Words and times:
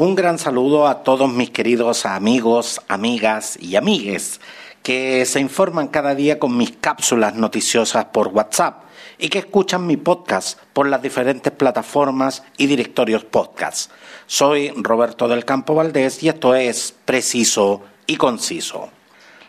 Un 0.00 0.14
gran 0.14 0.38
saludo 0.38 0.86
a 0.86 1.02
todos 1.02 1.28
mis 1.28 1.50
queridos 1.50 2.06
amigos, 2.06 2.80
amigas 2.86 3.58
y 3.60 3.74
amigues 3.74 4.40
que 4.84 5.26
se 5.26 5.40
informan 5.40 5.88
cada 5.88 6.14
día 6.14 6.38
con 6.38 6.56
mis 6.56 6.70
cápsulas 6.70 7.34
noticiosas 7.34 8.04
por 8.04 8.28
WhatsApp 8.28 8.84
y 9.18 9.28
que 9.28 9.40
escuchan 9.40 9.88
mi 9.88 9.96
podcast 9.96 10.60
por 10.72 10.88
las 10.88 11.02
diferentes 11.02 11.52
plataformas 11.52 12.44
y 12.56 12.68
directorios 12.68 13.24
podcast. 13.24 13.90
Soy 14.28 14.72
Roberto 14.76 15.26
del 15.26 15.44
Campo 15.44 15.74
Valdés 15.74 16.22
y 16.22 16.28
esto 16.28 16.54
es 16.54 16.94
Preciso 17.04 17.82
y 18.06 18.14
Conciso. 18.14 18.90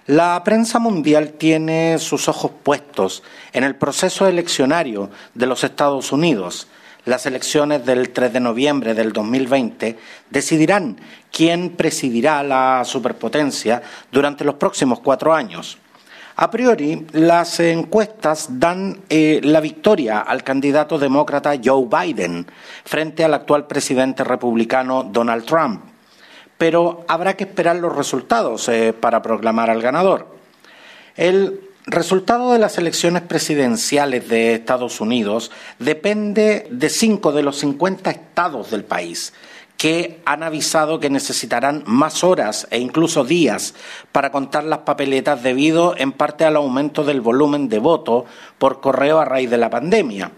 La 0.07 0.43
prensa 0.43 0.79
mundial 0.79 1.33
tiene 1.33 1.99
sus 1.99 2.27
ojos 2.27 2.49
puestos 2.63 3.21
en 3.53 3.63
el 3.63 3.75
proceso 3.75 4.25
eleccionario 4.25 5.11
de 5.35 5.45
los 5.45 5.63
Estados 5.63 6.11
Unidos 6.11 6.67
las 7.09 7.25
elecciones 7.25 7.85
del 7.85 8.11
3 8.11 8.31
de 8.31 8.39
noviembre 8.39 8.93
del 8.93 9.11
2020 9.11 9.97
decidirán 10.29 10.97
quién 11.31 11.71
presidirá 11.71 12.43
la 12.43 12.83
superpotencia 12.85 13.81
durante 14.11 14.45
los 14.45 14.55
próximos 14.55 14.99
cuatro 14.99 15.33
años. 15.33 15.77
A 16.35 16.49
priori, 16.49 17.05
las 17.11 17.59
encuestas 17.59 18.47
dan 18.59 19.01
eh, 19.09 19.41
la 19.43 19.59
victoria 19.59 20.19
al 20.19 20.43
candidato 20.43 20.97
demócrata 20.97 21.59
Joe 21.61 21.85
Biden 21.85 22.47
frente 22.85 23.25
al 23.25 23.33
actual 23.33 23.67
presidente 23.67 24.23
republicano 24.23 25.03
Donald 25.03 25.45
Trump. 25.45 25.81
Pero 26.57 27.03
habrá 27.09 27.35
que 27.35 27.43
esperar 27.43 27.75
los 27.75 27.93
resultados 27.93 28.69
eh, 28.69 28.93
para 28.93 29.21
proclamar 29.21 29.69
al 29.69 29.81
ganador. 29.81 30.27
El 31.17 31.68
resultado 31.91 32.51
de 32.51 32.59
las 32.59 32.77
elecciones 32.77 33.21
presidenciales 33.23 34.27
de 34.27 34.53
Estados 34.53 35.01
Unidos 35.01 35.51
depende 35.79 36.67
de 36.71 36.89
cinco 36.89 37.31
de 37.31 37.43
los 37.43 37.57
50 37.57 38.09
estados 38.09 38.71
del 38.71 38.83
país 38.83 39.33
que 39.77 40.19
han 40.25 40.43
avisado 40.43 40.99
que 40.99 41.09
necesitarán 41.09 41.83
más 41.85 42.25
horas 42.25 42.67
e 42.69 42.79
incluso 42.79 43.23
días 43.23 43.75
para 44.11 44.29
contar 44.29 44.65
las 44.65 44.79
papeletas 44.79 45.41
debido 45.41 45.95
en 45.97 46.11
parte 46.11 46.43
al 46.43 46.57
aumento 46.57 47.05
del 47.05 47.21
volumen 47.21 47.69
de 47.69 47.79
voto 47.79 48.25
por 48.57 48.81
correo 48.81 49.19
a 49.19 49.25
raíz 49.25 49.49
de 49.49 49.57
la 49.57 49.69
pandemia. 49.69 50.33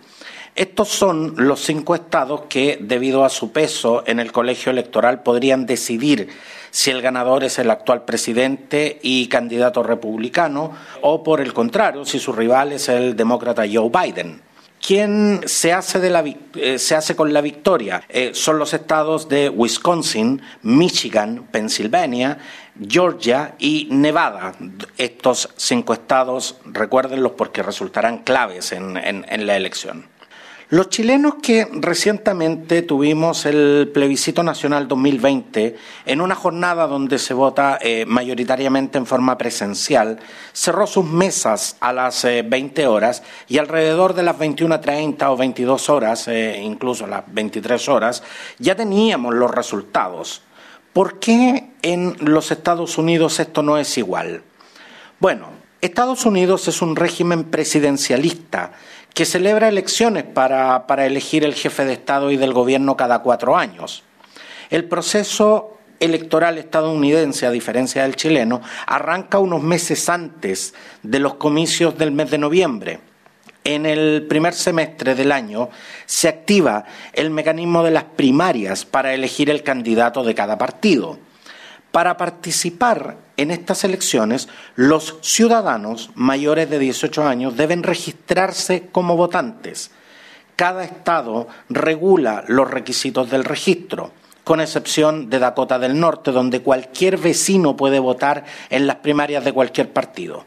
Estos 0.53 0.89
son 0.89 1.33
los 1.37 1.61
cinco 1.61 1.95
estados 1.95 2.41
que, 2.49 2.77
debido 2.81 3.25
a 3.25 3.29
su 3.29 3.51
peso 3.51 4.03
en 4.05 4.19
el 4.19 4.31
colegio 4.31 4.71
electoral, 4.71 5.23
podrían 5.23 5.65
decidir 5.65 6.29
si 6.71 6.89
el 6.89 7.01
ganador 7.01 7.43
es 7.43 7.59
el 7.59 7.69
actual 7.69 8.05
presidente 8.05 8.99
y 9.03 9.27
candidato 9.27 9.83
republicano 9.83 10.71
o, 11.01 11.23
por 11.23 11.41
el 11.41 11.53
contrario, 11.53 12.05
si 12.05 12.17
su 12.17 12.33
rival 12.33 12.71
es 12.71 12.89
el 12.89 13.15
demócrata 13.15 13.63
Joe 13.71 13.89
Biden. 13.89 14.41
¿Quién 14.81 15.41
se 15.45 15.73
hace, 15.73 16.01
eh, 16.55 16.79
se 16.79 16.95
hace 16.95 17.15
con 17.15 17.31
la 17.31 17.41
victoria? 17.41 18.01
Eh, 18.09 18.31
son 18.33 18.57
los 18.57 18.73
estados 18.73 19.29
de 19.29 19.47
Wisconsin, 19.47 20.41
Michigan, 20.63 21.47
Pensilvania, 21.51 22.39
Georgia 22.89 23.53
y 23.59 23.87
Nevada. 23.91 24.53
Estos 24.97 25.49
cinco 25.55 25.93
estados, 25.93 26.55
recuérdenlos 26.65 27.33
porque 27.33 27.61
resultarán 27.61 28.19
claves 28.23 28.71
en 28.71 29.45
la 29.45 29.55
elección. 29.55 30.10
Los 30.71 30.87
chilenos 30.87 31.35
que 31.43 31.67
recientemente 31.69 32.81
tuvimos 32.81 33.45
el 33.45 33.91
plebiscito 33.93 34.41
nacional 34.41 34.87
2020, 34.87 35.75
en 36.05 36.21
una 36.21 36.33
jornada 36.33 36.87
donde 36.87 37.19
se 37.19 37.33
vota 37.33 37.77
eh, 37.81 38.05
mayoritariamente 38.07 38.97
en 38.97 39.05
forma 39.05 39.37
presencial, 39.37 40.19
cerró 40.53 40.87
sus 40.87 41.03
mesas 41.03 41.75
a 41.81 41.91
las 41.91 42.23
20 42.23 42.81
eh, 42.81 42.87
horas 42.87 43.21
y 43.49 43.57
alrededor 43.57 44.13
de 44.13 44.23
las 44.23 44.37
21.30 44.37 45.29
o 45.29 45.35
22 45.35 45.89
horas, 45.89 46.29
eh, 46.29 46.61
incluso 46.63 47.05
las 47.05 47.25
23 47.27 47.89
horas, 47.89 48.23
ya 48.57 48.73
teníamos 48.73 49.35
los 49.35 49.51
resultados. 49.51 50.41
¿Por 50.93 51.19
qué 51.19 51.71
en 51.81 52.15
los 52.21 52.49
Estados 52.49 52.97
Unidos 52.97 53.41
esto 53.41 53.61
no 53.61 53.77
es 53.77 53.97
igual? 53.97 54.41
Bueno, 55.19 55.47
Estados 55.81 56.25
Unidos 56.25 56.69
es 56.69 56.81
un 56.81 56.95
régimen 56.95 57.43
presidencialista 57.43 58.71
que 59.13 59.25
celebra 59.25 59.67
elecciones 59.67 60.23
para, 60.23 61.05
elegir 61.05 61.43
el 61.43 61.53
jefe 61.53 61.85
de 61.85 61.93
Estado 61.93 62.31
y 62.31 62.37
del 62.37 62.53
gobierno 62.53 62.95
cada 62.95 63.19
cuatro 63.19 63.57
años. 63.57 64.03
El 64.69 64.85
proceso 64.85 65.77
electoral 65.99 66.57
estadounidense, 66.57 67.45
a 67.45 67.51
diferencia 67.51 68.03
del 68.03 68.15
chileno, 68.15 68.61
arranca 68.87 69.39
unos 69.39 69.61
meses 69.61 70.09
antes 70.09 70.73
de 71.03 71.19
los 71.19 71.35
comicios 71.35 71.97
del 71.97 72.11
mes 72.11 72.31
de 72.31 72.37
noviembre. 72.37 72.99
En 73.63 73.85
el 73.85 74.25
primer 74.27 74.53
semestre 74.53 75.13
del 75.13 75.31
año 75.31 75.69
se 76.07 76.27
activa 76.27 76.85
el 77.13 77.29
mecanismo 77.29 77.83
de 77.83 77.91
las 77.91 78.05
primarias 78.05 78.85
para 78.85 79.13
elegir 79.13 79.51
el 79.51 79.61
candidato 79.61 80.23
de 80.23 80.33
cada 80.33 80.57
partido. 80.57 81.19
Para 81.91 82.15
participar 82.15 83.17
en 83.35 83.51
estas 83.51 83.83
elecciones, 83.83 84.47
los 84.75 85.17
ciudadanos 85.21 86.11
mayores 86.15 86.69
de 86.69 86.79
18 86.79 87.23
años 87.23 87.57
deben 87.57 87.83
registrarse 87.83 88.87
como 88.91 89.17
votantes. 89.17 89.91
Cada 90.55 90.83
estado 90.83 91.47
regula 91.69 92.45
los 92.47 92.69
requisitos 92.69 93.29
del 93.29 93.43
registro, 93.43 94.11
con 94.43 94.61
excepción 94.61 95.29
de 95.29 95.39
Dakota 95.39 95.79
del 95.79 95.99
Norte, 95.99 96.31
donde 96.31 96.61
cualquier 96.61 97.17
vecino 97.17 97.75
puede 97.75 97.99
votar 97.99 98.45
en 98.69 98.87
las 98.87 98.97
primarias 98.97 99.43
de 99.43 99.53
cualquier 99.53 99.91
partido. 99.91 100.45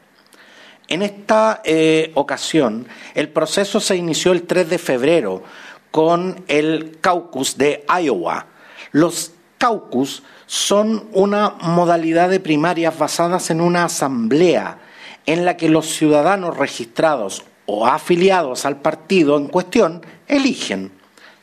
En 0.88 1.02
esta 1.02 1.60
eh, 1.64 2.10
ocasión, 2.14 2.86
el 3.14 3.28
proceso 3.28 3.80
se 3.80 3.96
inició 3.96 4.32
el 4.32 4.44
3 4.44 4.68
de 4.68 4.78
febrero 4.78 5.42
con 5.90 6.44
el 6.48 6.98
caucus 7.00 7.56
de 7.56 7.84
Iowa. 7.88 8.46
Los 8.92 9.32
caucus 9.58 10.22
son 10.46 11.08
una 11.12 11.54
modalidad 11.60 12.30
de 12.30 12.40
primarias 12.40 12.98
basadas 12.98 13.50
en 13.50 13.60
una 13.60 13.84
asamblea 13.84 14.78
en 15.26 15.44
la 15.44 15.56
que 15.56 15.68
los 15.68 15.86
ciudadanos 15.86 16.56
registrados 16.56 17.44
o 17.66 17.86
afiliados 17.86 18.64
al 18.66 18.76
partido 18.76 19.38
en 19.38 19.48
cuestión 19.48 20.02
eligen, 20.28 20.92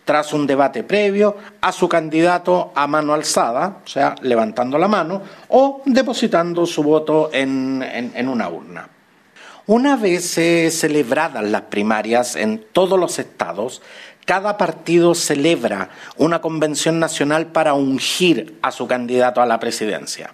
tras 0.06 0.34
un 0.34 0.46
debate 0.46 0.84
previo, 0.84 1.38
a 1.62 1.72
su 1.72 1.88
candidato 1.88 2.72
a 2.76 2.86
mano 2.88 3.14
alzada, 3.14 3.78
o 3.84 3.88
sea, 3.88 4.16
levantando 4.22 4.78
la 4.78 4.88
mano, 4.88 5.22
o 5.50 5.82
depositando 5.86 6.66
su 6.66 6.84
voto 6.84 7.30
en, 7.34 7.82
en 7.84 8.28
una 8.28 8.50
urna. 8.50 8.90
Una 9.68 9.96
vez 9.96 10.32
celebradas 10.34 11.44
las 11.44 11.62
primarias 11.62 12.36
en 12.36 12.66
todos 12.72 13.00
los 13.00 13.20
estados, 13.20 13.82
cada 14.26 14.58
partido 14.58 15.16
celebra 15.16 15.90
una 16.18 16.42
convención 16.42 17.00
nacional 17.00 17.48
para 17.48 17.74
ungir 17.74 18.58
a 18.62 18.72
su 18.72 18.88
candidato 18.88 19.42
a 19.42 19.46
la 19.46 19.60
presidencia. 19.60 20.34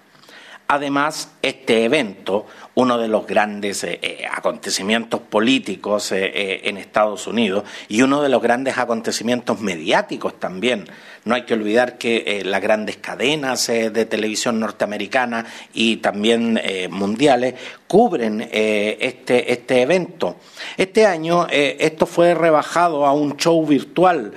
Además, 0.68 1.30
este 1.42 1.86
evento, 1.86 2.46
uno 2.78 3.00
de 3.00 3.08
los 3.08 3.26
grandes 3.26 3.84
eh, 3.84 4.00
eh, 4.04 4.26
acontecimientos 4.32 5.20
políticos 5.20 6.12
eh, 6.12 6.62
en 6.64 6.78
Estados 6.78 7.26
Unidos 7.26 7.64
y 7.88 8.04
uno 8.04 8.22
de 8.22 8.30
los 8.30 8.40
grandes 8.40 8.78
acontecimientos 8.78 9.60
mediáticos 9.62 10.40
también. 10.40 10.88
No 11.26 11.34
hay 11.34 11.42
que 11.42 11.56
olvidar 11.56 11.98
que 11.98 12.44
las 12.46 12.62
grandes 12.62 12.98
cadenas 12.98 13.68
de 13.68 14.06
televisión 14.06 14.60
norteamericana 14.60 15.46
y 15.74 15.98
también 15.98 16.58
mundiales 16.90 17.56
cubren 17.86 18.48
este, 18.50 19.52
este 19.52 19.82
evento. 19.82 20.38
Este 20.78 21.06
año 21.06 21.46
esto 21.50 22.06
fue 22.06 22.34
rebajado 22.34 23.06
a 23.06 23.12
un 23.12 23.36
show 23.36 23.66
virtual 23.66 24.32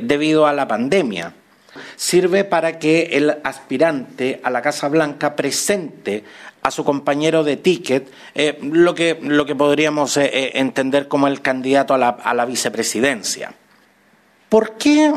debido 0.00 0.46
a 0.46 0.54
la 0.54 0.66
pandemia 0.66 1.34
sirve 1.96 2.44
para 2.44 2.78
que 2.78 3.10
el 3.12 3.38
aspirante 3.44 4.40
a 4.42 4.50
la 4.50 4.62
Casa 4.62 4.88
Blanca 4.88 5.36
presente 5.36 6.24
a 6.62 6.70
su 6.70 6.84
compañero 6.84 7.42
de 7.42 7.56
ticket 7.56 8.10
eh, 8.34 8.58
lo, 8.62 8.94
que, 8.94 9.18
lo, 9.20 9.44
que, 9.44 9.54
podríamos 9.54 10.16
eh, 10.16 10.30
eh, 10.32 10.52
entender 10.54 11.08
como 11.08 11.26
el 11.26 11.42
candidato 11.42 11.92
a 11.92 11.98
la, 11.98 12.08
a 12.08 12.32
la 12.34 12.44
vicepresidencia. 12.44 13.52
¿Por 14.48 14.76
qué 14.76 15.12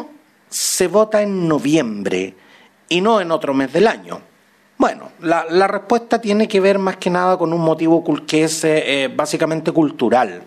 se 0.50 0.88
vota 0.88 1.22
en 1.22 1.48
noviembre 1.48 2.34
y 2.90 3.02
no 3.02 3.22
en 3.22 3.32
otro 3.32 3.54
mes 3.54 3.72
del 3.72 3.88
año? 3.88 4.22
Bueno, 4.78 5.12
la, 5.22 5.46
la 5.50 5.68
respuesta 5.68 6.20
tiene 6.20 6.48
que 6.48 6.60
ver 6.60 6.80
más 6.80 6.98
que 6.98 7.10
nada 7.10 7.38
con 7.38 7.54
un 7.54 7.62
motivo 7.62 8.04
que 8.26 8.44
es 8.44 8.66
básicamente 9.16 9.72
cultural. 9.72 10.44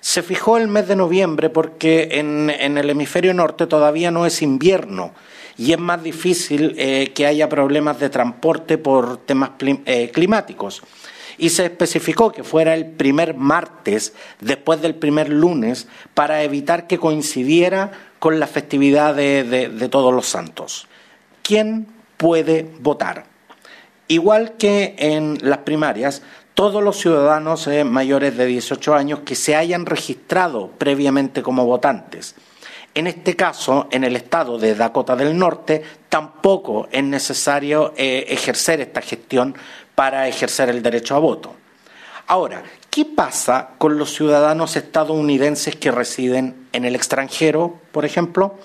Se 0.00 0.22
fijó 0.22 0.56
el 0.56 0.68
mes 0.68 0.88
de 0.88 0.96
noviembre 0.96 1.50
porque 1.50 2.08
en, 2.12 2.48
en 2.48 2.78
el 2.78 2.88
hemisferio 2.88 3.34
norte 3.34 3.66
todavía 3.66 4.10
no 4.10 4.24
es 4.24 4.40
invierno 4.40 5.12
y 5.58 5.72
es 5.72 5.78
más 5.78 6.02
difícil 6.02 6.76
eh, 6.78 7.10
que 7.12 7.26
haya 7.26 7.48
problemas 7.48 7.98
de 7.98 8.08
transporte 8.08 8.78
por 8.78 9.18
temas 9.18 9.50
eh, 9.58 10.10
climáticos. 10.14 10.82
Y 11.36 11.50
se 11.50 11.66
especificó 11.66 12.32
que 12.32 12.44
fuera 12.44 12.74
el 12.74 12.86
primer 12.86 13.34
martes 13.34 14.14
después 14.40 14.80
del 14.80 14.94
primer 14.94 15.28
lunes 15.28 15.88
para 16.14 16.42
evitar 16.42 16.86
que 16.86 16.98
coincidiera 16.98 17.90
con 18.18 18.40
la 18.40 18.46
festividad 18.46 19.14
de, 19.14 19.88
todos 19.90 20.14
los 20.14 20.26
santos. 20.26 20.86
¿Quién 21.42 21.86
puede 22.16 22.70
votar? 22.80 23.26
Igual 24.06 24.56
que 24.56 24.94
en 24.98 25.38
las 25.42 25.58
primarias, 25.58 26.22
todos 26.54 26.82
los 26.82 26.98
ciudadanos 26.98 27.66
eh, 27.66 27.84
mayores 27.84 28.36
de 28.36 28.46
18 28.46 28.94
años 28.94 29.20
que 29.20 29.34
se 29.34 29.54
hayan 29.54 29.86
registrado 29.86 30.70
previamente 30.78 31.42
como 31.42 31.66
votantes 31.66 32.34
En 32.98 33.06
este 33.06 33.36
caso, 33.36 33.86
en 33.92 34.02
el 34.02 34.16
estado 34.16 34.58
de 34.58 34.74
Dakota 34.74 35.14
del 35.14 35.38
Norte, 35.38 35.84
tampoco 36.08 36.88
es 36.90 37.04
necesario 37.04 37.94
eh, 37.96 38.26
ejercer 38.28 38.80
esta 38.80 39.00
gestión 39.00 39.54
para 39.94 40.26
ejercer 40.26 40.68
el 40.68 40.82
derecho 40.82 41.14
a 41.14 41.20
voto. 41.20 41.54
Ahora, 42.26 42.64
¿qué 42.90 43.04
pasa 43.04 43.68
con 43.78 43.98
los 43.98 44.12
ciudadanos 44.12 44.74
estadounidenses 44.74 45.76
que 45.76 45.92
residen 45.92 46.66
en 46.72 46.84
el 46.84 46.96
extranjero, 46.96 47.78
por 47.92 48.04
ejemplo? 48.04 48.56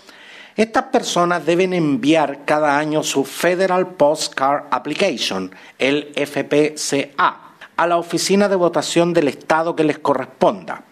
Estas 0.55 0.85
personas 0.85 1.45
deben 1.45 1.71
enviar 1.71 2.43
cada 2.43 2.79
año 2.79 3.03
su 3.03 3.25
Federal 3.25 3.89
Postcard 3.89 4.63
Application, 4.71 5.53
el 5.77 6.11
FPCA, 6.15 7.37
a 7.75 7.87
la 7.87 7.97
oficina 7.97 8.49
de 8.49 8.55
votación 8.55 9.13
del 9.13 9.27
Estado 9.27 9.75
que 9.75 9.83
les 9.83 9.99
corresponda, 9.99 10.85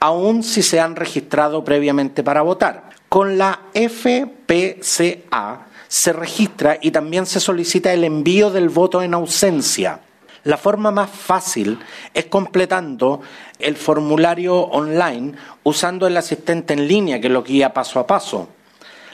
aun 0.00 0.42
si 0.42 0.62
se 0.62 0.80
han 0.80 0.96
registrado 0.96 1.62
previamente 1.62 2.22
para 2.22 2.42
votar. 2.42 2.90
Con 3.08 3.38
la 3.38 3.60
FPCA 3.74 5.66
se 5.86 6.12
registra 6.12 6.78
y 6.80 6.90
también 6.90 7.26
se 7.26 7.40
solicita 7.40 7.92
el 7.92 8.04
envío 8.04 8.50
del 8.50 8.68
voto 8.68 9.02
en 9.02 9.14
ausencia. 9.14 10.00
La 10.44 10.56
forma 10.56 10.90
más 10.90 11.10
fácil 11.10 11.78
es 12.14 12.26
completando 12.26 13.20
el 13.58 13.76
formulario 13.76 14.56
online 14.56 15.34
usando 15.64 16.06
el 16.06 16.16
asistente 16.16 16.72
en 16.72 16.88
línea 16.88 17.20
que 17.20 17.28
lo 17.28 17.42
guía 17.42 17.74
paso 17.74 18.00
a 18.00 18.06
paso. 18.06 18.48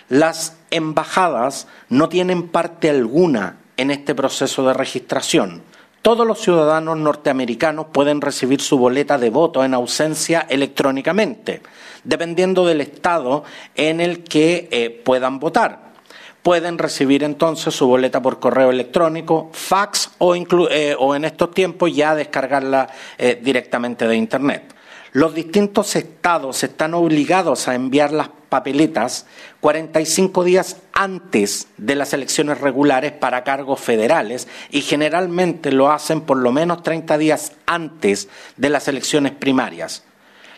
Las 0.09 0.57
embajadas 0.71 1.67
no 1.89 2.09
tienen 2.09 2.49
parte 2.49 2.91
alguna 2.91 3.57
en 3.77 3.91
este 3.91 4.15
proceso 4.15 4.65
de 4.67 4.75
registración. 4.75 5.63
Todos 6.07 6.25
los 6.25 6.39
ciudadanos 6.39 6.97
norteamericanos 6.99 7.87
pueden 7.91 8.21
recibir 8.21 8.61
su 8.61 8.79
boleta 8.79 9.19
de 9.19 9.29
voto 9.29 9.65
en 9.65 9.75
ausencia 9.75 10.47
electrónicamente, 10.49 11.63
dependiendo 12.05 12.65
del 12.65 12.81
estado 12.81 13.43
en 13.75 14.01
el 14.01 14.23
que 14.23 14.69
eh, 14.71 15.03
puedan 15.05 15.41
votar. 15.41 15.95
Pueden 16.43 16.79
recibir 16.79 17.25
entonces 17.25 17.75
su 17.75 17.89
boleta 17.89 18.23
por 18.23 18.39
correo 18.39 18.71
electrónico, 18.71 19.51
fax 19.53 20.13
o, 20.19 20.37
eh, 20.37 20.97
en 21.17 21.25
estos 21.25 21.51
tiempos 21.51 21.93
ya 21.93 22.15
descargarla 22.15 22.89
eh, 23.19 23.41
directamente 23.43 24.07
de 24.07 24.15
Internet. 24.15 24.77
Los 25.13 25.35
distintos 25.35 25.97
estados 25.97 26.63
están 26.63 26.95
obligados 26.95 27.69
a 27.69 27.75
enviar 27.75 28.13
las 28.13 28.29
papeletas 28.49 29.27
45 29.61 30.45
días 30.45 30.79
antes 30.93 31.69
de 31.77 31.95
las 31.95 32.13
elecciones 32.13 32.61
regulares 32.61 33.13
para 33.13 33.45
cargos 33.45 33.81
federales 33.81 34.49
y 34.71 34.81
generalmente 34.83 35.73
lo 35.73 35.91
hacen 35.91 36.21
por 36.23 36.39
lo 36.39 36.53
menos 36.53 36.83
30 36.83 37.19
días 37.19 37.53
antes 37.67 38.29
de 38.57 38.71
las 38.71 38.89
elecciones 38.89 39.33
primarias. 39.33 40.05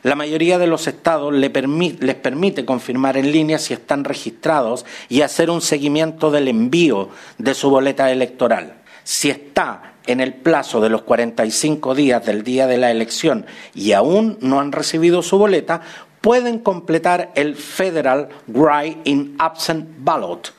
La 0.03 0.15
mayoría 0.15 0.59
de 0.59 0.69
los 0.69 0.87
estados 0.87 1.35
les 1.35 1.51
permite 1.51 2.65
confirmar 2.65 3.17
en 3.17 3.33
línea 3.33 3.59
si 3.59 3.75
están 3.75 4.05
registrados 4.05 4.87
y 5.09 5.23
hacer 5.23 5.51
un 5.51 5.61
seguimiento 5.61 6.31
del 6.31 6.49
envío 6.49 7.09
de 7.39 7.55
su 7.55 7.69
boleta 7.69 8.11
electoral. 8.13 8.75
Si 9.03 9.29
está 9.29 9.88
en 10.09 10.21
el 10.21 10.35
plazo 10.35 10.81
de 10.81 10.89
los 10.89 11.03
45 11.03 11.95
días 11.95 12.25
del 12.27 12.43
día 12.43 12.67
de 12.67 12.79
la 12.79 12.91
elección 12.91 13.47
y 13.75 13.93
aún 13.93 14.39
no 14.41 14.59
han 14.59 14.73
recibido 14.73 15.23
su 15.23 15.39
boleta, 15.39 15.83
pueden 16.21 16.59
completar 16.59 17.31
el 17.37 17.55
Federal 17.55 18.29
Write 18.49 19.01
in 19.05 19.37
Absent 19.39 19.87
Ballot, 19.99 20.53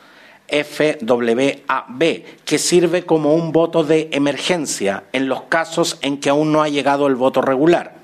FWAB, 0.48 2.24
que 2.46 2.58
sirve 2.58 3.06
como 3.06 3.36
un 3.36 3.52
voto 3.52 3.84
de 3.84 4.10
emergencia 4.12 5.04
en 5.12 5.28
los 5.28 5.44
casos 5.44 5.98
en 6.02 6.20
que 6.20 6.30
aún 6.30 6.52
no 6.52 6.62
ha 6.62 6.70
llegado 6.70 7.08
el 7.08 7.16
voto 7.16 7.42
regular. 7.42 7.96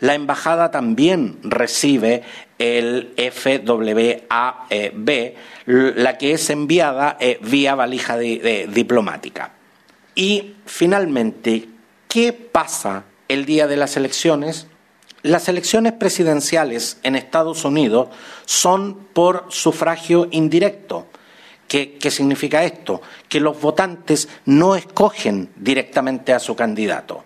La 0.00 0.14
embajada 0.14 0.70
también 0.70 1.38
recibe 1.42 2.22
el 2.58 3.14
FWAB, 3.16 4.24
la 5.66 6.18
que 6.18 6.32
es 6.32 6.50
enviada 6.50 7.16
eh, 7.20 7.38
vía 7.42 7.74
valija 7.74 8.18
diplomática. 8.18 9.52
Y 10.16 10.54
finalmente, 10.64 11.68
¿qué 12.08 12.32
pasa 12.32 13.04
el 13.28 13.44
día 13.44 13.66
de 13.66 13.76
las 13.76 13.98
elecciones? 13.98 14.66
Las 15.22 15.48
elecciones 15.50 15.92
presidenciales 15.92 16.98
en 17.02 17.16
Estados 17.16 17.66
Unidos 17.66 18.08
son 18.46 18.94
por 19.12 19.44
sufragio 19.50 20.26
indirecto. 20.30 21.06
¿Qué, 21.68 21.98
significa 22.10 22.64
esto? 22.64 23.02
Que 23.28 23.40
los 23.40 23.60
votantes 23.60 24.28
no 24.46 24.74
escogen 24.74 25.50
directamente 25.54 26.32
a 26.32 26.38
su 26.38 26.56
candidato. 26.56 27.24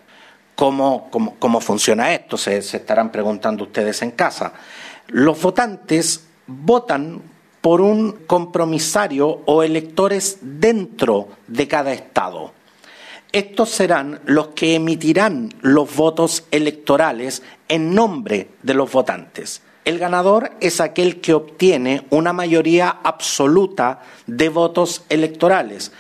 ¿Cómo, 0.57 1.61
funciona 1.61 2.13
esto? 2.13 2.37
Se, 2.37 2.59
estarán 2.59 3.13
preguntando 3.13 3.65
ustedes 3.65 4.03
en 4.03 4.11
casa. 4.11 4.53
Los 5.07 5.41
votantes 5.41 6.27
votan 6.47 7.23
por 7.61 7.83
un 7.83 8.25
compromisario 8.27 9.43
o 9.45 9.63
electores 9.63 10.39
dentro 10.41 11.29
de 11.47 11.69
cada 11.69 11.93
estado. 11.93 12.53
Estos 13.33 13.71
serán 13.71 14.21
los 14.25 14.49
que 14.49 14.75
emitirán 14.75 15.55
los 15.61 15.95
votos 15.95 16.47
electorales 16.51 17.43
en 17.69 17.95
nombre 17.95 18.49
de 18.65 18.75
los 18.75 18.91
votantes. 18.91 19.63
El 19.85 19.99
ganador 20.01 20.51
es 20.61 20.81
aquel 20.81 21.21
que 21.21 21.35
obtiene 21.35 22.07
una 22.11 22.33
mayoría 22.33 22.89
absoluta 23.05 24.03
de 24.27 24.49
votos 24.49 25.05
electorales, 25.09 25.93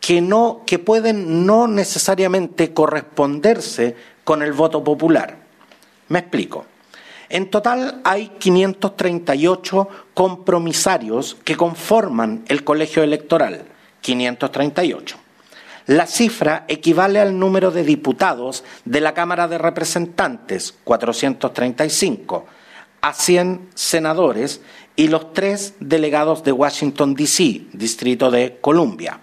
que, 0.00 0.20
no, 0.20 0.62
que 0.64 0.78
pueden 0.78 1.44
no 1.44 1.66
necesariamente 1.66 2.72
corresponderse 2.72 3.96
con 4.22 4.42
el 4.42 4.52
voto 4.52 4.84
popular. 4.84 5.38
Me 6.08 6.20
explico. 6.20 6.66
En 7.28 7.50
total 7.50 8.00
hay 8.04 8.28
538 8.38 9.88
compromisarios 10.14 11.36
que 11.42 11.56
conforman 11.56 12.44
el 12.46 12.62
colegio 12.62 13.02
electoral. 13.02 13.64
538. 14.00 15.25
La 15.86 16.08
cifra 16.08 16.64
equivale 16.66 17.20
al 17.20 17.38
número 17.38 17.70
de 17.70 17.84
diputados 17.84 18.64
de 18.84 19.00
la 19.00 19.14
Cámara 19.14 19.46
de 19.46 19.56
Representantes, 19.56 20.74
435, 20.82 22.44
a 23.02 23.12
100 23.12 23.68
senadores 23.72 24.62
y 24.96 25.06
los 25.06 25.32
tres 25.32 25.74
delegados 25.78 26.42
de 26.42 26.50
Washington, 26.50 27.14
D.C., 27.14 27.66
Distrito 27.72 28.32
de 28.32 28.58
Columbia. 28.60 29.20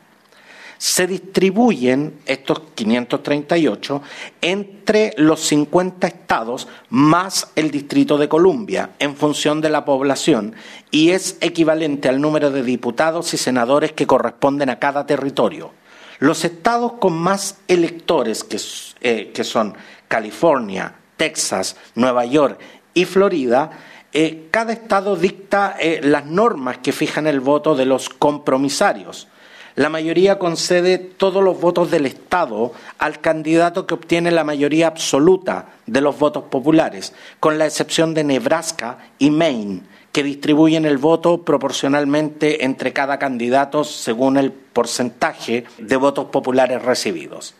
Se 0.77 1.05
distribuyen 1.05 2.19
estos 2.25 2.61
538 2.75 4.01
entre 4.39 5.13
los 5.17 5.41
50 5.41 6.07
estados 6.07 6.69
más 6.89 7.51
el 7.57 7.71
Distrito 7.71 8.17
de 8.17 8.29
Columbia 8.29 8.91
en 8.99 9.17
función 9.17 9.59
de 9.59 9.69
la 9.69 9.83
población 9.83 10.55
y 10.91 11.09
es 11.09 11.37
equivalente 11.41 12.07
al 12.07 12.21
número 12.21 12.51
de 12.51 12.63
diputados 12.63 13.33
y 13.33 13.37
senadores 13.37 13.91
que 13.91 14.07
corresponden 14.07 14.69
a 14.69 14.79
cada 14.79 15.05
territorio. 15.05 15.82
Los 16.23 16.45
estados 16.45 16.93
con 17.01 17.17
más 17.17 17.57
electores, 17.67 18.45
que, 18.45 18.57
eh, 19.01 19.43
son 19.43 19.75
California, 20.07 20.95
Texas, 21.17 21.75
Nueva 21.95 22.23
York 22.23 22.61
y 22.93 23.03
Florida, 23.03 23.71
eh, 24.13 24.47
cada 24.49 24.71
estado 24.71 25.17
dicta 25.17 25.75
eh, 25.77 25.99
las 26.01 26.25
normas 26.25 26.77
que 26.77 26.93
fijan 26.93 27.27
el 27.27 27.41
voto 27.41 27.75
de 27.75 27.85
los 27.85 28.07
compromisarios. 28.07 29.27
La 29.75 29.89
mayoría 29.89 30.39
concede 30.39 30.97
todos 30.97 31.43
los 31.43 31.59
votos 31.59 31.91
del 31.91 32.05
Estado 32.05 32.71
al 32.99 33.19
candidato 33.19 33.85
que 33.85 33.95
obtiene 33.95 34.31
la 34.31 34.45
mayoría 34.45 34.87
absoluta 34.87 35.73
de 35.87 35.99
los 35.99 36.17
votos 36.17 36.45
populares, 36.45 37.13
con 37.41 37.57
la 37.57 37.65
excepción 37.65 38.13
de 38.13 38.23
Nebraska 38.23 38.97
y 39.19 39.29
Maine, 39.29 39.81
que 40.13 40.23
distribuyen 40.23 40.85
el 40.85 40.99
voto 40.99 41.43
proporcionalmente 41.43 42.63
entre 42.63 42.93
cada 42.93 43.17
candidato 43.17 43.83
según 43.83 44.37
el 44.37 44.51
porcentaje 44.51 45.65
de 45.79 45.95
votos 45.97 46.25
populares 46.25 46.83
recibidos. 46.83 47.55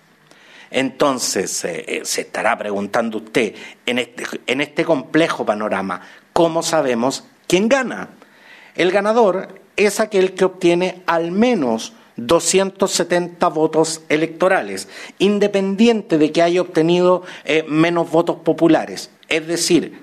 Entonces, 0.70 1.66
eh, 1.66 1.84
eh, 1.88 2.02
se 2.06 2.22
estará 2.22 2.58
preguntando 2.58 3.18
usted, 3.18 3.56
en 3.88 4.00
este, 4.00 4.24
en 4.46 4.62
este 4.62 4.86
complejo 4.86 5.46
panorama, 5.46 6.02
¿cómo 6.32 6.62
sabemos 6.62 7.24
quién 7.48 7.68
gana? 7.68 8.10
El 8.76 8.92
ganador 8.92 9.62
es 9.76 10.00
aquel 10.00 10.34
que 10.34 10.46
obtiene 10.46 11.02
al 11.08 11.32
menos 11.32 11.94
270 12.18 13.48
votos 13.48 14.02
electorales, 14.10 14.88
independiente 15.18 16.20
de 16.20 16.32
que 16.32 16.44
haya 16.44 16.62
obtenido 16.62 17.24
eh, 17.46 17.66
menos 17.68 18.12
votos 18.12 18.38
populares. 18.38 19.10
Es 19.28 19.48
decir, 19.48 20.03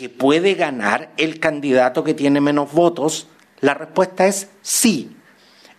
que 0.00 0.08
puede 0.08 0.54
ganar 0.54 1.10
el 1.18 1.40
candidato 1.40 2.02
que 2.02 2.14
tiene 2.14 2.40
menos 2.40 2.72
votos? 2.72 3.26
La 3.60 3.74
respuesta 3.74 4.26
es 4.26 4.48
sí. 4.62 5.14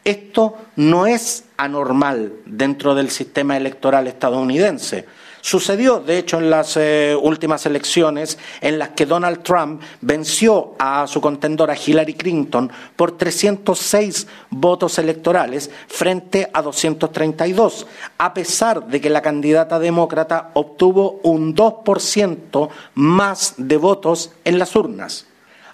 Esto 0.04 0.60
no 0.76 1.08
es 1.08 1.46
anormal 1.58 2.32
dentro 2.46 2.94
del 2.94 3.10
sistema 3.10 3.58
electoral 3.58 4.06
estadounidense. 4.06 5.08
Sucedió, 5.42 6.00
de 6.00 6.20
hecho, 6.20 6.38
en 6.38 6.50
las 6.50 6.78
eh, 6.78 7.18
últimas 7.20 7.66
elecciones 7.66 8.38
en 8.62 8.80
las 8.80 8.90
que 8.90 9.06
Donald 9.06 9.44
Trump 9.44 9.82
venció 10.02 10.76
a 10.80 11.08
su 11.08 11.20
contendora 11.20 11.76
Hillary 11.76 12.14
Clinton 12.14 12.72
por 12.96 13.18
306 13.18 14.28
votos 14.52 15.00
electorales 15.00 15.70
frente 15.88 16.50
a 16.54 16.62
232, 16.62 17.88
a 18.18 18.34
pesar 18.34 18.88
de 18.88 19.02
que 19.02 19.10
la 19.10 19.22
candidata 19.22 19.80
demócrata 19.80 20.52
obtuvo 20.54 21.20
un 21.24 21.56
2% 21.56 22.70
más 22.96 23.56
de 23.58 23.78
votos 23.78 24.32
en 24.46 24.60
las 24.60 24.76
urnas. 24.76 25.26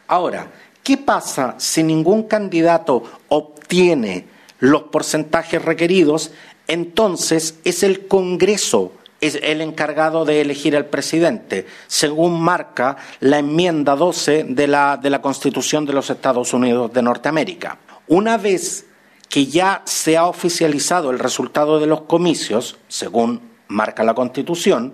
Ahora, 0.07 0.49
¿Qué 0.87 0.95
pasa 0.95 1.55
si 1.57 1.83
ningún 1.83 2.23
candidato 2.23 3.03
obtiene 3.27 4.25
los 4.59 4.83
porcentajes 4.83 5.61
requeridos? 5.61 6.31
Entonces 6.65 7.59
es 7.65 7.83
el 7.83 8.07
Congreso 8.07 8.93
es 9.21 9.39
el 9.41 9.61
encargado 9.61 10.25
de 10.25 10.41
elegir 10.41 10.75
al 10.75 10.85
presidente, 10.85 11.65
según 11.87 12.41
marca 12.41 12.97
la 13.19 13.39
enmienda 13.39 13.95
12 13.95 14.45
de 14.49 14.67
la, 14.67 14.97
de 14.97 15.09
la 15.09 15.21
Constitución 15.21 15.85
de 15.85 15.93
los 15.93 16.09
Estados 16.09 16.53
Unidos 16.53 16.93
de 16.93 17.01
Norteamérica. 17.01 17.79
Una 18.07 18.37
vez 18.37 18.85
que 19.29 19.47
ya 19.47 19.81
se 19.85 20.17
ha 20.17 20.25
oficializado 20.25 21.11
el 21.11 21.19
resultado 21.19 21.79
de 21.79 21.87
los 21.87 22.01
comicios, 22.01 22.77
según 22.87 23.41
marca 23.67 24.03
la 24.03 24.13
Constitución, 24.13 24.93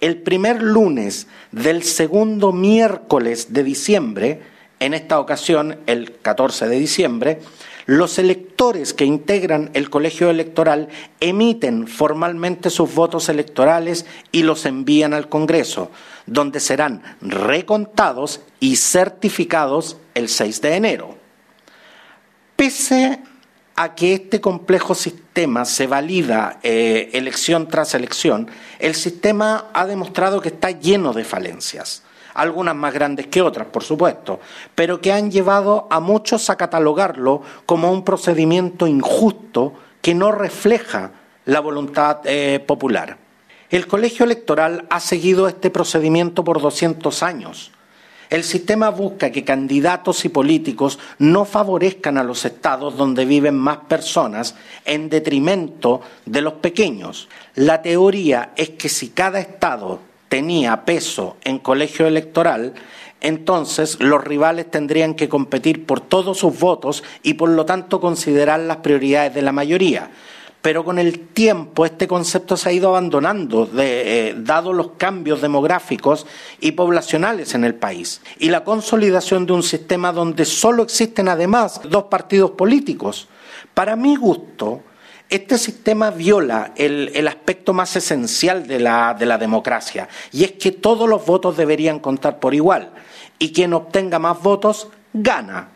el 0.00 0.18
primer 0.18 0.62
lunes 0.62 1.26
del 1.50 1.82
segundo 1.82 2.52
miércoles 2.52 3.52
de 3.52 3.64
diciembre, 3.64 4.42
en 4.80 4.92
esta 4.92 5.18
ocasión 5.18 5.78
el 5.86 6.18
14 6.20 6.68
de 6.68 6.78
diciembre, 6.78 7.40
los 7.86 8.18
electores 8.18 8.94
que 8.94 9.04
integran 9.04 9.70
el 9.74 9.90
colegio 9.90 10.30
electoral 10.30 10.88
emiten 11.20 11.86
formalmente 11.86 12.70
sus 12.70 12.94
votos 12.94 13.28
electorales 13.28 14.06
y 14.32 14.42
los 14.42 14.64
envían 14.64 15.12
al 15.12 15.28
Congreso, 15.28 15.90
donde 16.26 16.60
serán 16.60 17.02
recontados 17.20 18.40
y 18.60 18.76
certificados 18.76 19.98
el 20.14 20.28
6 20.28 20.60
de 20.62 20.74
enero. 20.76 21.18
Pese 22.56 23.20
a 23.76 23.94
que 23.94 24.14
este 24.14 24.40
complejo 24.40 24.94
sistema 24.94 25.64
se 25.64 25.86
valida 25.86 26.60
eh, 26.62 27.10
elección 27.12 27.68
tras 27.68 27.94
elección, 27.94 28.48
el 28.78 28.94
sistema 28.94 29.70
ha 29.74 29.84
demostrado 29.86 30.40
que 30.40 30.48
está 30.48 30.70
lleno 30.70 31.12
de 31.12 31.24
falencias 31.24 32.03
algunas 32.34 32.74
más 32.74 32.92
grandes 32.92 33.28
que 33.28 33.40
otras, 33.40 33.68
por 33.68 33.82
supuesto, 33.82 34.40
pero 34.74 35.00
que 35.00 35.12
han 35.12 35.30
llevado 35.30 35.86
a 35.90 36.00
muchos 36.00 36.50
a 36.50 36.56
catalogarlo 36.56 37.42
como 37.66 37.90
un 37.90 38.04
procedimiento 38.04 38.86
injusto 38.86 39.72
que 40.02 40.14
no 40.14 40.32
refleja 40.32 41.12
la 41.46 41.60
voluntad 41.60 42.20
eh, 42.24 42.60
popular. 42.60 43.16
El 43.70 43.86
colegio 43.86 44.24
electoral 44.24 44.86
ha 44.90 45.00
seguido 45.00 45.48
este 45.48 45.70
procedimiento 45.70 46.44
por 46.44 46.60
200 46.60 47.22
años. 47.22 47.72
El 48.30 48.44
sistema 48.44 48.90
busca 48.90 49.30
que 49.30 49.44
candidatos 49.44 50.24
y 50.24 50.28
políticos 50.28 50.98
no 51.18 51.44
favorezcan 51.44 52.18
a 52.18 52.24
los 52.24 52.44
estados 52.44 52.96
donde 52.96 53.24
viven 53.24 53.56
más 53.56 53.78
personas 53.88 54.54
en 54.84 55.08
detrimento 55.08 56.00
de 56.24 56.40
los 56.40 56.54
pequeños. 56.54 57.28
La 57.54 57.82
teoría 57.82 58.52
es 58.56 58.70
que 58.70 58.88
si 58.88 59.10
cada 59.10 59.40
estado 59.40 60.00
tenía 60.34 60.84
peso 60.84 61.36
en 61.44 61.60
colegio 61.60 62.08
electoral, 62.08 62.74
entonces 63.20 64.00
los 64.00 64.24
rivales 64.24 64.68
tendrían 64.68 65.14
que 65.14 65.28
competir 65.28 65.86
por 65.86 66.00
todos 66.00 66.38
sus 66.38 66.58
votos 66.58 67.04
y 67.22 67.34
por 67.34 67.50
lo 67.50 67.64
tanto 67.64 68.00
considerar 68.00 68.58
las 68.58 68.78
prioridades 68.78 69.32
de 69.32 69.42
la 69.42 69.52
mayoría. 69.52 70.10
Pero 70.60 70.84
con 70.84 70.98
el 70.98 71.28
tiempo 71.28 71.86
este 71.86 72.08
concepto 72.08 72.56
se 72.56 72.68
ha 72.68 72.72
ido 72.72 72.88
abandonando, 72.88 73.70
eh, 73.78 74.34
dado 74.36 74.72
los 74.72 74.94
cambios 74.98 75.40
demográficos 75.40 76.26
y 76.60 76.72
poblacionales 76.72 77.54
en 77.54 77.62
el 77.62 77.76
país, 77.76 78.20
y 78.40 78.48
la 78.48 78.64
consolidación 78.64 79.46
de 79.46 79.52
un 79.52 79.62
sistema 79.62 80.10
donde 80.10 80.44
solo 80.44 80.82
existen 80.82 81.28
además 81.28 81.80
dos 81.88 82.06
partidos 82.06 82.50
políticos. 82.50 83.28
Para 83.72 83.94
mi 83.94 84.16
gusto, 84.16 84.82
este 85.30 85.58
sistema 85.58 86.10
viola 86.10 86.72
el, 86.76 87.26
aspecto 87.26 87.72
más 87.72 87.96
esencial 87.96 88.66
de 88.66 88.78
la, 88.78 89.14
democracia, 89.38 90.08
y 90.32 90.44
es 90.44 90.52
que 90.52 90.72
todos 90.72 91.08
los 91.08 91.24
votos 91.26 91.56
deberían 91.56 91.98
contar 91.98 92.38
por 92.38 92.54
igual, 92.54 92.90
y 93.38 93.52
quien 93.52 93.72
obtenga 93.72 94.18
más 94.18 94.40
votos 94.42 94.88
gana. 95.12 95.70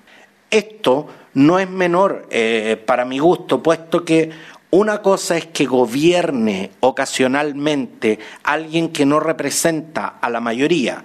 Esto 0.50 1.08
no 1.34 1.58
es 1.58 1.68
menor 1.68 2.26
eh, 2.30 2.82
para 2.86 3.04
mi 3.04 3.18
gusto, 3.18 3.62
puesto 3.62 4.04
que 4.04 4.30
una 4.70 5.00
cosa 5.00 5.36
es 5.36 5.46
que 5.46 5.64
gobierne 5.64 6.72
ocasionalmente 6.80 8.18
alguien 8.42 8.90
que 8.90 9.06
no 9.06 9.18
representa 9.18 10.18
a 10.20 10.28
la 10.28 10.40
mayoría, 10.40 11.04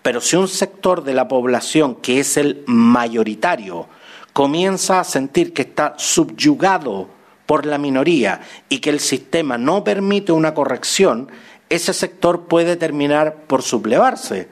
pero 0.00 0.20
si 0.20 0.36
un 0.36 0.48
sector 0.48 1.04
de 1.04 1.14
la 1.14 1.28
población 1.28 1.96
que 1.96 2.20
es 2.20 2.36
el 2.36 2.64
mayoritario 2.66 3.86
comienza 4.32 5.00
a 5.00 5.04
sentir 5.04 5.52
que 5.52 5.62
está 5.62 5.94
subyugado 5.98 7.21
por 7.52 7.66
la 7.66 7.76
minoría 7.76 8.40
y 8.70 8.78
que 8.78 8.88
el 8.88 8.98
sistema 8.98 9.58
no 9.58 9.84
permite 9.84 10.32
una 10.32 10.54
corrección, 10.54 11.28
ese 11.68 11.92
sector 11.92 12.46
puede 12.46 12.76
terminar 12.76 13.42
por 13.46 13.60
sublevarse. 13.60 14.48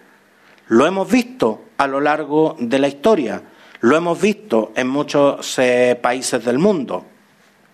Lo 0.68 0.86
hemos 0.86 1.10
visto 1.10 1.62
a 1.78 1.86
lo 1.86 1.98
largo 1.98 2.56
de 2.58 2.78
la 2.78 2.88
historia, 2.88 3.40
lo 3.80 3.96
hemos 3.96 4.20
visto 4.20 4.72
en 4.76 4.88
muchos 4.88 5.58
eh, 5.58 5.98
países 5.98 6.44
del 6.44 6.58
mundo 6.58 7.06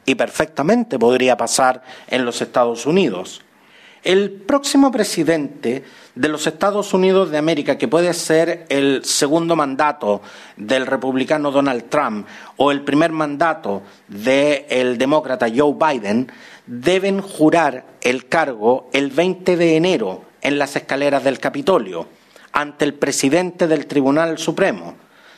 y 0.05 0.15
perfectamente 0.15 0.97
podría 0.97 1.37
pasar 1.37 1.83
en 2.07 2.25
los 2.25 2.41
Estados 2.41 2.87
Unidos. 2.87 3.43
El 4.07 4.31
próximo 4.31 4.93
presidente 4.93 5.83
de 6.15 6.29
los 6.29 6.47
Estados 6.47 6.95
Unidos 6.95 7.33
de 7.33 7.39
América, 7.39 7.77
que 7.77 7.89
puede 7.89 8.15
ser 8.15 8.65
el 8.69 9.05
segundo 9.05 9.57
mandato 9.57 10.23
del 10.57 10.87
republicano 10.87 11.51
Donald 11.51 11.89
Trump 11.89 12.25
o 12.57 12.71
el 12.71 12.83
primer 12.83 13.11
mandato 13.11 13.83
del 14.07 14.97
demócrata 14.97 15.49
Joe 15.53 15.75
Biden, 15.75 16.31
deben 16.69 17.21
jurar 17.21 17.85
el 18.01 18.29
cargo 18.29 18.89
el 18.93 19.11
20 19.11 19.57
de 19.57 19.77
enero 19.77 20.23
en 20.41 20.57
las 20.57 20.77
escaleras 20.77 21.25
del 21.25 21.41
Capitolio 21.41 22.07
ante 22.53 22.85
el 22.85 22.95
presidente 22.95 23.67
del 23.67 23.89
Tribunal 23.89 24.39
Supremo, 24.39 24.95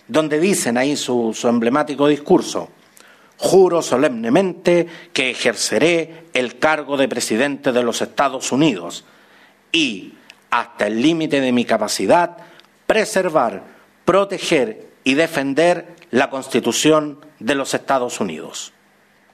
donde 0.08 0.38
dicen 0.38 0.76
ahí 0.76 0.94
su, 0.94 1.32
su 1.32 1.48
emblemático 1.48 2.06
discurso 2.06 2.68
Juro 3.38 3.83
solemnemente 3.83 4.88
que 5.12 5.30
ejerceré 5.30 6.25
el 6.35 6.59
cargo 6.59 6.97
de 6.97 7.09
presidente 7.09 7.71
de 7.71 7.85
los 7.85 8.02
Estados 8.02 8.50
Unidos 8.50 9.04
y, 9.71 10.14
hasta 10.50 10.88
el 10.88 11.00
límite 11.00 11.40
de 11.40 11.52
mi 11.52 11.64
capacidad, 11.64 12.37
preservar, 12.87 13.62
proteger 14.04 14.88
y 15.04 15.14
defender 15.14 15.95
la 16.11 16.30
Constitución 16.30 17.21
de 17.38 17.54
los 17.54 17.75
Estados 17.75 18.21
Unidos. 18.21 18.73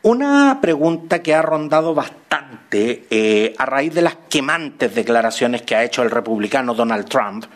Una 0.03 0.59
pregunta 0.61 1.23
que 1.23 1.35
ha 1.35 1.41
rondado 1.41 1.95
bastante 1.95 3.07
eh, 3.09 3.55
a 3.57 3.65
raíz 3.65 3.95
de 3.95 4.03
las 4.03 4.17
quemantes 4.29 4.95
declaraciones 4.95 5.63
que 5.63 5.77
ha 5.77 5.85
hecho 5.85 6.03
el 6.03 6.11
republicano 6.11 6.75
Donald 6.75 7.09
Trump 7.09 7.47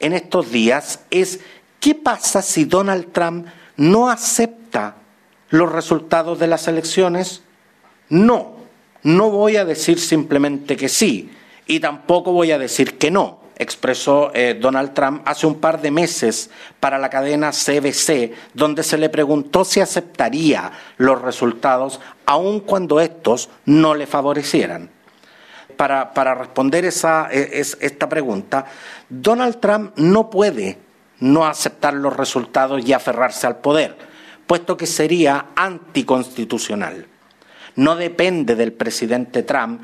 en 0.00 0.12
estos 0.12 0.50
días 0.50 1.04
es 1.10 1.38
¿qué 1.78 1.94
pasa 1.94 2.42
si 2.42 2.64
Donald 2.64 3.12
Trump 3.12 3.46
no 3.76 4.10
acepta 4.10 4.96
los 5.54 5.70
resultados 5.70 6.40
de 6.40 6.48
las 6.48 6.66
elecciones? 6.66 7.42
No, 8.08 8.56
no 9.04 9.30
voy 9.30 9.56
a 9.56 9.64
decir 9.64 10.00
simplemente 10.00 10.76
que 10.76 10.88
sí 10.88 11.30
y 11.66 11.78
tampoco 11.78 12.32
voy 12.32 12.50
a 12.50 12.58
decir 12.58 12.98
que 12.98 13.12
no, 13.12 13.38
expresó 13.56 14.32
eh, 14.34 14.58
Donald 14.60 14.94
Trump 14.94 15.22
hace 15.24 15.46
un 15.46 15.60
par 15.60 15.80
de 15.80 15.92
meses 15.92 16.50
para 16.80 16.98
la 16.98 17.08
cadena 17.08 17.52
CBC, 17.52 18.32
donde 18.52 18.82
se 18.82 18.98
le 18.98 19.08
preguntó 19.10 19.64
si 19.64 19.80
aceptaría 19.80 20.72
los 20.96 21.22
resultados 21.22 22.00
aun 22.26 22.58
cuando 22.58 22.98
estos 22.98 23.48
no 23.64 23.94
le 23.94 24.08
favorecieran. 24.08 24.90
Para, 25.76 26.12
para 26.14 26.34
responder 26.34 26.84
esa, 26.84 27.28
e, 27.30 27.60
esta 27.60 28.08
pregunta, 28.08 28.66
Donald 29.08 29.60
Trump 29.60 29.92
no 29.98 30.30
puede 30.30 30.78
no 31.20 31.46
aceptar 31.46 31.94
los 31.94 32.16
resultados 32.16 32.84
y 32.84 32.92
aferrarse 32.92 33.46
al 33.46 33.58
poder 33.58 34.13
puesto 34.46 34.76
que 34.76 34.86
sería 34.86 35.46
anticonstitucional. 35.56 37.06
No 37.76 37.96
depende 37.96 38.54
del 38.54 38.72
presidente 38.72 39.42
Trump 39.42 39.82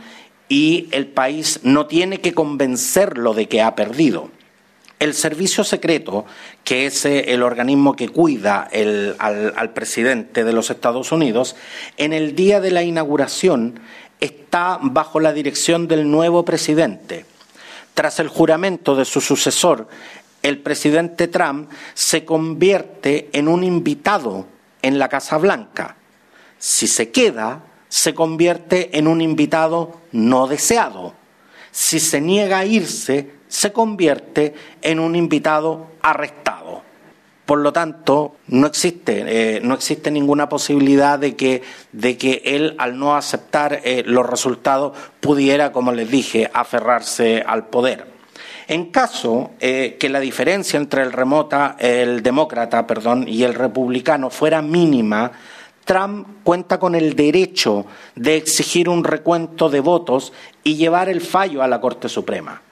y 0.48 0.88
el 0.92 1.06
país 1.06 1.60
no 1.62 1.86
tiene 1.86 2.20
que 2.20 2.34
convencerlo 2.34 3.34
de 3.34 3.48
que 3.48 3.62
ha 3.62 3.74
perdido. 3.74 4.30
El 4.98 5.14
servicio 5.14 5.64
secreto, 5.64 6.26
que 6.62 6.86
es 6.86 7.06
eh, 7.06 7.32
el 7.32 7.42
organismo 7.42 7.96
que 7.96 8.10
cuida 8.10 8.68
al, 8.70 9.16
al 9.18 9.72
presidente 9.72 10.44
de 10.44 10.52
los 10.52 10.70
Estados 10.70 11.10
Unidos, 11.10 11.56
en 11.96 12.12
el 12.12 12.34
día 12.34 12.60
de 12.60 12.70
la 12.70 12.82
inauguración 12.82 13.80
está 14.20 14.78
bajo 14.82 15.20
la 15.20 15.32
dirección 15.32 15.88
del 15.88 16.10
nuevo 16.10 16.44
presidente. 16.44 17.24
Tras 17.94 18.20
el 18.20 18.28
juramento 18.28 18.94
de 18.94 19.04
su 19.04 19.20
sucesor, 19.20 19.88
el 20.42 20.58
presidente 20.58 21.28
Trump 21.28 21.70
se 21.94 22.24
convierte 22.24 23.28
en 23.32 23.48
un 23.48 23.62
invitado 23.64 24.46
en 24.82 24.98
la 24.98 25.08
Casa 25.08 25.38
Blanca. 25.38 25.96
Si 26.58 26.86
se 26.86 27.10
queda, 27.10 27.62
se 27.88 28.14
convierte 28.14 28.96
en 28.98 29.06
un 29.06 29.20
invitado 29.20 30.00
no 30.12 30.46
deseado. 30.46 31.14
Si 31.70 32.00
se 32.00 32.20
niega 32.20 32.58
a 32.58 32.64
irse, 32.64 33.30
se 33.48 33.72
convierte 33.72 34.54
en 34.82 34.98
un 35.00 35.16
invitado 35.16 35.88
arrestado. 36.02 36.82
Por 37.44 37.58
lo 37.58 37.72
tanto, 37.72 38.36
no 38.46 38.68
existe, 38.68 39.24
eh, 39.26 39.60
no 39.60 39.74
existe 39.74 40.12
ninguna 40.12 40.48
posibilidad 40.48 41.18
de 41.18 41.34
que, 41.34 41.62
de 41.90 42.16
que 42.16 42.42
él, 42.44 42.76
al 42.78 42.96
no 42.96 43.16
aceptar 43.16 43.80
eh, 43.82 44.04
los 44.06 44.24
resultados, 44.24 44.96
pudiera, 45.18 45.72
como 45.72 45.90
les 45.90 46.08
dije, 46.08 46.48
aferrarse 46.54 47.42
al 47.44 47.66
poder. 47.66 48.09
En 48.70 48.92
caso 48.92 49.50
eh, 49.58 49.96
que 49.98 50.08
la 50.08 50.20
diferencia 50.20 50.76
entre 50.76 51.02
el, 51.02 51.10
remota, 51.10 51.74
el 51.80 52.22
demócrata 52.22 52.86
y 53.26 53.42
el 53.42 53.54
republicano 53.54 54.30
fuera 54.30 54.62
mínima, 54.62 55.32
Trump 55.84 56.44
cuenta 56.44 56.78
con 56.78 56.94
el 56.94 57.16
derecho 57.16 57.84
de 58.14 58.36
exigir 58.36 58.88
un 58.88 59.02
recuento 59.02 59.70
de 59.70 59.80
votos 59.80 60.32
y 60.62 60.76
llevar 60.76 61.08
el 61.08 61.20
fallo 61.20 61.64
a 61.64 61.66
la 61.66 61.80
Corte 61.80 62.08
Suprema. 62.08 62.62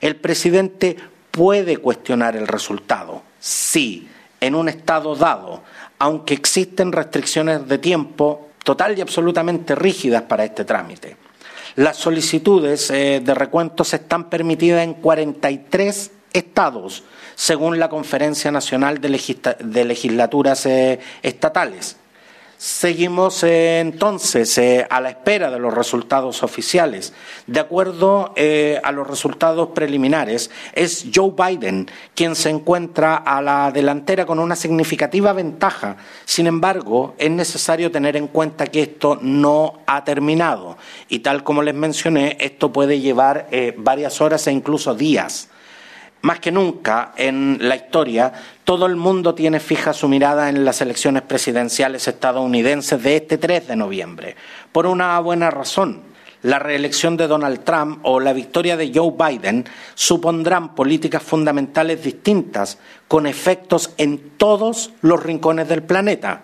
El 0.00 0.14
presidente 0.14 0.96
puede 1.32 1.78
cuestionar 1.78 2.36
el 2.36 2.46
resultado, 2.46 3.24
sí, 3.40 4.08
en 4.40 4.54
un 4.54 4.68
estado 4.68 5.16
dado, 5.16 5.64
aunque 5.98 6.34
existen 6.34 6.92
restricciones 6.92 7.66
de 7.66 7.78
tiempo 7.78 8.50
total 8.62 8.96
y 8.96 9.00
absolutamente 9.00 9.74
rígidas 9.74 10.22
para 10.22 10.44
este 10.44 10.64
trámite. 10.64 11.16
Las 11.76 11.96
solicitudes 11.96 12.90
eh, 12.90 13.20
de 13.22 13.34
recuentos 13.34 13.94
están 13.94 14.28
permitidas 14.28 14.82
en 14.82 14.94
43 14.94 16.10
estados, 16.32 17.04
según 17.34 17.78
la 17.78 17.88
Conferencia 17.88 18.50
Nacional 18.50 19.00
de, 19.00 19.84
Legislaturas 19.84 20.66
eh, 20.66 21.00
Estatales. 21.22 21.96
Seguimos 22.62 23.42
eh, 23.42 23.80
entonces 23.80 24.58
eh, 24.58 24.86
a 24.90 25.00
la 25.00 25.08
espera 25.08 25.50
de 25.50 25.58
los 25.58 25.72
resultados 25.72 26.42
oficiales. 26.42 27.14
De 27.46 27.58
acuerdo 27.58 28.34
eh, 28.36 28.78
a 28.84 28.92
los 28.92 29.06
resultados 29.06 29.70
preliminares, 29.70 30.50
es 30.74 31.06
Joe 31.14 31.32
Biden 31.34 31.90
quien 32.14 32.36
se 32.36 32.50
encuentra 32.50 33.16
a 33.16 33.40
la 33.40 33.72
delantera 33.72 34.26
con 34.26 34.38
una 34.38 34.56
significativa 34.56 35.32
ventaja. 35.32 35.96
Sin 36.26 36.46
embargo, 36.46 37.14
es 37.16 37.30
necesario 37.30 37.90
tener 37.90 38.14
en 38.18 38.26
cuenta 38.26 38.66
que 38.66 38.82
esto 38.82 39.18
no 39.22 39.80
ha 39.86 40.04
terminado 40.04 40.76
y 41.08 41.20
tal 41.20 41.42
como 41.42 41.62
les 41.62 41.74
mencioné, 41.74 42.36
esto 42.40 42.74
puede 42.74 43.00
llevar 43.00 43.48
varias 43.78 44.20
horas 44.20 44.46
e 44.46 44.52
incluso 44.52 44.94
días. 44.94 45.48
Más 46.22 46.38
que 46.38 46.52
nunca 46.52 47.12
en 47.16 47.56
la 47.60 47.76
historia, 47.76 48.32
todo 48.64 48.84
el 48.84 48.96
mundo 48.96 49.34
tiene 49.34 49.58
fija 49.58 49.94
su 49.94 50.06
mirada 50.06 50.50
en 50.50 50.66
las 50.66 50.82
elecciones 50.82 51.22
presidenciales 51.22 52.06
estadounidenses 52.08 53.02
de 53.02 53.16
este 53.16 53.38
3 53.38 53.68
de 53.68 53.76
noviembre, 53.76 54.36
por 54.70 54.86
una 54.86 55.18
buena 55.20 55.50
razón. 55.50 56.02
La 56.42 56.58
reelección 56.58 57.16
de 57.16 57.26
Donald 57.26 57.64
Trump 57.64 58.00
o 58.02 58.20
la 58.20 58.32
victoria 58.32 58.76
de 58.76 58.92
Joe 58.94 59.12
Biden 59.12 59.64
supondrán 59.94 60.74
políticas 60.74 61.22
fundamentales 61.22 62.02
distintas 62.02 62.78
con 63.08 63.26
efectos 63.26 63.90
en 63.96 64.30
todos 64.36 64.92
los 65.02 65.22
rincones 65.22 65.68
del 65.68 65.82
planeta, 65.82 66.42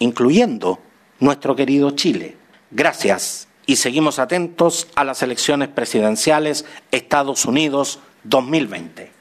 incluyendo 0.00 0.80
nuestro 1.20 1.54
querido 1.54 1.92
Chile. 1.92 2.36
Gracias 2.70 3.48
y 3.66 3.76
seguimos 3.76 4.18
atentos 4.18 4.88
a 4.94 5.04
las 5.04 5.22
elecciones 5.22 5.68
presidenciales 5.68 6.64
Estados 6.90 7.44
Unidos 7.44 8.00
2020. 8.24 9.15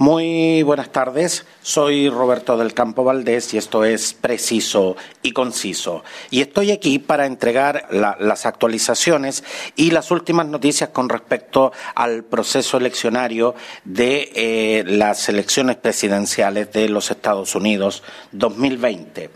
Muy 0.00 0.62
buenas 0.62 0.92
tardes, 0.92 1.44
soy 1.60 2.08
Roberto 2.08 2.56
del 2.56 2.72
Campo 2.72 3.04
Valdés 3.04 3.52
y 3.52 3.58
esto 3.58 3.84
es 3.84 4.14
Preciso 4.14 4.96
y 5.22 5.32
Conciso. 5.32 6.04
Y 6.30 6.40
estoy 6.40 6.70
aquí 6.70 6.98
para 6.98 7.26
entregar 7.26 7.86
las 7.90 8.46
actualizaciones 8.46 9.44
y 9.76 9.90
las 9.90 10.10
últimas 10.10 10.46
noticias 10.46 10.88
con 10.88 11.10
respecto 11.10 11.72
al 11.94 12.24
proceso 12.24 12.78
eleccionario 12.78 13.54
de 13.84 14.32
eh, 14.34 14.84
las 14.86 15.28
elecciones 15.28 15.76
presidenciales 15.76 16.72
de 16.72 16.88
los 16.88 17.10
Estados 17.10 17.54
Unidos 17.54 18.02
2020 18.32 19.24
En 19.24 19.30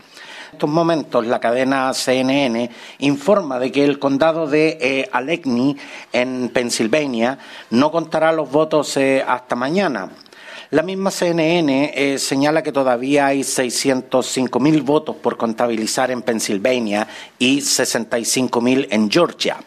estos 0.51 0.69
momentos 0.71 1.27
la 1.27 1.39
cadena 1.39 1.93
CNN 1.93 2.71
informa 2.97 3.59
de 3.59 3.71
que 3.71 3.83
el 3.83 3.99
condado 3.99 4.47
de 4.47 4.79
eh, 4.81 5.09
Allegheny 5.11 5.77
en 6.11 6.49
Pensilvania 6.49 7.37
no 7.69 7.91
contará 7.91 8.31
los 8.31 8.49
votos 8.49 8.97
eh, 8.97 9.23
hasta 9.27 9.55
mañana. 9.55 10.09
La 10.71 10.81
misma 10.81 11.11
CNN 11.11 11.91
eh, 11.93 12.17
señala 12.17 12.63
que 12.63 12.71
todavía 12.71 13.27
hay 13.27 13.41
605.000 13.41 14.83
votos 14.83 15.15
por 15.15 15.37
contabilizar 15.37 16.09
en 16.09 16.23
Pensilvania 16.23 17.07
y 17.37 17.59
65.000 17.59 18.87
en 18.89 19.11
Georgia. 19.11 19.57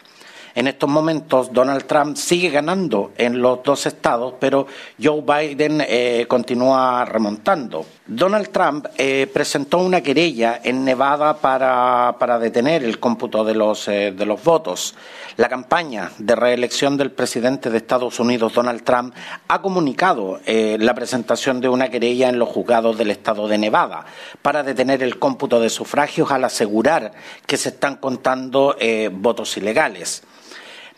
En 0.58 0.66
estos 0.66 0.90
momentos 0.90 1.52
Donald 1.52 1.84
Trump 1.84 2.16
sigue 2.16 2.50
ganando 2.50 3.12
en 3.16 3.40
los 3.40 3.62
dos 3.62 3.86
estados, 3.86 4.34
pero 4.40 4.66
Joe 5.00 5.20
Biden 5.20 5.80
eh, 5.86 6.26
continúa 6.26 7.04
remontando. 7.04 7.86
Donald 8.04 8.48
Trump 8.50 8.86
eh, 8.96 9.30
presentó 9.32 9.78
una 9.78 10.00
querella 10.00 10.60
en 10.64 10.84
Nevada 10.84 11.36
para, 11.36 12.38
detener 12.40 12.82
el 12.82 12.98
cómputo 12.98 13.44
de 13.44 13.54
los, 13.54 13.86
eh, 13.86 14.10
de 14.10 14.26
los 14.26 14.42
votos. 14.42 14.96
La 15.36 15.48
campaña 15.48 16.10
de 16.18 16.34
reelección 16.34 16.96
del 16.96 17.12
presidente 17.12 17.70
de 17.70 17.76
Estados 17.76 18.18
Unidos, 18.18 18.54
Donald 18.54 18.82
Trump, 18.82 19.14
ha 19.46 19.62
comunicado 19.62 20.40
la 20.44 20.94
presentación 20.96 21.60
de 21.60 21.68
una 21.68 21.88
querella 21.88 22.28
en 22.28 22.40
los 22.40 22.48
juzgados 22.48 22.98
del 22.98 23.12
estado 23.12 23.46
de 23.46 23.58
Nevada 23.58 24.04
para 24.42 24.64
detener 24.64 25.04
el 25.04 25.20
cómputo 25.20 25.60
de 25.60 25.70
sufragios 25.70 26.32
al 26.32 26.42
asegurar 26.42 27.12
que 27.46 27.56
se 27.56 27.68
están 27.68 27.98
contando 27.98 28.76
votos 29.12 29.56
ilegales. 29.56 30.24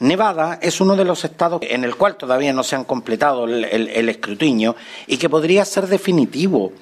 Nevada 0.00 0.58
es 0.62 0.80
uno 0.80 0.96
de 0.96 1.04
los 1.04 1.24
estados 1.24 1.60
en 1.62 1.84
el 1.84 1.94
cual 1.94 2.16
todavía 2.16 2.54
no 2.54 2.62
se 2.62 2.74
han 2.74 2.84
completado 2.84 3.44
el, 3.44 4.08
escrutinio 4.08 4.74
y 5.06 5.18
que 5.18 5.28
podría 5.28 5.64
ser 5.66 5.86
definitivo 5.86 6.72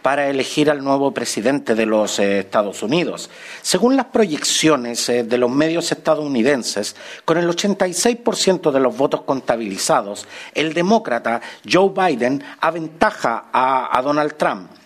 para 0.00 0.28
elegir 0.28 0.70
al 0.70 0.84
nuevo 0.84 1.12
presidente 1.12 1.74
de 1.74 1.84
los 1.84 2.20
eh, 2.20 2.38
Estados 2.38 2.84
Unidos. 2.84 3.30
Según 3.62 3.96
las 3.96 4.06
proyecciones 4.06 5.08
eh, 5.08 5.24
de 5.24 5.38
los 5.38 5.50
medios 5.50 5.90
estadounidenses, 5.90 6.94
con 7.24 7.36
el 7.36 7.48
86% 7.48 8.70
de 8.70 8.78
los 8.78 8.96
votos 8.96 9.22
contabilizados, 9.22 10.28
el 10.54 10.72
demócrata 10.72 11.40
Joe 11.68 11.90
Biden 11.90 12.44
aventaja 12.60 13.46
a 13.52 14.00
Donald 14.02 14.36
Trump. 14.36 14.77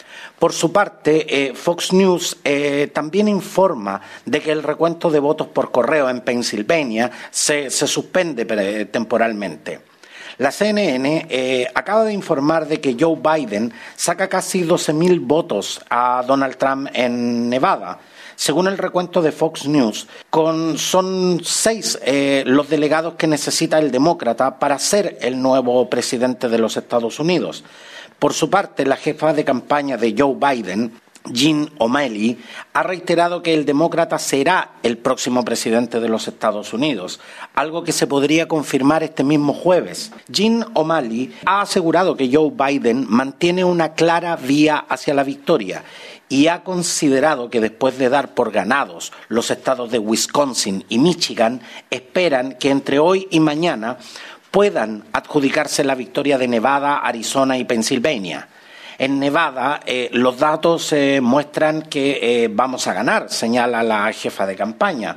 Por 0.42 0.52
su 0.52 0.72
parte, 0.72 1.50
eh, 1.50 1.54
Fox 1.54 1.92
News 1.92 2.38
eh, 2.42 2.90
también 2.92 3.28
informa 3.28 4.00
de 4.26 4.40
que 4.40 4.50
el 4.50 4.64
recuento 4.64 5.08
de 5.08 5.20
votos 5.20 5.46
por 5.46 5.70
correo 5.70 6.10
en 6.10 6.20
Pensilvania 6.20 7.12
se, 7.30 7.70
suspende 7.70 8.44
temporalmente. 8.86 9.82
La 10.38 10.50
CNN 10.50 11.28
eh, 11.30 11.68
acaba 11.72 12.02
de 12.02 12.12
informar 12.12 12.66
de 12.66 12.80
que 12.80 12.96
Joe 12.98 13.20
Biden 13.22 13.72
saca 13.94 14.28
casi 14.28 14.64
12.000 14.64 15.20
votos 15.24 15.80
a 15.88 16.24
Donald 16.26 16.56
Trump 16.56 16.88
en 16.92 17.48
Nevada. 17.48 18.00
Según 18.34 18.66
el 18.66 18.78
recuento 18.78 19.22
de 19.22 19.30
Fox 19.30 19.68
News, 19.68 20.08
son 20.76 21.40
seis 21.44 22.00
los 22.46 22.68
delegados 22.68 23.14
que 23.14 23.28
necesita 23.28 23.78
el 23.78 23.92
demócrata 23.92 24.58
para 24.58 24.80
ser 24.80 25.18
el 25.20 25.40
nuevo 25.40 25.88
presidente 25.88 26.48
de 26.48 26.58
los 26.58 26.76
Estados 26.76 27.20
Unidos. 27.20 27.62
Por 28.22 28.34
su 28.34 28.48
parte, 28.48 28.86
la 28.86 28.94
jefa 28.94 29.32
de 29.32 29.44
campaña 29.44 29.96
de 29.96 30.14
Joe 30.16 30.36
Biden, 30.36 30.92
Jean 31.32 31.68
O'Malley 31.78 32.38
ha 32.72 32.84
reiterado 32.84 33.42
que 33.42 33.52
el 33.52 33.64
demócrata 33.64 34.16
será 34.20 34.74
el 34.84 34.96
próximo 34.96 35.44
presidente 35.44 35.98
de 35.98 36.08
los 36.08 36.28
Estados 36.28 36.72
Unidos, 36.72 37.18
algo 37.52 37.82
que 37.82 37.90
se 37.90 38.06
podría 38.06 38.46
confirmar 38.46 39.02
este 39.02 39.24
mismo 39.24 39.52
jueves. 39.52 40.12
Jean 40.28 40.64
O'Malley 40.74 41.34
ha 41.46 41.62
asegurado 41.62 42.16
que 42.16 42.30
Joe 42.32 42.52
Biden 42.52 43.06
mantiene 43.08 43.64
una 43.64 43.94
clara 43.94 44.36
vía 44.36 44.76
hacia 44.88 45.14
la 45.14 45.24
victoria 45.24 45.82
y 46.28 46.46
ha 46.46 46.62
considerado 46.62 47.50
que 47.50 47.60
después 47.60 47.98
de 47.98 48.08
dar 48.08 48.34
por 48.34 48.52
ganados 48.52 49.12
los 49.28 49.50
estados 49.50 49.90
de 49.90 49.98
Wisconsin 49.98 50.84
y 50.88 50.98
Michigan, 50.98 51.60
esperan 51.90 52.52
que 52.52 52.70
entre 52.70 53.00
hoy 53.00 53.26
y 53.30 53.40
mañana 53.40 53.98
puedan 54.52 55.04
adjudicarse 55.12 55.82
la 55.82 55.94
victoria 55.96 56.36
de 56.36 56.46
Nevada, 56.46 56.98
Arizona 56.98 57.56
y 57.56 57.64
Pensilvania. 57.64 58.48
En 58.98 59.18
Nevada 59.18 59.80
eh, 59.86 60.10
los 60.12 60.38
datos 60.38 60.92
eh, 60.92 61.20
muestran 61.22 61.82
que 61.82 62.18
eh, 62.44 62.48
vamos 62.52 62.86
a 62.86 62.92
ganar, 62.92 63.30
señala 63.30 63.82
la 63.82 64.12
jefa 64.12 64.46
de 64.46 64.54
campaña. 64.54 65.16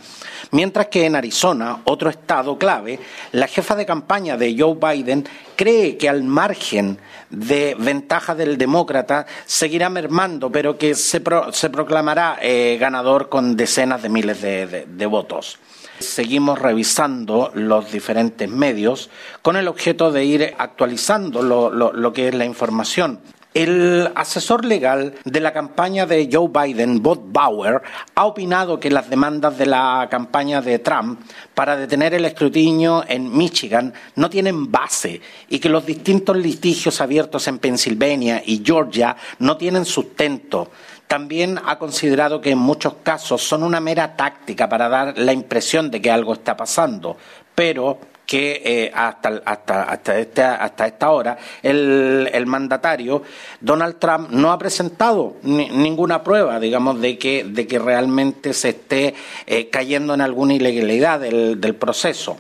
Mientras 0.52 0.88
que 0.88 1.06
en 1.06 1.18
Arizona, 1.18 1.82
otro 1.84 2.10
estado 2.10 2.58
clave, 2.58 2.98
la 3.34 3.48
jefa 3.48 3.76
de 3.76 3.86
campaña 3.86 4.38
de 4.38 4.56
Joe 4.58 4.76
Biden 4.76 5.28
cree 5.58 5.98
que 5.98 6.08
al 6.08 6.24
margen 6.24 6.98
de 7.30 7.76
ventaja 7.78 8.36
del 8.36 8.58
demócrata 8.58 9.26
seguirá 9.46 9.90
mermando, 9.90 10.50
pero 10.50 10.78
que 10.78 10.96
se, 10.96 11.20
proclamará 11.20 12.40
ganador 12.80 13.28
con 13.28 13.58
decenas 13.58 14.02
de 14.02 14.10
miles 14.10 14.42
de 14.42 15.06
votos. 15.06 15.60
Seguimos 16.00 16.60
revisando 16.60 17.52
los 17.54 17.92
diferentes 17.92 18.50
medios 18.50 19.10
con 19.42 19.56
el 19.56 19.68
objeto 19.68 20.12
de 20.12 20.26
ir 20.26 20.54
actualizando 20.58 21.42
lo, 21.42 22.14
que 22.14 22.28
es 22.28 22.36
la 22.36 22.46
información. 22.46 23.20
El 23.54 24.12
asesor 24.16 24.66
legal 24.66 25.14
de 25.24 25.40
la 25.40 25.54
campaña 25.54 26.06
de 26.06 26.28
Joe 26.30 26.50
Biden, 26.50 27.02
Bob 27.02 27.32
Bauer, 27.32 27.82
ha 28.14 28.26
opinado 28.26 28.82
que 28.82 28.92
las 28.92 29.10
demandas 29.10 29.58
de 29.58 29.66
la 29.66 30.10
campaña 30.12 30.62
de 30.62 30.80
Trump 30.80 31.22
para 31.54 31.78
detener 31.78 32.14
el 32.14 32.26
escrutinio 32.26 33.06
en 33.08 33.36
Michigan 33.38 33.94
no 34.16 34.30
tienen 34.30 34.70
base 34.70 35.22
y 35.48 35.60
que 35.60 35.70
los 35.70 35.86
distintos 35.86 36.36
litigios 36.36 37.00
abiertos 37.00 37.48
en 37.48 37.60
Pensilvania 37.60 38.44
y 38.46 38.62
Georgia 38.62 39.16
no 39.40 39.56
tienen 39.56 39.86
sustento. 39.86 40.70
También 41.08 41.60
ha 41.64 41.78
considerado 41.78 42.42
que 42.42 42.52
en 42.52 42.58
muchos 42.58 42.96
casos 43.04 43.44
son 43.44 43.64
una 43.64 43.80
mera 43.80 44.16
táctica 44.16 44.68
para 44.68 44.90
dar 44.90 45.18
la 45.18 45.34
impresión 45.34 45.92
de 45.92 46.02
que 46.02 46.10
algo 46.10 46.34
está 46.34 46.58
pasando, 46.58 47.18
pero 47.54 48.00
que 48.26 48.62
eh, 48.66 48.92
hasta, 48.94 49.42
hasta, 49.46 49.84
hasta, 49.84 50.20
este, 50.20 50.42
hasta 50.42 50.88
esta 50.88 51.12
hora 51.12 51.38
el, 51.62 52.30
el, 52.34 52.46
mandatario 52.48 53.22
Donald 53.62 53.98
Trump 54.00 54.30
no 54.32 54.52
ha 54.52 54.58
presentado 54.58 55.36
ninguna 55.44 56.24
prueba, 56.24 56.60
digamos, 56.60 57.00
de 57.02 57.18
que, 57.18 57.44
de 57.44 57.68
que 57.68 57.80
realmente 57.80 58.54
se 58.54 58.70
esté 58.70 59.14
eh, 59.46 59.70
cayendo 59.70 60.14
en 60.14 60.22
alguna 60.22 60.56
ilegalidad 60.56 61.20
del, 61.20 61.62
del 61.62 61.76
proceso. 61.76 62.38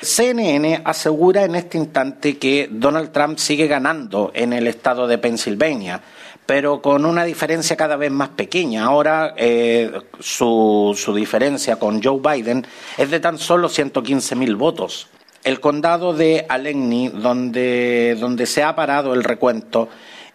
CNN 0.00 0.82
asegura 0.84 1.44
en 1.44 1.54
este 1.54 1.78
instante 1.78 2.36
que 2.36 2.68
Donald 2.70 3.12
Trump 3.12 3.38
sigue 3.38 3.66
ganando 3.66 4.30
en 4.34 4.52
el 4.52 4.66
estado 4.66 5.06
de 5.06 5.18
Pensilvania, 5.18 6.00
pero 6.46 6.80
con 6.80 7.04
una 7.04 7.24
diferencia 7.24 7.76
cada 7.76 7.96
vez 7.96 8.10
más 8.10 8.30
pequeña. 8.30 8.84
Ahora 8.84 9.34
eh, 9.36 9.90
su, 10.20 10.94
su, 10.96 11.14
diferencia 11.14 11.76
con 11.76 12.02
Joe 12.02 12.20
Biden 12.20 12.66
es 12.96 13.10
de 13.10 13.20
tan 13.20 13.38
solo 13.38 13.68
115 13.68 14.36
mil 14.36 14.56
votos. 14.56 15.08
El 15.44 15.60
condado 15.60 16.12
de 16.12 16.46
Allegheny, 16.48 17.08
donde, 17.08 18.16
donde 18.18 18.46
se 18.46 18.62
ha 18.62 18.74
parado 18.74 19.14
el 19.14 19.22
recuento, 19.22 19.88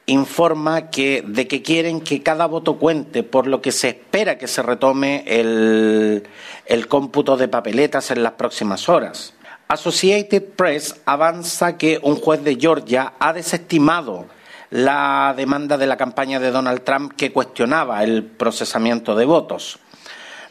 informa 0.06 0.90
que, 0.90 1.24
de 1.26 1.48
que 1.48 1.62
quieren 1.62 2.02
que 2.02 2.22
cada 2.24 2.46
voto 2.46 2.78
cuente, 2.78 3.24
por 3.24 3.48
lo 3.48 3.62
que 3.62 3.72
se 3.72 3.90
espera 3.90 4.38
que 4.38 4.48
se 4.48 4.62
retome 4.62 5.24
el, 5.28 6.24
el 6.66 6.88
cómputo 6.88 7.38
de 7.38 7.48
papeletas 7.48 8.12
en 8.12 8.24
las 8.24 8.34
próximas 8.34 8.90
horas. 8.90 9.34
Associated 9.68 10.44
Press 10.56 11.02
avanza 11.06 11.78
que 11.78 12.00
un 12.02 12.18
juez 12.18 12.44
de 12.44 12.56
Georgia 12.56 13.14
ha 13.20 13.32
desestimado 13.32 14.26
la 14.72 15.34
demanda 15.38 15.78
de 15.78 15.86
la 15.86 15.98
campaña 15.98 16.40
de 16.40 16.50
Donald 16.50 16.84
Trump 16.84 17.14
que 17.16 17.32
cuestionaba 17.32 18.04
el 18.04 18.24
procesamiento 18.24 19.16
de 19.16 19.26
votos. 19.26 19.80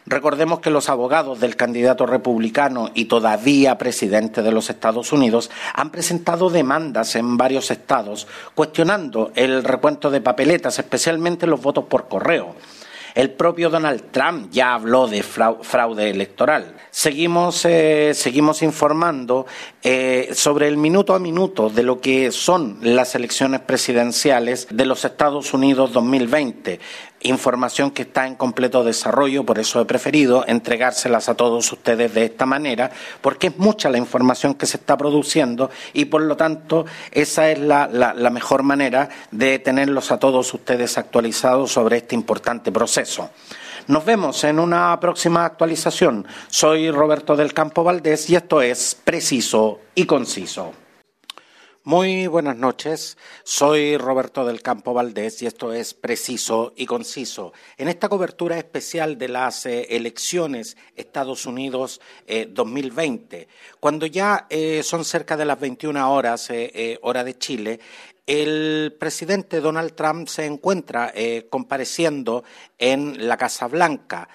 Recordemos 0.06 0.60
que 0.60 0.70
los 0.70 0.88
abogados 0.88 1.40
del 1.40 1.56
candidato 1.56 2.06
republicano 2.06 2.90
y 2.94 3.06
todavía 3.06 3.78
presidente 3.78 4.42
de 4.42 4.52
los 4.52 4.70
Estados 4.70 5.12
Unidos 5.12 5.50
han 5.74 5.90
presentado 5.90 6.50
demandas 6.50 7.16
en 7.16 7.36
varios 7.36 7.70
estados 7.70 8.26
cuestionando 8.54 9.30
el 9.34 9.62
recuento 9.64 10.10
de 10.10 10.20
papeletas, 10.20 10.78
especialmente 10.78 11.46
los 11.46 11.62
votos 11.62 11.84
por 11.84 12.08
correo. 12.08 12.56
El 13.14 13.30
propio 13.30 13.70
Donald 13.70 14.10
Trump 14.10 14.50
ya 14.50 14.74
habló 14.74 15.06
de 15.06 15.22
fraude 15.22 16.10
electoral. 16.10 16.76
Seguimos, 16.90 17.64
eh, 17.64 18.12
seguimos 18.14 18.62
informando 18.62 19.46
eh, 19.82 20.30
sobre 20.32 20.68
el 20.68 20.76
minuto 20.76 21.14
a 21.14 21.18
minuto 21.18 21.70
de 21.70 21.82
lo 21.82 22.00
que 22.00 22.30
son 22.30 22.78
las 22.82 23.14
elecciones 23.14 23.60
presidenciales 23.60 24.66
de 24.70 24.84
los 24.86 25.04
Estados 25.04 25.54
Unidos 25.54 25.92
2020 25.92 26.80
información 27.20 27.90
que 27.90 28.02
está 28.02 28.26
en 28.26 28.34
completo 28.34 28.82
desarrollo, 28.82 29.44
por 29.44 29.58
eso 29.58 29.80
he 29.80 29.84
preferido 29.84 30.44
entregárselas 30.46 31.28
a 31.28 31.34
todos 31.34 31.70
ustedes 31.72 32.14
de 32.14 32.24
esta 32.24 32.46
manera, 32.46 32.90
porque 33.20 33.48
es 33.48 33.58
mucha 33.58 33.90
la 33.90 33.98
información 33.98 34.54
que 34.54 34.66
se 34.66 34.78
está 34.78 34.96
produciendo 34.96 35.70
y 35.92 36.06
por 36.06 36.22
lo 36.22 36.36
tanto 36.36 36.86
esa 37.10 37.50
es 37.50 37.58
la, 37.58 37.88
mejor 38.30 38.62
manera 38.62 39.08
de 39.30 39.58
tenerlos 39.58 40.10
a 40.12 40.18
todos 40.18 40.52
ustedes 40.54 40.96
actualizados 40.98 41.72
sobre 41.72 41.98
este 41.98 42.14
importante 42.14 42.72
proceso. 42.72 43.30
Nos 43.88 44.04
vemos 44.04 44.44
en 44.44 44.58
una 44.58 44.98
próxima 45.00 45.44
actualización. 45.44 46.26
Soy 46.48 46.90
Roberto 46.90 47.34
del 47.34 47.52
Campo 47.52 47.82
Valdés 47.82 48.30
y 48.30 48.36
esto 48.36 48.62
es 48.62 48.96
Preciso 49.04 49.80
y 49.94 50.04
Conciso. 50.04 50.72
Muy 51.84 52.26
buenas 52.26 52.58
noches, 52.58 53.16
soy 53.42 53.96
Roberto 53.96 54.44
del 54.44 54.60
Campo 54.60 54.92
Valdés 54.92 55.40
y 55.40 55.46
esto 55.46 55.72
es 55.72 55.94
Preciso 55.94 56.74
y 56.76 56.84
Conciso. 56.84 57.54
En 57.78 57.88
esta 57.88 58.10
cobertura 58.10 58.58
especial 58.58 59.16
de 59.16 59.28
las 59.28 59.64
eh, 59.64 59.86
elecciones 59.96 60.76
Estados 60.94 61.46
Unidos 61.46 62.02
2020, 62.50 63.40
eh, 63.40 63.48
cuando 63.80 64.04
ya 64.04 64.46
eh, 64.50 64.82
son 64.82 65.06
cerca 65.06 65.38
de 65.38 65.46
las 65.46 65.58
21 65.58 66.12
horas, 66.12 66.50
hora 67.00 67.24
de 67.24 67.38
Chile, 67.38 67.80
el 68.26 68.94
presidente 69.00 69.62
Donald 69.62 69.94
Trump 69.94 70.28
se 70.28 70.44
encuentra 70.44 71.14
compareciendo 71.48 72.44
en 72.78 73.26
la 73.26 73.38
Casa 73.38 73.68
Blanca. 73.68 74.28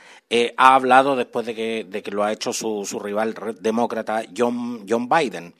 ha 0.57 0.73
hablado 0.73 1.15
después 1.15 1.45
de 1.45 1.53
que, 1.53 2.11
lo 2.11 2.23
ha 2.23 2.33
hecho 2.33 2.51
su, 2.53 2.99
rival 2.99 3.35
demócrata 3.61 4.23
John 4.35 5.07
Biden. 5.07 5.53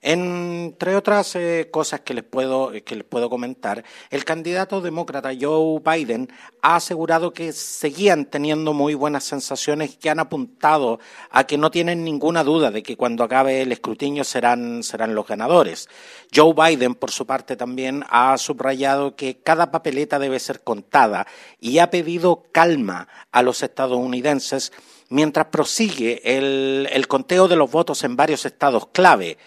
Entre 0.00 0.94
otras 0.94 1.34
eh, 1.34 1.70
cosas 1.72 2.00
que 2.00 2.14
les, 2.14 2.22
puedo, 2.22 2.70
que 2.84 2.94
les 2.94 3.02
puedo 3.02 3.28
comentar, 3.28 3.82
el 4.10 4.24
candidato 4.24 4.80
demócrata 4.80 5.32
Joe 5.38 5.80
Biden 5.84 6.30
ha 6.62 6.76
asegurado 6.76 7.32
que 7.32 7.52
seguían 7.52 8.24
teniendo 8.24 8.72
muy 8.72 8.94
buenas 8.94 9.24
sensaciones 9.24 9.96
que 9.96 10.08
han 10.08 10.20
apuntado 10.20 11.00
a 11.30 11.48
que 11.48 11.58
no 11.58 11.72
tienen 11.72 12.04
ninguna 12.04 12.44
duda 12.44 12.70
de 12.70 12.84
que 12.84 12.96
cuando 12.96 13.24
acabe 13.24 13.62
el 13.62 13.72
escrutinio 13.72 14.22
serán, 14.22 14.84
serán 14.84 15.16
los 15.16 15.26
ganadores. 15.26 15.88
Joe 16.32 16.54
Biden, 16.54 16.94
por 16.94 17.10
su 17.10 17.26
parte, 17.26 17.56
también 17.56 18.04
ha 18.08 18.38
subrayado 18.38 19.16
que 19.16 19.38
cada 19.38 19.72
papeleta 19.72 20.20
debe 20.20 20.38
ser 20.38 20.60
contada 20.60 21.26
y 21.58 21.80
ha 21.80 21.90
pedido 21.90 22.44
calma 22.52 23.08
a 23.32 23.42
los 23.42 23.64
estadounidenses 23.64 24.72
mientras 25.08 25.46
prosigue 25.46 26.20
el, 26.24 26.88
el 26.92 27.08
conteo 27.08 27.48
de 27.48 27.56
los 27.56 27.68
votos 27.68 28.04
en 28.04 28.14
varios 28.14 28.46
estados 28.46 28.86
clave. 28.92 29.38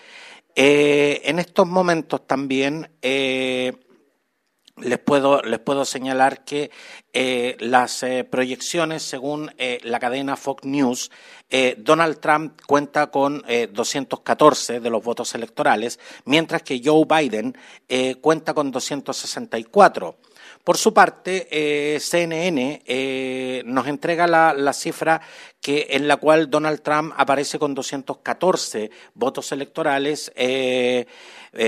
Eh, 0.56 1.22
en 1.26 1.40
estos 1.40 1.68
momentos 1.68 2.28
también 2.28 2.90
eh, 3.02 3.74
les, 4.78 5.00
puedo, 5.00 5.42
les 5.42 5.60
puedo 5.60 5.86
señalar 5.86 6.44
que 6.44 6.72
eh, 7.14 7.56
las 7.60 8.06
proyecciones, 8.30 9.04
según 9.04 9.52
la 9.84 10.00
cadena 10.00 10.36
Fox 10.36 10.66
News, 10.66 11.12
Donald 11.78 12.20
Trump 12.20 12.60
cuenta 12.66 13.12
con 13.12 13.44
214 13.72 14.80
de 14.80 14.90
los 14.90 15.04
votos 15.04 15.36
electorales, 15.36 16.00
mientras 16.26 16.64
que 16.64 16.82
Joe 16.84 17.06
Biden 17.06 17.58
cuenta 18.22 18.54
con 18.54 18.72
264. 18.72 20.18
Por 20.63 20.78
su 20.78 20.93
parte, 20.93 21.47
eh, 21.50 22.00
CNN 22.00 22.84
eh, 22.86 23.63
nos 23.65 23.88
entrega 23.88 24.28
la, 24.28 24.74
cifra 24.74 25.21
en 25.63 26.08
la 26.08 26.17
cual 26.17 26.50
Donald 26.50 26.82
Trump 26.82 27.13
aparece 27.17 27.58
con 27.58 27.74
214 27.74 28.91
votos 29.15 29.52
electorales, 29.52 30.32
eh, 30.36 31.06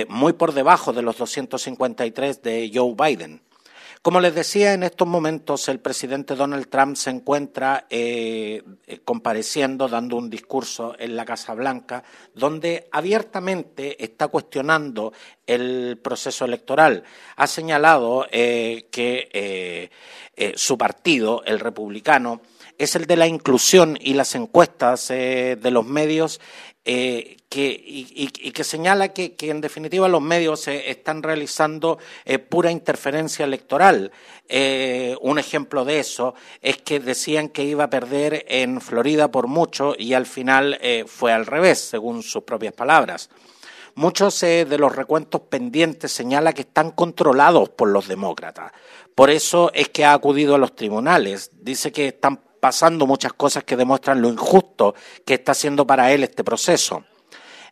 muy 0.08 0.34
por 0.34 0.53
debajo 0.53 0.93
de 0.93 1.01
los 1.01 1.17
253 1.17 2.41
de 2.43 2.71
Joe 2.73 2.93
Biden. 2.95 3.41
Como 4.03 4.19
les 4.19 4.35
decía, 4.35 4.73
en 4.73 4.83
estos 4.83 5.07
momentos 5.07 5.69
el 5.69 5.79
presidente 5.79 6.35
Donald 6.35 6.67
Trump 6.67 6.97
se 6.97 7.09
encuentra 7.09 7.85
eh, 7.89 8.61
eh, 8.85 8.99
compareciendo, 9.05 9.87
dando 9.87 10.17
un 10.17 10.29
discurso 10.29 10.93
en 10.99 11.15
la 11.15 11.23
Casa 11.23 11.53
Blanca, 11.53 12.03
donde 12.35 12.89
abiertamente 12.91 14.03
está 14.03 14.27
cuestionando 14.27 15.13
el 15.47 15.97
proceso 16.03 16.43
electoral. 16.43 17.05
Ha 17.37 17.47
señalado 17.47 18.27
eh, 18.29 18.87
que 18.91 19.89
su 20.57 20.77
partido, 20.77 21.41
el 21.45 21.61
republicano, 21.61 22.41
es 22.77 22.95
el 22.95 23.05
de 23.05 23.15
la 23.15 23.27
inclusión 23.27 23.97
y 24.01 24.13
las 24.13 24.36
encuestas 24.36 25.07
de 25.07 25.69
los 25.71 25.86
medios 25.86 26.39
eh, 26.86 27.38
que, 27.47 27.81
y, 27.86 28.27
que 28.27 28.63
señala 28.65 29.13
que, 29.13 29.36
en 29.39 29.62
definitiva 29.62 30.09
los 30.09 30.21
medios 30.21 30.67
eh, 30.67 30.89
están 30.89 31.23
realizando 31.23 31.97
eh, 32.25 32.39
pura 32.39 32.71
interferencia 32.71 33.45
electoral. 33.45 34.12
un 35.21 35.39
ejemplo 35.39 35.86
de 35.86 35.99
eso 35.99 36.36
es 36.62 36.77
que 36.77 36.99
decían 36.99 37.47
que 37.49 37.63
iba 37.63 37.86
a 37.86 37.89
perder 37.89 38.43
en 38.49 38.81
Florida 38.81 39.31
por 39.31 39.47
mucho 39.47 39.95
y 39.97 40.13
al 40.13 40.25
final 40.25 40.77
fue 41.07 41.31
al 41.31 41.45
revés, 41.45 41.79
según 41.79 42.21
sus 42.21 42.43
propias 42.43 42.73
palabras. 42.73 43.29
Muchos 43.95 44.41
de 44.41 44.77
los 44.77 44.93
recuentos 44.93 45.41
pendientes 45.41 46.12
señalan 46.12 46.53
que 46.53 46.63
están 46.63 46.91
controlados 46.91 47.69
por 47.69 47.88
los 47.88 48.07
demócratas. 48.07 48.71
Por 49.15 49.29
eso 49.29 49.71
es 49.73 49.89
que 49.89 50.03
ha 50.03 50.13
acudido 50.13 50.55
a 50.55 50.57
los 50.57 50.75
tribunales. 50.75 51.51
Dice 51.62 51.91
que 51.91 52.07
están 52.07 52.41
pasando 52.63 53.06
muchas 53.06 53.34
cosas 53.34 53.65
que 53.65 53.76
demuestran 53.76 54.21
lo 54.21 54.30
injusto 54.30 54.95
que 55.26 55.34
está 55.34 55.54
siendo 55.54 55.86
para 55.86 56.13
él 56.13 56.23
este 56.23 56.45
proceso. 56.45 57.04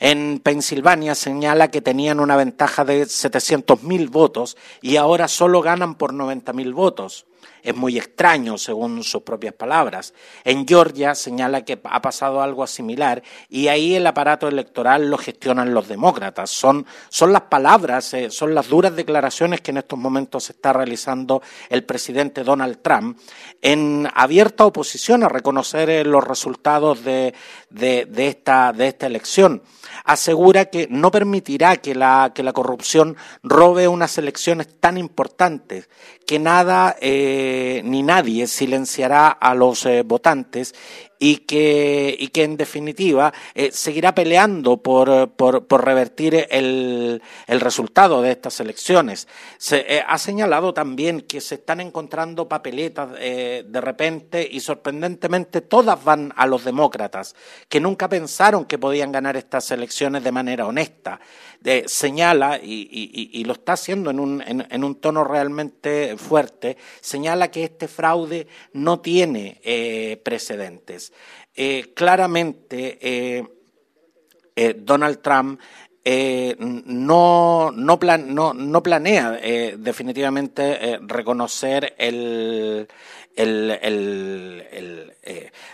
En 0.02 0.42
Pensilvania 0.44 1.16
señala 1.16 1.70
que 1.70 1.80
tenían 1.80 2.20
una 2.20 2.36
ventaja 2.36 2.84
de 2.84 3.04
700.000 3.04 4.10
votos 4.10 4.58
y 4.82 4.98
ahora 4.98 5.30
solo 5.30 5.62
ganan 5.62 5.96
por 5.96 6.14
90.000 6.14 6.74
votos 6.74 7.26
es 7.64 7.76
muy 7.76 7.98
extraño, 7.98 8.58
según 8.58 9.04
sus 9.04 9.24
propias 9.24 9.54
palabras. 9.54 10.14
En 10.44 10.68
Georgia 10.68 11.16
señala 11.16 11.64
que 11.64 11.80
ha 11.84 12.02
pasado 12.02 12.42
algo 12.42 12.66
similar 12.68 13.22
y 13.50 13.68
ahí 13.68 13.96
el 13.96 14.08
aparato 14.08 14.48
electoral 14.48 15.10
lo 15.10 15.18
gestionan 15.18 15.74
los 15.74 15.88
demócratas. 15.88 16.50
Son, 16.50 16.86
son 17.10 17.34
las 17.34 17.44
palabras, 17.44 18.14
eh, 18.14 18.30
son 18.30 18.56
las 18.56 18.68
duras 18.68 18.96
declaraciones 18.96 19.62
que 19.62 19.72
en 19.72 19.78
estos 19.78 19.98
momentos 19.98 20.50
está 20.50 20.74
realizando 20.74 21.42
el 21.70 21.84
presidente 21.84 22.44
Donald 22.44 22.80
Trump 22.82 23.18
en 23.62 24.08
abierta 24.14 24.66
oposición 24.66 25.24
a 25.24 25.30
reconocer 25.30 25.90
eh, 25.90 26.04
los 26.04 26.24
resultados 26.24 27.04
de, 27.04 27.34
de, 27.70 28.28
esta, 28.28 28.74
de 28.74 28.88
esta 28.88 29.08
elección 29.08 29.62
asegura 30.04 30.66
que 30.66 30.88
no 30.90 31.12
permitirá 31.12 31.78
que 31.78 31.96
la, 31.96 32.32
que 32.34 32.44
la 32.44 32.54
corrupción 32.54 33.18
robe 33.44 33.88
unas 33.88 34.18
elecciones 34.18 34.80
tan 34.80 34.98
importantes, 34.98 35.90
que 36.32 36.40
nada 36.40 36.96
eh, 37.02 37.82
ni 37.84 38.04
nadie 38.04 38.48
silenciará 38.48 39.28
a 39.28 39.54
los 39.54 39.86
eh, 39.86 40.02
votantes 40.04 40.74
y 41.24 41.38
que, 41.38 42.16
y 42.18 42.30
que 42.30 42.44
en 42.44 42.58
definitiva 42.58 43.32
eh, 43.54 43.70
seguirá 43.72 44.16
peleando 44.16 44.78
por, 44.78 45.30
por, 45.30 45.68
por 45.68 45.86
revertir 45.86 46.48
el, 46.50 47.22
el, 47.46 47.62
resultado 47.62 48.24
de 48.24 48.32
estas 48.32 48.60
elecciones. 48.60 49.28
Se 49.60 49.86
eh, 49.88 50.04
ha 50.06 50.18
señalado 50.18 50.74
también 50.74 51.22
que 51.22 51.40
se 51.40 51.56
están 51.56 51.80
encontrando 51.80 52.50
papeletas 52.50 53.10
eh, 53.20 53.64
de 53.68 53.82
repente 53.82 54.50
y 54.52 54.62
sorprendentemente 54.62 55.62
todas 55.62 56.04
van 56.04 56.34
a 56.36 56.48
los 56.48 56.64
demócratas, 56.64 57.36
que 57.70 57.80
nunca 57.80 58.10
pensaron 58.10 58.66
que 58.66 58.80
podían 58.80 59.12
ganar 59.12 59.38
estas 59.38 59.70
elecciones 59.70 60.24
de 60.24 60.32
manera 60.32 60.66
honesta. 60.66 61.20
señala, 61.86 62.58
y, 62.58 62.90
y, 62.92 63.30
y, 63.40 63.44
lo 63.44 63.54
está 63.54 63.74
haciendo 63.74 64.10
en 64.10 64.20
un, 64.20 64.42
en, 64.42 64.66
en 64.68 64.84
un 64.84 64.96
tono 64.96 65.24
realmente 65.24 66.18
fuerte, 66.18 66.78
señala 67.00 67.52
que 67.52 67.66
este 67.66 67.88
fraude 67.88 68.48
no 68.74 69.02
tiene 69.02 69.62
eh, 69.64 70.20
Eh, 71.54 71.94
claramente, 71.94 72.98
eh, 73.02 74.76
Donald 74.78 75.22
Trump 75.22 75.60
no, 76.04 77.72
no, 77.72 78.54
no, 78.54 78.84
planea 78.84 79.32
definitivamente 79.78 81.00
reconocer 81.02 81.94
el, 81.98 82.88
el, 83.36 83.72
el, 84.72 85.14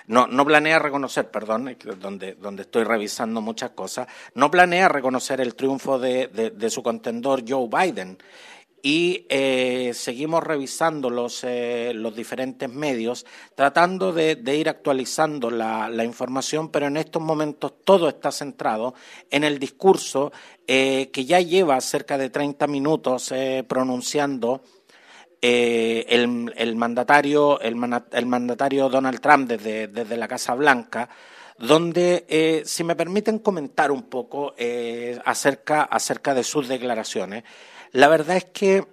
no, 0.07 0.27
no, 0.27 0.45
planea 0.45 0.79
reconocer, 0.79 1.31
perdón, 1.31 1.77
donde, 1.99 2.33
donde 2.35 2.61
estoy 2.63 2.83
revisando 2.83 3.41
muchas 3.41 3.71
cosas, 3.71 4.07
no 4.35 4.51
planea 4.51 4.89
reconocer 4.89 5.39
el 5.41 5.55
triunfo 5.55 5.97
de, 5.97 6.27
de 6.27 6.69
su 6.69 6.83
contendor 6.83 7.43
Joe 7.47 7.67
Biden 7.67 8.17
y 8.81 9.25
eh, 9.29 9.91
seguimos 9.93 10.43
revisando 10.43 11.09
los, 11.09 11.43
eh, 11.43 11.91
los, 11.95 12.15
diferentes 12.15 12.69
medios, 12.69 13.25
tratando 13.55 14.13
de, 14.13 14.39
ir 14.55 14.69
actualizando 14.69 15.49
la, 15.49 16.03
información, 16.03 16.69
pero 16.69 16.87
en 16.87 16.97
estos 16.97 17.21
momentos 17.21 17.73
todo 17.83 18.07
está 18.07 18.31
centrado 18.31 18.93
en 19.31 19.43
el 19.43 19.57
discurso 19.57 20.31
eh, 20.67 21.09
que 21.11 21.25
ya 21.25 21.39
lleva 21.39 21.81
cerca 21.81 22.17
de 22.17 22.29
30 22.29 22.67
minutos 22.67 23.33
pronunciando 23.67 24.61
el, 25.41 26.75
mandatario, 26.75 27.59
el, 27.59 27.75
mandatario 27.75 28.89
Donald 28.89 29.19
Trump 29.19 29.49
desde, 29.49 29.87
desde 29.87 30.17
la 30.17 30.27
Casa 30.27 30.53
Blanca 30.55 31.09
donde, 31.59 32.63
si 32.65 32.83
me 32.83 32.95
permiten 32.95 33.39
comentar 33.39 33.91
un 33.91 34.03
poco 34.03 34.53
acerca, 35.25 35.83
acerca 35.83 36.35
de 36.35 36.43
sus 36.43 36.67
declaraciones, 36.67 37.43
la 37.91 38.07
verdad 38.07 38.37
es 38.37 38.45
que 38.45 38.85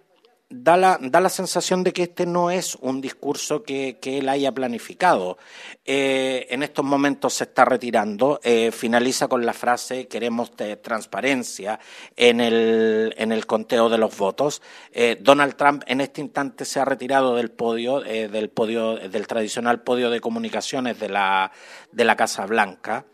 da 0.63 0.77
la, 0.77 0.99
da 1.01 1.21
la 1.21 1.29
sensación 1.29 1.83
de 1.83 1.93
que 1.93 2.05
este 2.05 2.27
no 2.27 2.51
es 2.51 2.77
un 2.77 3.01
discurso 3.01 3.63
que, 3.63 3.99
él 4.03 4.29
haya 4.29 4.53
planificado. 4.53 5.39
Eh, 5.85 6.47
en 6.51 6.63
estos 6.63 6.85
momentos 6.85 7.35
se 7.35 7.45
está 7.45 7.65
retirando, 7.65 8.41
eh, 8.45 8.71
finaliza 8.71 9.27
con 9.29 9.45
la 9.45 9.53
frase 9.53 10.07
queremos 10.07 10.53
transparencia 10.83 11.81
en 12.17 12.41
el, 12.41 13.15
en 13.17 13.33
el 13.33 13.47
conteo 13.47 13.89
de 13.89 13.99
los 13.99 14.17
votos. 14.17 14.63
Eh, 14.93 15.19
Donald 15.21 15.57
Trump 15.57 15.83
en 15.87 16.01
este 16.01 16.21
instante 16.21 16.65
se 16.65 16.79
ha 16.79 16.85
retirado 16.85 17.35
del 17.35 17.51
podio, 17.51 18.01
del 18.01 18.51
podio, 18.51 18.97
del 18.97 19.27
tradicional 19.27 19.83
podio 19.83 20.11
de 20.11 20.21
comunicaciones 20.21 21.01
de 21.01 21.09
la, 21.09 21.51
de 21.91 22.05
la 22.05 22.17
Casa 22.17 22.47
Blanca. 22.47 23.05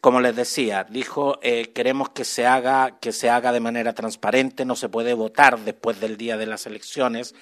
Como 0.00 0.20
les 0.20 0.36
decía, 0.36 0.86
dijo 0.88 1.40
eh, 1.42 1.72
queremos 1.74 2.10
que 2.10 2.24
se 2.24 2.46
haga 2.46 2.98
que 3.00 3.12
se 3.12 3.30
haga 3.30 3.50
de 3.50 3.58
manera 3.58 3.94
transparente, 3.94 4.64
no 4.64 4.76
se 4.76 4.88
puede 4.88 5.12
votar 5.12 5.58
después 5.58 6.00
del 6.00 6.16
día 6.16 6.36
de 6.36 6.46
las 6.46 6.66
elecciones. 6.66 7.34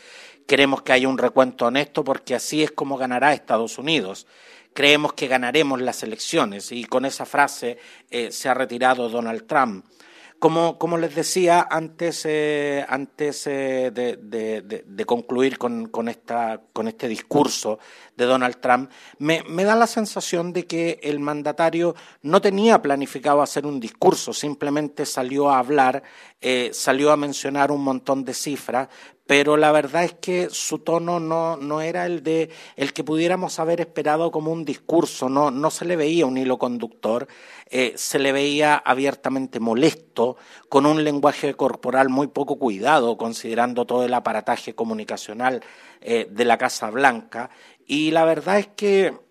Queremos 0.47 0.81
que 0.83 0.93
haya 0.93 1.09
un 1.09 1.19
recuento 1.19 1.67
honesto 1.67 2.03
porque 2.03 2.35
así 2.35 2.63
es 2.63 2.71
como 2.71 2.97
ganará 2.97 3.35
Estados 3.35 3.77
Unidos. 3.77 4.27
Creemos 4.73 5.13
que 5.13 5.27
ganaremos 5.27 5.83
las 5.83 6.03
elecciones 6.03 6.73
y 6.73 6.85
con 6.85 7.05
esa 7.05 7.27
frase 7.27 7.79
eh, 8.11 8.31
se 8.31 8.49
ha 8.49 8.55
retirado 8.55 9.09
Donald 9.09 9.47
Trump. 9.47 9.85
Como, 10.39 10.79
como 10.79 10.99
les 10.99 11.15
decía 11.15 11.67
antes, 11.71 12.23
eh, 12.27 12.85
antes 12.89 13.47
eh, 13.47 13.91
de, 13.91 15.05
concluir 15.07 15.57
con, 15.57 15.87
con, 15.87 16.09
esta, 16.09 16.61
con 16.75 16.89
este 16.89 17.09
discurso 17.09 17.79
de 18.17 18.27
Donald 18.27 18.61
Trump, 18.61 18.91
me, 19.19 19.43
me, 19.49 19.65
da 19.65 19.75
la 19.75 19.87
sensación 19.87 20.53
de 20.53 20.67
que 20.67 21.01
el 21.03 21.21
mandatario 21.21 21.95
no 22.23 22.43
tenía 22.43 22.83
planificado 22.83 23.41
hacer 23.41 23.65
un 23.67 23.81
discurso, 23.81 24.35
simplemente 24.35 25.07
salió 25.07 25.51
a 25.51 25.59
hablar, 25.59 26.03
eh, 26.41 26.71
salió 26.73 27.13
a 27.13 27.17
mencionar 27.17 27.73
un 27.73 27.83
montón 27.83 28.25
de 28.25 28.35
cifras, 28.35 28.89
pero 29.27 29.57
la 29.57 29.73
verdad 29.73 30.05
es 30.05 30.15
que 30.15 30.49
su 30.51 30.79
tono 30.79 31.19
no, 31.19 31.57
no 31.57 31.81
era 31.81 32.07
el 32.07 32.23
de 32.23 32.51
el 32.77 32.93
que 32.93 33.05
pudiéramos 33.05 33.59
haber 33.59 33.81
esperado 33.81 34.31
como 34.31 34.53
un 34.53 34.65
discurso, 34.65 35.29
no, 35.29 35.51
no 35.51 35.71
se 35.71 35.85
le 35.85 35.97
veía 35.97 36.27
un 36.27 36.39
hilo 36.39 36.59
conductor, 36.59 37.27
eh, 37.69 37.93
se 37.97 38.19
le 38.19 38.33
veía 38.33 38.77
abiertamente 38.77 39.59
molesto, 39.59 40.37
con 40.69 40.87
un 40.87 41.03
lenguaje 41.03 41.55
corporal 41.55 42.09
muy 42.09 42.29
poco 42.29 42.59
cuidado, 42.59 43.17
considerando 43.17 43.85
todo 43.85 44.05
el 44.05 44.15
aparataje 44.15 44.75
comunicacional 44.75 45.63
eh, 46.01 46.29
de 46.31 46.45
la 46.45 46.59
Casa 46.59 46.91
Blanca, 46.91 47.51
y 47.87 48.13
la 48.13 48.25
verdad 48.25 48.59
es 48.59 48.69
que 48.69 49.26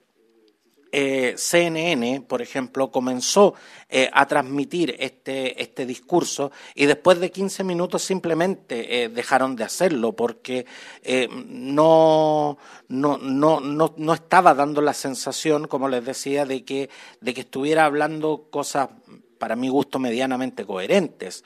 eh, 0.97 1.34
CNN, 1.36 2.21
por 2.21 2.41
ejemplo, 2.41 2.89
comenzó 2.89 3.53
eh, 3.89 4.10
a 4.13 4.25
transmitir 4.27 4.95
este, 4.97 5.62
este, 5.62 5.86
discurso 5.86 6.53
y 6.73 6.86
después 6.86 7.19
de 7.19 7.31
15 7.31 7.65
minutos 7.65 8.01
simplemente 8.01 9.03
eh, 9.03 9.10
dejaron 9.10 9.58
de 9.58 9.65
hacerlo 9.65 10.13
porque 10.13 10.65
no, 11.27 12.58
no, 12.88 13.17
no, 13.17 13.60
no, 13.60 14.13
estaba 14.13 14.53
dando 14.53 14.79
la 14.79 14.93
sensación, 14.93 15.67
como 15.67 15.89
les 15.89 16.05
decía, 16.05 16.45
de 16.45 16.63
que, 16.63 16.89
de 17.19 17.34
que 17.34 17.41
estuviera 17.41 17.84
hablando 17.84 18.47
cosas, 18.49 18.88
para 19.38 19.58
mi 19.58 19.67
gusto, 19.67 19.99
medianamente 19.99 20.65
coherentes. 20.65 21.43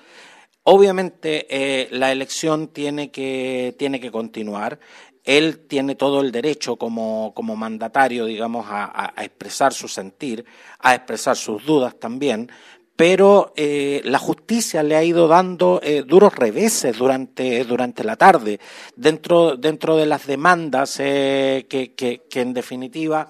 Obviamente 0.61 1.87
la 1.89 2.11
elección 2.11 2.67
tiene 2.67 3.09
que, 3.09 3.73
tiene 3.79 3.99
que 3.99 4.11
continuar 4.11 4.79
él 5.23 5.59
tiene 5.67 5.95
todo 5.95 6.21
el 6.21 6.31
derecho 6.31 6.75
como, 6.75 7.33
como 7.35 7.55
mandatario, 7.55 8.25
digamos, 8.25 8.65
a, 8.69 9.13
expresar 9.17 9.73
su 9.73 9.87
sentir, 9.87 10.45
a 10.79 10.95
expresar 10.95 11.35
sus 11.35 11.65
dudas 11.65 11.95
también, 11.99 12.49
pero 12.95 13.53
eh, 13.55 14.01
la 14.03 14.19
justicia 14.19 14.83
le 14.83 14.95
ha 14.95 15.03
ido 15.03 15.27
dando 15.27 15.79
eh, 15.83 16.03
duros 16.05 16.35
reveses 16.35 16.97
durante, 16.97 17.63
durante 17.63 18.03
la 18.03 18.15
tarde, 18.15 18.59
dentro, 18.95 19.55
dentro 19.55 19.95
de 19.95 20.05
las 20.05 20.27
demandas 20.27 20.99
eh, 20.99 21.65
que, 21.69 21.93
que, 21.93 22.41
en 22.41 22.53
definitiva 22.53 23.29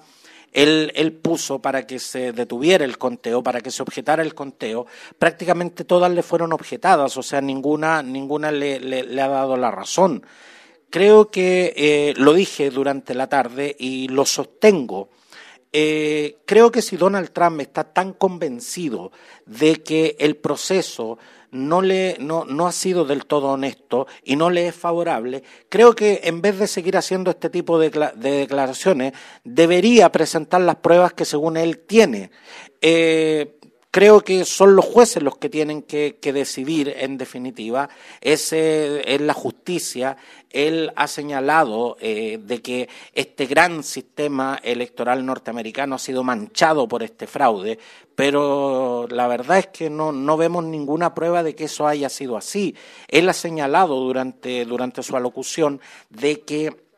él, 0.52 0.90
él, 0.96 1.12
puso 1.12 1.60
para 1.60 1.86
que 1.86 2.00
se 2.00 2.32
detuviera 2.32 2.84
el 2.84 2.98
conteo, 2.98 3.44
para 3.44 3.60
que 3.60 3.70
se 3.70 3.82
objetara 3.82 4.22
el 4.22 4.34
conteo, 4.34 4.86
prácticamente 5.18 5.84
todas 5.84 6.10
le 6.10 6.24
fueron 6.24 6.52
objetadas, 6.52 7.16
o 7.16 7.22
sea, 7.22 7.40
ninguna, 7.40 8.02
ninguna 8.02 8.50
le 8.50 9.22
ha 9.22 9.28
dado 9.28 9.56
la 9.56 9.70
razón. 9.70 10.24
Creo 10.90 11.30
que 11.30 11.72
eh, 11.76 12.14
lo 12.16 12.34
dije 12.34 12.70
durante 12.70 13.14
la 13.14 13.28
tarde 13.28 13.76
y 13.78 14.08
lo 14.08 14.26
sostengo. 14.26 15.08
Eh, 15.72 16.38
creo 16.46 16.72
que 16.72 16.82
si 16.82 16.96
Donald 16.96 17.30
Trump 17.30 17.60
está 17.60 17.84
tan 17.84 18.12
convencido 18.12 19.12
de 19.46 19.82
que 19.84 20.16
el 20.18 20.36
proceso 20.36 21.18
no, 21.52 21.80
le, 21.80 22.16
no, 22.18 22.44
no, 22.44 22.66
ha 22.66 22.72
sido 22.72 23.04
del 23.04 23.24
todo 23.26 23.50
honesto 23.50 24.08
y 24.24 24.34
no 24.34 24.50
le 24.50 24.66
es 24.66 24.74
favorable, 24.74 25.44
creo 25.68 25.94
que 25.94 26.22
en 26.24 26.42
vez 26.42 26.58
de 26.58 26.66
seguir 26.66 26.96
haciendo 26.96 27.30
este 27.30 27.50
tipo 27.50 27.78
de, 27.78 27.90
declaraciones, 28.16 29.12
debería 29.44 30.10
presentar 30.10 30.60
las 30.60 30.76
pruebas 30.76 31.12
que 31.12 31.24
según 31.24 31.56
él 31.56 31.78
tiene. 31.78 32.32
Eh, 32.80 33.59
Creo 33.92 34.20
que 34.20 34.44
son 34.44 34.76
los 34.76 34.84
jueces 34.84 35.20
los 35.20 35.36
que 35.36 35.48
tienen 35.48 35.82
que, 35.82 36.16
decidir, 36.22 36.94
en 36.96 37.18
definitiva, 37.18 37.88
es, 38.20 38.52
es, 38.52 39.20
la 39.20 39.34
justicia. 39.34 40.16
Él 40.48 40.92
ha 40.94 41.08
señalado 41.08 41.96
eh, 42.00 42.38
de 42.40 42.62
que 42.62 42.88
este 43.12 43.46
gran 43.46 43.82
sistema 43.82 44.60
electoral 44.62 45.26
norteamericano 45.26 45.96
ha 45.96 45.98
sido 45.98 46.22
manchado 46.22 46.86
por 46.86 47.02
este 47.02 47.26
fraude, 47.26 47.80
pero 48.14 49.08
la 49.10 49.26
verdad 49.26 49.58
es 49.58 49.66
que 49.66 49.90
no, 49.90 50.12
no 50.12 50.36
vemos 50.36 50.62
ninguna 50.62 51.12
prueba 51.12 51.42
de 51.42 51.56
que 51.56 51.64
eso 51.64 51.88
haya 51.88 52.08
sido 52.08 52.36
así. 52.36 52.76
Él 53.08 53.28
ha 53.28 53.32
señalado 53.32 53.96
durante, 53.96 54.64
durante 54.66 55.02
su 55.02 55.16
alocución 55.16 55.80
de 56.10 56.42
que 56.42 56.89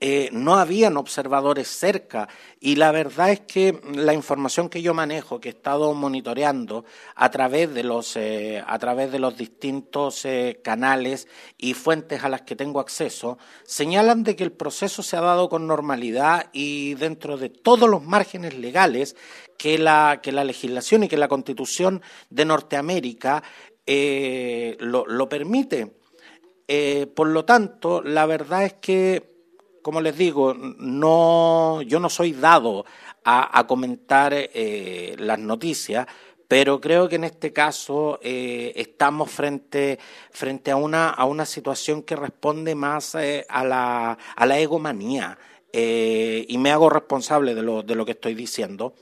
eh, 0.00 0.28
no 0.32 0.56
habían 0.56 0.96
observadores 0.96 1.68
cerca 1.68 2.28
y 2.60 2.76
la 2.76 2.90
verdad 2.90 3.30
es 3.30 3.40
que 3.40 3.80
la 3.94 4.12
información 4.12 4.68
que 4.68 4.82
yo 4.82 4.92
manejo, 4.92 5.40
que 5.40 5.48
he 5.48 5.52
estado 5.52 5.94
monitoreando 5.94 6.84
a 7.14 7.30
través 7.30 7.72
de 7.72 7.84
los, 7.84 8.16
eh, 8.16 8.62
a 8.66 8.78
través 8.78 9.12
de 9.12 9.20
los 9.20 9.36
distintos 9.36 10.24
eh, 10.24 10.60
canales 10.62 11.28
y 11.56 11.74
fuentes 11.74 12.24
a 12.24 12.28
las 12.28 12.42
que 12.42 12.56
tengo 12.56 12.80
acceso, 12.80 13.38
señalan 13.64 14.24
de 14.24 14.34
que 14.36 14.44
el 14.44 14.52
proceso 14.52 15.02
se 15.02 15.16
ha 15.16 15.20
dado 15.20 15.48
con 15.48 15.66
normalidad 15.66 16.50
y 16.52 16.94
dentro 16.94 17.36
de 17.36 17.48
todos 17.48 17.88
los 17.88 18.02
márgenes 18.02 18.58
legales 18.58 19.16
que 19.56 19.78
la, 19.78 20.20
que 20.22 20.32
la 20.32 20.44
legislación 20.44 21.04
y 21.04 21.08
que 21.08 21.16
la 21.16 21.28
constitución 21.28 22.02
de 22.30 22.44
Norteamérica 22.44 23.42
lo, 23.86 25.06
lo 25.06 25.28
permite. 25.28 25.92
por 27.14 27.28
lo 27.28 27.44
tanto, 27.44 28.02
la 28.02 28.26
verdad 28.26 28.64
es 28.64 28.72
que 28.74 29.33
como 29.84 30.00
les 30.00 30.16
digo, 30.16 30.54
no, 30.54 31.82
yo 31.82 32.00
no 32.00 32.08
soy 32.08 32.32
dado 32.32 32.86
a, 33.22 33.66
comentar 33.66 34.32
eh, 34.34 35.14
las 35.18 35.38
noticias, 35.38 36.06
pero 36.48 36.80
creo 36.80 37.06
que 37.06 37.16
en 37.16 37.24
este 37.24 37.52
caso 37.52 38.18
eh, 38.22 38.72
estamos 38.76 39.30
frente, 39.30 39.98
a, 40.70 40.76
una, 40.76 41.44
situación 41.44 42.02
que 42.02 42.16
responde 42.16 42.74
más 42.74 43.14
eh, 43.16 43.44
a, 43.46 43.62
la, 43.62 44.58
egomanía, 44.58 45.36
y 45.70 46.56
me 46.56 46.70
hago 46.70 46.88
responsable 46.88 47.54
de 47.54 47.62
lo, 47.62 48.04
que 48.06 48.12
estoy 48.12 48.34
diciendo. 48.34 48.94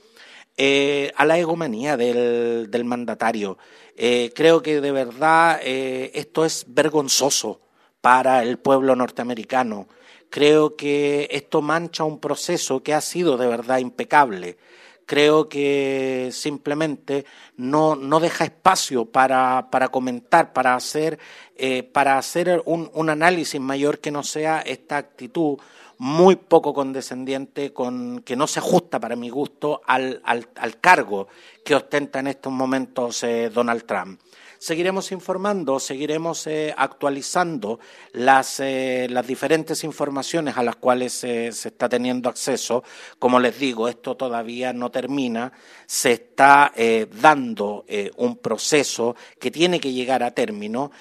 a 0.57 1.25
la 1.25 1.37
egomanía 1.37 1.95
del 1.95 2.83
mandatario. 2.83 3.57
creo 3.95 4.61
que 4.61 4.81
de 4.81 4.91
verdad 4.91 5.61
esto 5.63 6.43
es 6.43 6.65
vergonzoso 6.67 7.61
para 8.01 8.43
el 8.43 8.57
pueblo 8.57 8.97
norteamericano. 8.97 9.87
Creo 10.33 10.75
que 10.75 11.27
esto 11.29 11.61
mancha 11.61 12.03
un 12.05 12.17
proceso 12.17 12.81
que 12.81 12.95
ha 12.95 13.01
sido 13.01 13.37
de 13.37 13.45
verdad 13.45 13.77
impecable. 13.77 14.57
Creo 15.05 15.47
que 15.47 16.29
simplemente 16.31 17.23
no, 17.55 17.95
no 17.95 18.19
deja 18.19 18.45
espacio 18.45 19.05
para, 19.05 19.67
para 19.69 19.89
comentar, 19.89 20.51
para 20.51 20.73
hacer, 20.73 21.19
eh, 21.55 21.83
para 21.83 22.17
hacer 22.17 22.63
un, 22.65 22.89
un, 22.95 23.11
análisis 23.11 23.61
mayor 23.61 23.99
que 23.99 24.09
no 24.09 24.23
sea 24.23 24.61
esta 24.61 24.97
actitud 24.97 25.59
muy 25.99 26.35
poco 26.35 26.73
condescendiente, 26.73 27.71
con, 27.71 28.23
que 28.25 28.35
no 28.35 28.47
se 28.47 28.57
ajusta 28.57 28.99
para 28.99 29.15
mi 29.15 29.29
gusto 29.29 29.81
al, 29.85 30.19
al, 30.25 30.49
al 30.55 30.79
cargo 30.79 31.27
que 31.63 31.75
ostenta 31.75 32.21
en 32.21 32.25
estos 32.25 32.51
momentos 32.51 33.21
eh, 33.21 33.51
Donald 33.53 33.85
Trump 33.85 34.19
seguiremos 34.63 35.11
informando, 35.11 35.77
seguiremos 35.77 36.47
eh, 36.47 36.73
actualizando 36.77 37.81
las, 38.13 38.61
eh, 38.61 39.07
las, 39.09 39.27
diferentes 39.27 39.83
informaciones 39.83 40.55
a 40.55 40.63
las 40.63 40.77
cuales 40.77 41.11
se 41.11 41.49
está 41.49 41.89
teniendo 41.89 42.29
acceso. 42.29 42.81
Como 43.19 43.41
les 43.41 43.59
digo, 43.59 43.89
esto 43.89 44.15
todavía 44.15 44.71
no 44.71 44.89
termina, 44.89 45.51
se 45.85 46.13
está 46.13 46.71
eh, 46.77 47.07
dando 47.21 47.85
un 48.15 48.37
proceso 48.37 49.15
que 49.37 49.51
tiene 49.51 49.79
que 49.79 49.91
llegar 49.91 50.23
a 50.23 50.31
término, 50.31 50.91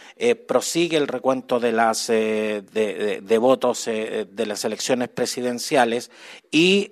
prosigue 0.47 0.97
el 0.97 1.07
recuento 1.07 1.61
de, 1.61 1.73
las, 1.73 2.09
de 2.09 3.39
votos 3.41 3.85
de 3.87 4.47
las 4.47 4.65
elecciones 4.65 5.09
presidenciales 5.09 6.11
y 6.51 6.91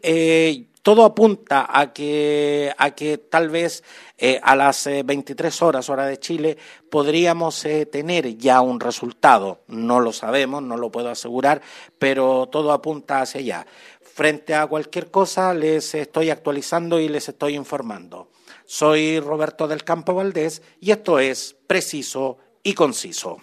todo 0.82 1.04
apunta 1.04 1.66
a 1.68 1.92
que, 1.92 2.72
a 2.76 2.92
que 2.92 3.18
tal 3.18 3.50
vez 3.50 3.84
eh, 4.16 4.40
a 4.42 4.56
las 4.56 4.88
23 5.04 5.54
eh, 5.60 5.64
horas, 5.64 5.90
hora 5.90 6.06
de 6.06 6.18
Chile, 6.18 6.56
podríamos 6.88 7.64
eh, 7.64 7.86
tener 7.86 8.36
ya 8.36 8.60
un 8.60 8.80
resultado. 8.80 9.60
No 9.68 10.00
lo 10.00 10.12
sabemos, 10.12 10.62
no 10.62 10.76
lo 10.76 10.90
puedo 10.90 11.10
asegurar, 11.10 11.60
pero 11.98 12.48
todo 12.50 12.72
apunta 12.72 13.20
hacia 13.20 13.40
allá. 13.40 13.66
Frente 14.00 14.54
a 14.54 14.66
cualquier 14.66 15.10
cosa, 15.10 15.54
les 15.54 15.94
estoy 15.94 16.30
actualizando 16.30 16.98
y 16.98 17.08
les 17.08 17.28
estoy 17.28 17.54
informando. 17.54 18.28
Soy 18.64 19.20
Roberto 19.20 19.68
del 19.68 19.84
Campo 19.84 20.14
Valdés 20.14 20.62
y 20.80 20.92
esto 20.92 21.18
es 21.18 21.56
Preciso 21.66 22.38
y 22.62 22.74
Conciso. 22.74 23.38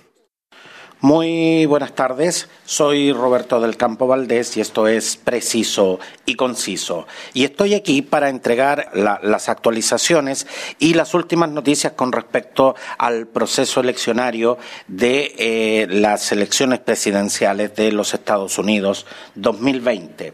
Muy 1.01 1.67
buenas 1.67 1.93
tardes, 1.93 2.49
soy 2.65 3.13
Roberto 3.13 3.61
del 3.61 3.77
Campo 3.77 4.07
Valdés 4.07 4.57
y 4.57 4.61
esto 4.61 4.87
es 4.87 5.15
preciso 5.15 5.99
y 6.25 6.33
conciso. 6.33 7.05
Y 7.35 7.43
estoy 7.43 7.75
aquí 7.75 8.01
para 8.01 8.29
entregar 8.29 8.89
las 8.95 9.47
actualizaciones 9.47 10.47
y 10.79 10.95
las 10.95 11.13
últimas 11.13 11.51
noticias 11.51 11.93
con 11.93 12.11
respecto 12.11 12.73
al 12.97 13.27
proceso 13.27 13.79
eleccionario 13.79 14.57
de 14.87 15.35
eh, 15.37 15.87
las 15.87 16.31
elecciones 16.31 16.79
presidenciales 16.79 17.75
de 17.75 17.91
los 17.91 18.15
Estados 18.15 18.57
Unidos 18.57 19.05
2020 19.35 20.27
En 20.29 20.33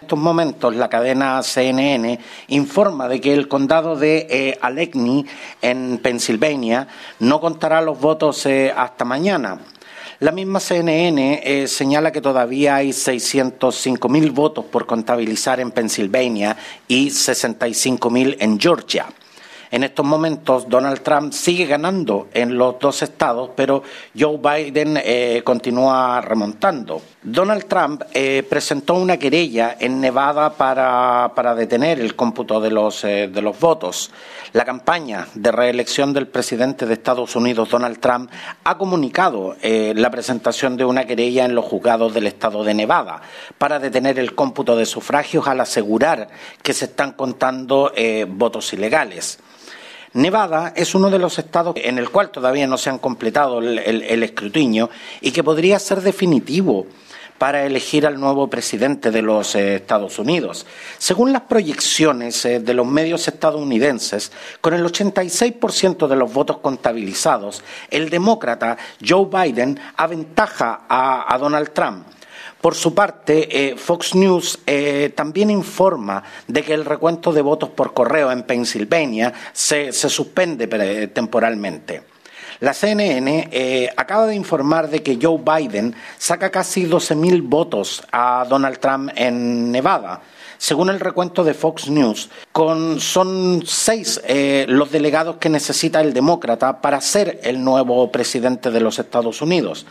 estos 0.00 0.18
momentos 0.18 0.74
la 0.74 0.88
cadena 0.88 1.42
CNN 1.42 2.18
informa 2.46 3.08
de 3.08 3.20
que 3.20 3.34
el 3.34 3.46
condado 3.46 3.94
de 3.94 4.26
eh, 4.30 4.58
Allegheny 4.62 5.26
en 5.60 5.98
Pensilvania 5.98 6.88
no 7.18 7.42
contará 7.42 7.82
los 7.82 8.00
votos 8.00 8.46
eh, 8.46 8.72
hasta 8.74 9.04
mañana. 9.04 9.60
La 10.20 10.32
misma 10.32 10.58
CNN 10.58 11.42
eh, 11.44 11.68
señala 11.68 12.10
que 12.10 12.20
todavía 12.20 12.74
hay 12.74 12.88
605.000 12.88 14.32
votos 14.32 14.64
por 14.64 14.84
contabilizar 14.84 15.60
en 15.60 15.70
Pensilvania 15.70 16.56
y 16.88 17.06
65.000 17.06 18.36
en 18.40 18.58
Georgia. 18.58 19.06
En 19.70 19.84
estos 19.84 20.04
momentos 20.04 20.68
Donald 20.68 21.02
Trump 21.02 21.32
sigue 21.32 21.66
ganando 21.66 22.26
en 22.34 22.58
los 22.58 22.80
dos 22.80 23.00
estados, 23.02 23.50
pero 23.54 23.84
Joe 24.18 24.38
Biden 24.38 24.98
eh, 25.00 25.42
continúa 25.44 26.20
remontando. 26.20 27.00
Donald 27.22 27.64
Trump 27.66 28.02
eh, 28.14 28.44
presentó 28.48 28.94
una 28.94 29.16
querella 29.16 29.76
en 29.80 30.00
Nevada 30.00 30.50
para, 30.50 31.54
detener 31.56 31.98
el 31.98 32.14
cómputo 32.14 32.60
de 32.60 32.70
los, 32.70 33.02
eh, 33.02 33.26
de 33.26 33.42
los 33.42 33.58
votos. 33.58 34.12
La 34.52 34.64
campaña 34.64 35.26
de 35.34 35.50
reelección 35.50 36.12
del 36.12 36.28
presidente 36.28 36.86
de 36.86 36.94
Estados 36.94 37.34
Unidos, 37.34 37.70
Donald 37.70 37.98
Trump, 37.98 38.30
ha 38.62 38.78
comunicado 38.78 39.56
la 39.62 40.10
presentación 40.10 40.76
de 40.76 40.84
una 40.84 41.04
querella 41.04 41.44
en 41.44 41.54
los 41.54 41.66
juzgados 41.66 42.14
del 42.14 42.28
estado 42.28 42.64
de 42.64 42.72
Nevada 42.72 43.20
para 43.58 43.78
detener 43.78 44.18
el 44.18 44.34
cómputo 44.34 44.74
de 44.76 44.86
sufragios 44.86 45.46
al 45.48 45.60
asegurar 45.60 46.28
que 46.62 46.72
se 46.72 46.86
están 46.86 47.12
contando 47.12 47.92
votos 48.28 48.72
ilegales. 48.72 49.38
Nevada 50.14 50.72
es 50.74 50.94
uno 50.94 51.10
de 51.10 51.18
los 51.18 51.38
estados 51.38 51.74
en 51.76 51.98
el 51.98 52.10
cual 52.10 52.30
todavía 52.30 52.66
no 52.66 52.78
se 52.78 52.88
han 52.88 52.98
completado 52.98 53.58
el, 53.58 54.22
escrutinio 54.22 54.88
y 55.20 55.32
que 55.32 55.44
podría 55.44 55.78
ser 55.78 56.00
definitivo 56.00 56.86
para 57.38 57.64
elegir 57.64 58.06
al 58.06 58.20
nuevo 58.20 58.48
presidente 58.50 59.10
de 59.10 59.22
los 59.22 59.54
eh, 59.54 59.76
Estados 59.76 60.18
Unidos. 60.18 60.66
Según 60.98 61.32
las 61.32 61.42
proyecciones 61.42 62.44
eh, 62.44 62.60
de 62.60 62.74
los 62.74 62.86
medios 62.86 63.26
estadounidenses, 63.28 64.32
con 64.60 64.74
el 64.74 64.84
86% 64.84 66.08
de 66.08 66.16
los 66.16 66.32
votos 66.32 66.58
contabilizados, 66.58 67.62
el 67.90 68.10
demócrata 68.10 68.76
Joe 69.06 69.26
Biden 69.26 69.78
aventaja 69.96 70.84
a 70.88 71.38
Donald 71.38 71.70
Trump. 71.72 72.06
Por 72.60 72.74
su 72.74 72.92
parte, 72.92 73.70
eh, 73.70 73.76
Fox 73.76 74.16
News 74.16 74.58
también 75.14 75.50
informa 75.50 76.24
de 76.48 76.62
que 76.62 76.74
el 76.74 76.84
recuento 76.84 77.32
de 77.32 77.40
votos 77.40 77.68
por 77.68 77.94
correo 77.94 78.32
en 78.32 78.42
Pensilvania 78.42 79.32
se, 79.52 79.92
suspende 79.92 80.66
temporalmente. 81.08 82.17
La 82.60 82.74
CNN 82.74 83.48
eh, 83.52 83.88
acaba 83.96 84.26
de 84.26 84.34
informar 84.34 84.90
de 84.90 85.02
que 85.02 85.18
Joe 85.20 85.38
Biden 85.38 85.94
saca 86.18 86.50
casi 86.50 86.86
12.000 86.86 87.42
votos 87.48 88.02
a 88.10 88.44
Donald 88.48 88.78
Trump 88.78 89.10
en 89.14 89.70
Nevada. 89.70 90.20
Según 90.58 90.90
el 90.90 90.98
recuento 90.98 91.44
de 91.44 91.54
Fox 91.54 91.88
News, 91.88 92.30
son 92.98 93.62
seis 93.64 94.20
los 94.66 94.90
delegados 94.90 95.36
que 95.36 95.48
necesita 95.48 96.00
el 96.00 96.12
demócrata 96.12 96.80
para 96.80 97.00
ser 97.00 97.38
el 97.44 97.62
nuevo 97.62 98.10
presidente 98.10 98.72
de 98.72 98.80
los 98.80 98.98
Estados 98.98 99.40
Unidos. 99.40 99.86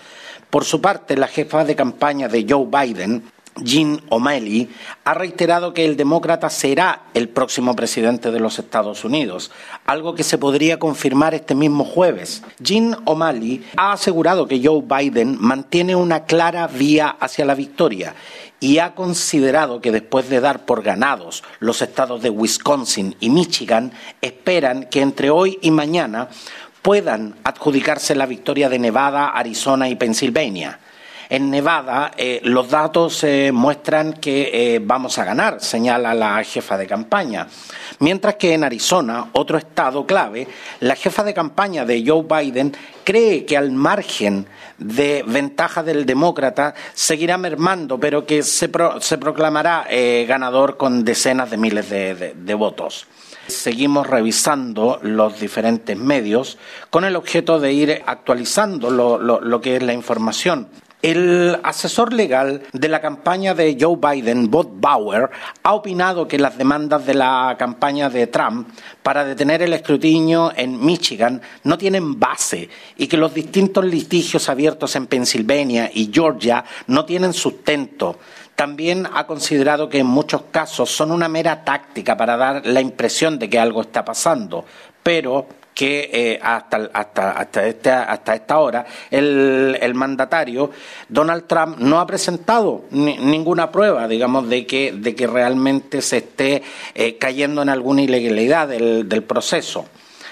Por 0.49 0.65
su 0.65 0.82
parte, 0.82 1.15
la 1.15 1.27
jefa 1.27 1.63
de 1.63 1.75
campaña 1.75 2.27
de 2.27 2.45
Joe 2.47 2.65
Biden, 2.65 3.23
Jean 3.61 4.01
O'Malley 4.09 4.69
ha 5.03 5.13
reiterado 5.13 5.73
que 5.73 5.85
el 5.85 5.97
demócrata 5.97 6.49
será 6.49 7.03
el 7.13 7.29
próximo 7.29 7.75
presidente 7.75 8.31
de 8.31 8.39
los 8.39 8.59
Estados 8.59 9.03
Unidos, 9.03 9.51
algo 9.85 10.15
que 10.15 10.23
se 10.23 10.37
podría 10.37 10.79
confirmar 10.79 11.33
este 11.33 11.55
mismo 11.55 11.85
jueves. 11.85 12.43
Jean 12.59 12.97
O'Malley 13.05 13.65
ha 13.77 13.93
asegurado 13.93 14.47
que 14.47 14.61
Joe 14.63 14.81
Biden 14.81 15.37
mantiene 15.39 15.95
una 15.95 16.25
clara 16.25 16.67
vía 16.67 17.15
hacia 17.19 17.45
la 17.45 17.55
victoria 17.55 18.15
y 18.59 18.79
ha 18.79 18.95
considerado 18.95 19.81
que 19.81 19.91
después 19.91 20.29
de 20.29 20.39
dar 20.39 20.65
por 20.65 20.81
ganados 20.81 21.43
los 21.59 21.81
estados 21.81 22.21
de 22.21 22.29
Wisconsin 22.29 23.15
y 23.19 23.29
Michigan, 23.29 23.91
esperan 24.21 24.85
que 24.85 25.01
entre 25.01 25.29
hoy 25.29 25.59
y 25.61 25.71
mañana 25.71 26.29
puedan 26.81 27.35
adjudicarse 27.43 28.15
la 28.15 28.25
victoria 28.25 28.69
de 28.69 28.79
Nevada, 28.79 29.27
Arizona 29.27 29.89
y 29.89 29.95
Pensilvania. 29.95 30.79
En 31.29 31.49
Nevada 31.49 32.11
eh, 32.15 32.39
los 32.43 32.69
datos 32.69 33.23
eh, 33.23 33.51
muestran 33.53 34.13
que 34.13 34.49
eh, 34.53 34.79
vamos 34.81 35.17
a 35.17 35.25
ganar, 35.25 35.59
señala 35.61 36.13
la 36.13 36.43
jefa 36.43 36.77
de 36.77 36.87
campaña. 36.87 37.47
Mientras 37.99 38.35
que 38.35 38.53
en 38.53 38.63
Arizona, 38.63 39.29
otro 39.33 39.57
estado 39.57 40.05
clave, 40.05 40.47
la 40.81 40.95
jefa 40.95 41.23
de 41.23 41.33
campaña 41.33 41.83
de 41.83 42.03
Joe 42.05 42.23
Biden 42.23 42.75
cree 43.03 43.45
que 43.45 43.57
al 43.57 43.71
margen 43.71 44.45
de 44.77 45.23
ventaja 45.27 45.83
del 45.83 46.06
demócrata 46.06 46.75
seguirá 46.93 47.37
mermando, 47.37 47.99
pero 47.99 48.25
que 48.25 48.43
se, 48.43 48.69
proclamará 48.69 49.87
ganador 50.27 50.77
con 50.77 51.04
decenas 51.04 51.49
de 51.49 51.58
miles 51.58 51.89
de 51.89 52.54
votos. 52.54 53.08
Seguimos 53.47 54.06
revisando 54.06 54.99
los 55.02 55.39
diferentes 55.39 55.97
medios 55.97 56.58
con 56.89 57.06
el 57.06 57.15
objeto 57.15 57.60
de 57.60 57.71
ir 57.71 58.04
actualizando 58.06 58.89
lo, 58.89 59.62
que 59.62 59.77
es 59.77 59.83
la 59.83 59.93
información. 59.93 60.67
El 61.00 61.60
asesor 61.62 62.12
legal 62.12 62.63
de 62.73 62.87
la 62.87 63.00
campaña 63.00 63.54
de 63.54 63.77
Joe 63.79 63.98
Biden, 63.98 64.50
Bob 64.50 64.81
Bauer, 64.81 65.29
ha 65.62 65.73
opinado 65.75 66.27
que 66.27 66.39
las 66.39 66.58
demandas 66.58 67.06
de 67.06 67.13
la 67.13 67.56
campaña 67.60 68.10
de 68.10 68.25
Trump 68.25 68.67
para 69.04 69.23
detener 69.23 69.62
el 69.62 69.73
escrutinio 69.73 70.52
en 70.56 70.83
Michigan 70.83 71.39
no 71.63 71.77
tienen 71.77 72.19
base 72.19 72.67
y 72.98 73.06
que 73.06 73.15
los 73.15 73.31
distintos 73.31 73.85
litigios 73.85 74.50
abiertos 74.50 74.95
en 74.95 75.06
Pensilvania 75.06 75.91
y 75.93 76.10
Georgia 76.12 76.65
no 76.87 77.06
tienen 77.06 77.33
sustento. 77.33 78.17
también 78.56 79.08
ha 79.13 79.27
considerado 79.27 79.87
que 79.87 80.00
en 80.00 80.08
muchos 80.08 80.45
casos 80.50 80.89
son 80.89 81.12
una 81.12 81.29
mera 81.29 81.63
táctica 81.63 82.17
para 82.17 82.37
dar 82.37 82.65
la 82.65 82.81
impresión 82.81 83.37
de 83.37 83.48
que 83.52 83.60
algo 83.60 83.81
está 83.81 84.04
pasando, 84.04 84.65
pero 85.04 85.48
que 85.78 86.10
eh, 86.12 86.40
hasta, 86.42 86.90
hasta, 86.92 87.32
hasta, 87.34 87.67
este, 87.67 87.92
hasta 87.92 88.34
esta 88.34 88.58
hora 88.58 88.84
el, 89.12 89.78
el, 89.80 89.94
mandatario 89.94 90.71
Donald 91.08 91.46
Trump 91.46 91.78
no 91.78 92.00
ha 92.00 92.08
presentado 92.08 92.86
ninguna 92.90 93.71
prueba, 93.71 94.08
digamos, 94.08 94.50
de 94.50 94.65
que, 94.65 94.92
de 94.92 95.13
que 95.13 95.28
realmente 95.28 96.02
se 96.02 96.17
esté 96.17 96.63
eh, 96.96 97.19
cayendo 97.19 97.62
en 97.62 97.69
alguna 97.69 98.02
ilegalidad 98.02 98.69
del, 98.69 99.08
del 99.08 99.21
proceso. 99.21 99.86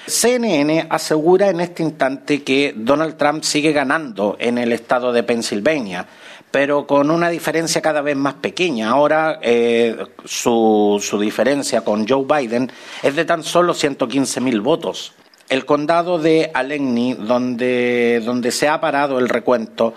CNN 0.08 0.88
asegura 0.90 1.50
en 1.50 1.60
este 1.60 1.84
instante 1.84 2.42
que 2.42 2.74
Donald 2.76 3.16
Trump 3.16 3.44
sigue 3.44 3.72
ganando 3.72 4.38
en 4.40 4.58
el 4.58 4.72
estado 4.72 5.14
de 5.14 5.22
Pensilvania, 5.22 6.08
pero 6.50 6.88
con 6.88 7.12
una 7.12 7.30
diferencia 7.30 7.84
cada 7.84 8.02
vez 8.02 8.18
más 8.18 8.34
pequeña. 8.34 8.90
Ahora 8.90 9.38
eh, 9.44 9.96
su, 10.24 11.00
su, 11.04 11.20
diferencia 11.20 11.82
con 11.82 12.08
Joe 12.08 12.26
Biden 12.26 12.72
es 13.04 13.16
de 13.16 13.26
tan 13.26 13.44
solo 13.44 13.76
115 13.76 14.42
mil 14.42 14.62
votos. 14.62 15.14
El 15.50 15.66
condado 15.66 16.18
de 16.18 16.52
Allegheny, 16.54 17.14
donde, 17.14 18.22
donde 18.26 18.52
se 18.52 18.68
ha 18.68 18.82
parado 18.82 19.20
el 19.20 19.30
recuento, 19.30 19.94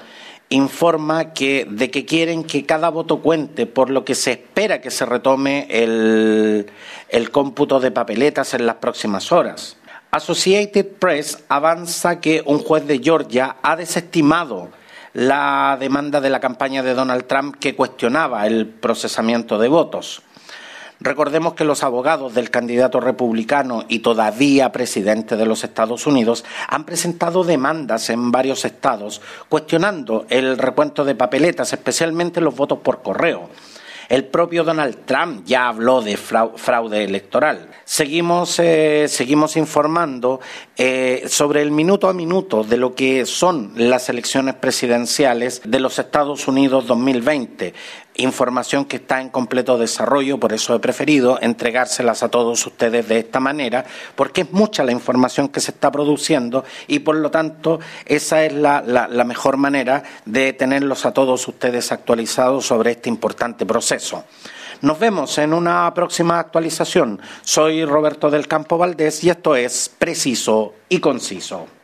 informa 0.51 1.33
que, 1.33 1.67
de 1.69 1.91
que 1.91 2.05
quieren 2.05 2.45
que 2.45 2.65
cada 2.65 2.89
voto 2.91 3.21
cuente, 3.21 3.67
por 3.67 3.91
lo 3.91 4.05
que 4.05 4.15
se 4.15 4.33
espera 4.33 4.81
que 4.81 4.91
se 4.91 5.07
retome 5.07 5.67
el, 5.71 6.67
el 7.09 7.31
cómputo 7.31 7.81
de 7.81 7.91
papeletas 7.91 8.55
en 8.55 8.67
las 8.67 8.77
próximas 8.77 9.33
horas. 9.33 9.77
Associated 10.11 10.87
Press 10.99 11.45
avanza 11.49 12.21
que 12.21 12.43
un 12.47 12.61
juez 12.61 12.87
de 12.87 12.99
Georgia 12.99 13.57
ha 13.63 13.77
desestimado 13.77 14.71
la 15.13 15.77
demanda 15.79 16.21
de 16.21 16.31
la 16.31 16.41
campaña 16.41 16.83
de 16.83 16.95
Donald 16.95 17.27
Trump 17.27 17.57
que 17.59 17.75
cuestionaba 17.75 18.47
el 18.47 18.67
procesamiento 18.67 19.59
de 19.59 19.69
votos. 19.69 20.23
Recordemos 21.01 21.55
que 21.55 21.65
los 21.65 21.85
abogados 21.85 22.35
del 22.35 22.51
candidato 22.51 22.99
republicano 22.99 23.85
y 23.89 24.01
todavía 24.01 24.73
presidente 24.73 25.37
de 25.37 25.47
los 25.47 25.63
Estados 25.63 26.09
Unidos 26.09 26.45
han 26.67 26.85
presentado 26.85 27.45
demandas 27.45 28.11
en 28.11 28.33
varios 28.33 28.65
estados 28.65 29.21
cuestionando 29.49 30.27
el 30.29 30.59
recuento 30.59 31.05
de 31.05 31.15
papeletas, 31.15 31.73
especialmente 31.73 32.41
los 32.41 32.57
votos 32.57 32.81
por 32.81 33.03
correo. 33.03 33.49
El 34.09 34.25
propio 34.25 34.65
Donald 34.65 35.05
Trump 35.05 35.45
ya 35.45 35.69
habló 35.69 36.01
de 36.01 36.17
fraude 36.17 37.05
electoral. 37.05 37.69
Seguimos, 37.85 38.59
eh, 38.59 39.05
seguimos 39.07 39.59
informando 39.59 40.41
eh, 40.79 41.25
sobre 41.29 41.61
el 41.61 41.71
minuto 41.71 42.09
a 42.09 42.15
minuto 42.15 42.65
de 42.65 42.79
lo 42.79 42.95
que 42.95 43.27
son 43.27 43.73
las 43.77 44.09
elecciones 44.09 44.55
presidenciales 44.55 45.61
de 45.63 45.79
los 45.79 45.99
Estados 45.99 46.49
Unidos 46.49 46.87
2020 46.87 47.75
información 48.19 48.85
que 48.85 48.97
está 48.97 49.21
en 49.21 49.31
completo 49.31 49.79
desarrollo, 49.79 50.39
por 50.39 50.53
eso 50.53 50.75
he 50.75 50.81
preferido 50.81 51.39
entregárselas 51.41 52.23
a 52.23 52.29
todos 52.29 52.66
ustedes 52.66 53.09
de 53.09 53.19
esta 53.19 53.41
manera, 53.41 53.85
porque 54.14 54.43
es 54.43 54.53
mucha 54.53 54.85
la 54.85 54.93
información 54.93 55.49
que 55.49 55.61
se 55.61 55.71
está 55.71 55.91
produciendo 55.91 56.64
y 56.87 56.99
por 56.99 57.16
lo 57.16 57.31
tanto 57.31 57.81
esa 58.05 58.45
es 58.45 58.53
la, 58.53 58.83
mejor 59.25 59.57
manera 59.57 60.03
de 60.25 60.53
tenerlos 60.53 61.07
a 61.07 61.12
todos 61.12 61.47
ustedes 61.49 61.93
actualizados 61.93 62.66
sobre 62.66 62.93
este 62.93 63.09
importante 63.09 63.64
proceso. 63.64 64.25
Nos 64.81 64.99
vemos 64.99 65.39
en 65.39 65.53
una 65.53 65.93
próxima 65.95 66.39
actualización. 66.39 67.21
Soy 67.43 67.85
Roberto 67.85 68.31
del 68.31 68.47
Campo 68.47 68.79
Valdés 68.79 69.25
y 69.25 69.31
esto 69.31 69.57
es 69.57 69.91
Preciso 69.99 70.75
y 70.89 71.01
Conciso. 71.01 71.78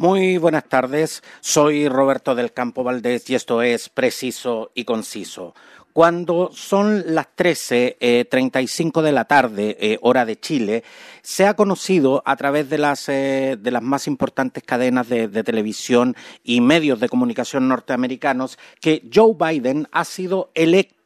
Muy 0.00 0.38
buenas 0.38 0.64
tardes, 0.64 1.22
soy 1.42 1.86
Roberto 1.86 2.34
del 2.34 2.54
Campo 2.54 2.82
Valdés 2.82 3.28
y 3.28 3.34
esto 3.34 3.60
es 3.60 3.90
Preciso 3.90 4.70
y 4.74 4.84
Conciso. 4.84 5.54
Cuando 5.92 6.50
son 6.54 7.14
las 7.14 7.26
13.35 7.36 9.00
eh, 9.00 9.04
de 9.04 9.12
la 9.12 9.26
tarde, 9.26 9.76
eh, 9.78 9.98
hora 10.00 10.24
de 10.24 10.40
Chile, 10.40 10.84
se 11.20 11.46
ha 11.46 11.52
conocido 11.52 12.22
a 12.24 12.34
través 12.36 12.70
de 12.70 12.78
las, 12.78 13.10
eh, 13.10 13.58
de 13.60 13.70
las 13.70 13.82
más 13.82 14.06
importantes 14.06 14.62
cadenas 14.62 15.06
de, 15.10 15.28
de, 15.28 15.44
televisión 15.44 16.16
y 16.42 16.62
medios 16.62 16.98
de 16.98 17.10
comunicación 17.10 17.68
norteamericanos 17.68 18.58
que 18.80 19.06
Joe 19.12 19.34
Biden 19.38 19.86
ha 19.92 20.06
sido 20.06 20.50
electo 20.54 20.99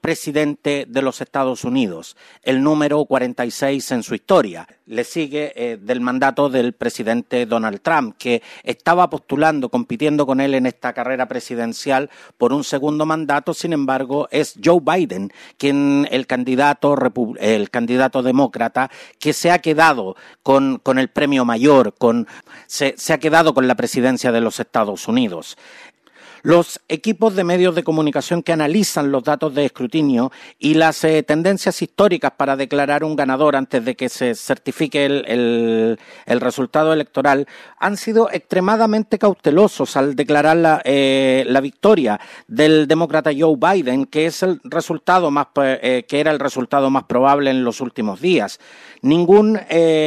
presidente 0.00 0.86
de 0.88 1.02
los 1.02 1.20
Estados 1.20 1.64
Unidos, 1.64 2.16
el 2.42 2.62
número 2.62 3.04
46 3.04 3.90
en 3.92 4.02
su 4.02 4.14
historia 4.14 4.66
le 4.90 5.04
sigue 5.04 5.52
eh, 5.54 5.78
del 5.80 6.00
mandato 6.00 6.48
del 6.48 6.72
presidente 6.72 7.46
Donald 7.46 7.80
Trump, 7.80 8.16
que 8.18 8.42
estaba 8.64 9.08
postulando, 9.08 9.68
compitiendo 9.68 10.26
con 10.26 10.40
él 10.40 10.54
en 10.54 10.66
esta 10.66 10.92
carrera 10.92 11.26
presidencial 11.26 12.10
por 12.36 12.52
un 12.52 12.64
segundo 12.64 13.06
mandato. 13.06 13.54
Sin 13.54 13.72
embargo, 13.72 14.26
es 14.32 14.58
Joe 14.62 14.80
Biden 14.82 15.32
quien 15.58 16.08
el 16.10 16.26
candidato, 16.26 16.96
el 17.38 17.70
candidato 17.70 18.22
demócrata 18.22 18.90
que 19.20 19.32
se 19.32 19.52
ha 19.52 19.60
quedado 19.60 20.16
con, 20.42 20.80
el 20.98 21.08
premio 21.08 21.44
mayor, 21.44 21.94
con, 21.96 22.26
se 22.66 23.12
ha 23.12 23.18
quedado 23.18 23.54
con 23.54 23.68
la 23.68 23.76
presidencia 23.76 24.32
de 24.32 24.40
los 24.40 24.58
Estados 24.58 25.06
Unidos. 25.06 25.56
Los 26.42 26.80
equipos 26.88 27.36
de 27.36 27.44
medios 27.44 27.74
de 27.74 27.84
comunicación 27.84 28.42
que 28.42 28.52
analizan 28.52 29.12
los 29.12 29.22
datos 29.24 29.54
de 29.54 29.66
escrutinio 29.66 30.32
y 30.58 30.74
las 30.74 31.04
eh, 31.04 31.22
tendencias 31.22 31.82
históricas 31.82 32.32
para 32.36 32.56
declarar 32.56 33.04
un 33.04 33.14
ganador 33.14 33.56
antes 33.56 33.84
de 33.84 33.94
que 33.94 34.08
se 34.08 34.34
certifique 34.34 35.04
el, 35.04 35.98
resultado 36.26 36.94
electoral 36.94 37.46
han 37.78 37.98
sido 37.98 38.30
extremadamente 38.32 39.18
cautelosos 39.18 39.96
al 39.96 40.16
declarar 40.16 40.56
la, 40.56 40.80
eh, 40.84 41.44
victoria 41.60 42.18
del 42.48 42.88
demócrata 42.88 43.30
Joe 43.38 43.56
Biden, 43.58 44.06
que 44.06 44.24
es 44.24 44.42
el 44.42 44.60
resultado 44.64 45.30
más, 45.30 45.48
eh, 45.56 46.06
que 46.08 46.20
era 46.20 46.30
el 46.30 46.38
resultado 46.38 46.88
más 46.88 47.04
probable 47.04 47.50
en 47.50 47.64
los 47.64 47.82
últimos 47.82 48.20
días. 48.20 48.58
Ningún 49.02 49.58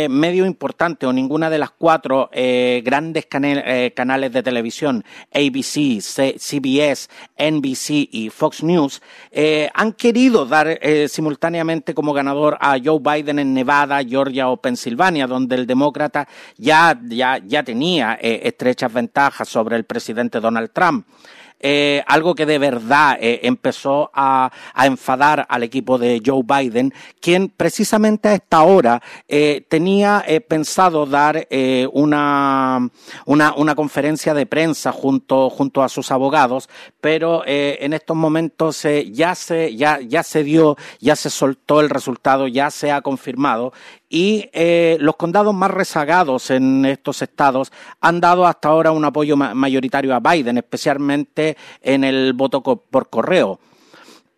medio 0.10 0.46
importante 0.46 1.06
o 1.08 1.14
ninguna 1.14 1.50
de 1.50 1.58
las 1.58 1.72
cuatro 1.72 2.30
grandes 2.32 3.26
canales 3.26 4.34
de 4.34 4.44
televisión, 4.44 5.04
ABC, 5.34 6.00
CBS, 6.32 7.10
NBC 7.38 8.10
y 8.12 8.30
Fox 8.30 8.64
News, 8.64 9.02
eh, 9.32 9.70
han 9.74 9.94
querido 9.94 10.46
dar 10.46 10.68
eh, 10.68 11.08
simultáneamente 11.08 11.94
como 11.94 12.14
ganador 12.14 12.58
a 12.60 12.78
Joe 12.84 13.00
Biden 13.00 13.40
en 13.40 13.54
Nevada, 13.54 14.04
Georgia 14.04 14.50
o 14.50 14.58
Pensilvania, 14.58 15.28
donde 15.28 15.56
el 15.56 15.68
demócrata 15.68 16.28
ya, 16.58 17.00
ya, 17.04 17.38
ya 17.38 17.64
tenía 17.64 18.18
eh, 18.22 18.42
estrechas 18.44 18.92
ventajas 18.92 19.50
sobre 19.50 19.76
el 19.76 19.84
presidente 19.84 20.40
Donald 20.40 20.72
Trump. 20.72 21.06
Eh, 21.66 22.03
algo 22.07 22.36
que 22.36 22.45
de 22.45 22.59
verdad 22.59 23.18
eh, 23.22 23.39
empezó 23.43 24.11
a, 24.14 24.51
enfadar 24.76 25.45
al 25.47 25.64
equipo 25.64 25.97
de 25.97 26.22
Joe 26.24 26.43
Biden, 26.43 26.93
quien 27.22 27.47
precisamente 27.47 28.28
a 28.28 28.34
esta 28.34 28.64
hora 28.64 29.01
eh, 29.30 29.66
tenía 29.70 30.26
pensado 30.49 31.05
dar 31.05 31.47
una, 31.93 32.89
una, 33.26 33.76
conferencia 33.76 34.34
de 34.34 34.45
prensa 34.45 34.91
junto, 34.91 35.49
junto 35.49 35.82
a 35.82 35.88
sus 35.88 36.11
abogados, 36.11 36.68
pero 36.99 37.43
en 37.45 37.93
estos 37.93 38.18
momentos 38.18 38.86
ya, 39.11 39.36
se, 39.36 39.76
ya, 39.76 39.99
ya 40.01 40.24
se 40.24 40.43
dio, 40.43 40.76
ya 40.99 41.16
se 41.16 41.30
soltó 41.30 41.80
el 41.80 41.89
resultado, 41.89 42.47
ya 42.47 42.72
se 42.72 42.91
ha 42.91 43.01
confirmado 43.01 43.72
y 44.09 44.49
los 44.99 45.16
condados 45.16 45.53
más 45.53 45.72
rezagados 45.72 46.51
en 46.51 46.86
estos 46.86 47.22
estados 47.22 47.72
han 48.01 48.20
dado 48.20 48.45
hasta 48.45 48.70
ahora 48.70 48.91
un 48.91 49.05
apoyo 49.05 49.38
mayoritario 49.38 50.14
a 50.14 50.20
Biden, 50.20 50.57
especialmente 50.57 51.53
en 51.82 52.04
el 52.04 52.34
voto 52.34 52.62
por 52.62 53.10
correo 53.10 53.60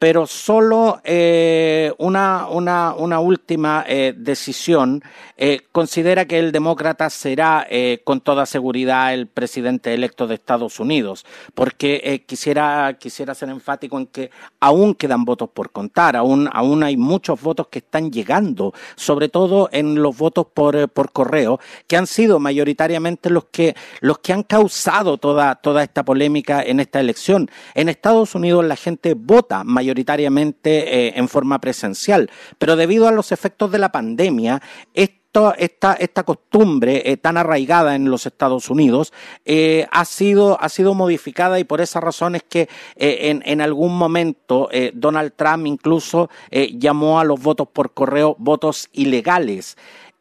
pero 0.06 0.28
solo 0.28 1.02
eh, 1.04 1.92
una, 1.98 2.46
una, 2.48 3.20
última 3.20 3.84
eh, 3.88 4.14
decisión 4.16 5.02
eh, 5.36 5.62
considera 5.72 6.26
que 6.26 6.38
el 6.38 6.52
demócrata 6.52 7.10
será 7.10 7.68
con 8.04 8.22
toda 8.22 8.46
seguridad 8.46 9.16
el 9.16 9.26
presidente 9.26 9.96
electo 9.96 10.28
de 10.28 10.36
Estados 10.36 10.80
Unidos, 10.80 11.26
porque 11.56 12.24
quisiera, 12.28 12.96
quisiera 13.00 13.34
ser 13.34 13.50
enfático 13.50 13.98
en 13.98 14.06
que 14.06 14.30
aún 14.60 14.94
quedan 14.94 15.26
votos 15.26 15.50
por 15.50 15.72
contar, 15.72 16.16
aún, 16.16 16.50
aún 16.54 16.84
hay 16.84 16.98
muchos 16.98 17.42
votos 17.42 17.68
que 17.68 17.80
están 17.80 18.12
llegando, 18.12 18.74
sobre 18.96 19.28
todo 19.28 19.70
en 19.72 19.96
los 19.96 20.16
votos 20.16 20.46
por, 20.54 20.88
por 20.90 21.12
correo, 21.12 21.60
que 21.88 21.98
han 21.98 22.06
sido 22.06 22.40
mayoritariamente 22.40 23.32
los 23.32 23.46
que, 23.46 23.76
los 24.02 24.20
que 24.20 24.34
han 24.34 24.44
causado 24.44 25.18
toda, 25.18 25.56
toda 25.56 25.84
esta 25.84 26.06
polémica 26.06 26.62
en 26.62 26.80
esta 26.80 27.00
elección. 27.00 27.50
En 27.74 27.90
Estados 27.90 28.36
Unidos 28.36 28.64
la 28.64 28.76
gente 28.76 29.16
vota 29.16 29.64
mayoritariamente 29.64 29.95
mayoritariamente 29.96 31.08
eh, 31.08 31.14
en 31.16 31.30
forma 31.30 31.60
presencial, 31.60 32.30
pero 32.58 32.76
debido 32.76 33.08
a 33.08 33.12
los 33.12 33.32
efectos 33.32 33.72
de 33.72 33.80
la 33.80 33.92
pandemia, 33.92 34.62
esta, 34.94 36.24
costumbre 36.24 37.02
eh, 37.06 37.18
tan 37.18 37.38
arraigada 37.38 37.96
en 37.96 38.10
los 38.10 38.26
Estados 38.26 38.70
Unidos 38.70 39.12
eh, 39.44 39.86
ha, 39.92 40.06
sido, 40.06 40.58
ha 40.62 40.70
sido 40.70 40.94
modificada 40.94 41.60
y 41.60 41.66
por 41.66 41.82
esa 41.82 42.00
razón 42.00 42.36
es 42.36 42.44
que 42.44 42.70
en, 42.96 43.42
en, 43.46 43.60
algún 43.60 43.98
momento 43.98 44.70
Donald 44.94 45.34
Trump 45.36 45.68
incluso 45.68 46.30
llamó 46.52 47.20
a 47.20 47.26
los 47.26 47.42
votos 47.42 47.68
por 47.68 47.94
correo 47.94 48.36
votos 48.40 48.88
ilegales. 48.94 49.76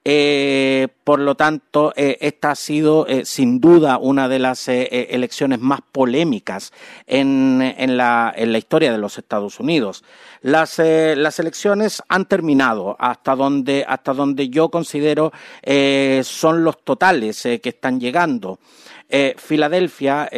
Eh, 0.07 0.89
por 1.03 1.19
lo 1.19 1.35
tanto, 1.35 1.95
eh, 1.97 2.19
esta 2.21 2.51
ha 2.51 2.55
sido 2.55 3.07
eh, 3.07 3.25
sin 3.25 3.59
duda 3.59 3.97
una 3.97 4.29
de 4.29 4.39
las 4.39 4.69
elecciones 4.69 5.61
más 5.61 5.81
polémicas 5.81 6.73
en, 7.07 7.97
la, 7.97 8.35
historia 8.37 8.93
de 8.93 8.99
los 8.99 9.17
Estados 9.17 9.61
Unidos. 9.61 10.05
Las, 10.43 10.79
elecciones 10.79 12.03
han 12.09 12.27
terminado 12.27 12.97
hasta 12.99 13.35
donde, 13.35 13.87
hasta 13.89 14.13
donde 14.13 14.51
yo 14.51 14.69
considero 14.69 15.33
son 16.23 16.65
los 16.65 16.85
totales 16.85 17.43
que 17.43 17.69
están 17.71 17.99
llegando. 17.99 18.59
Filadelfia 19.37 20.29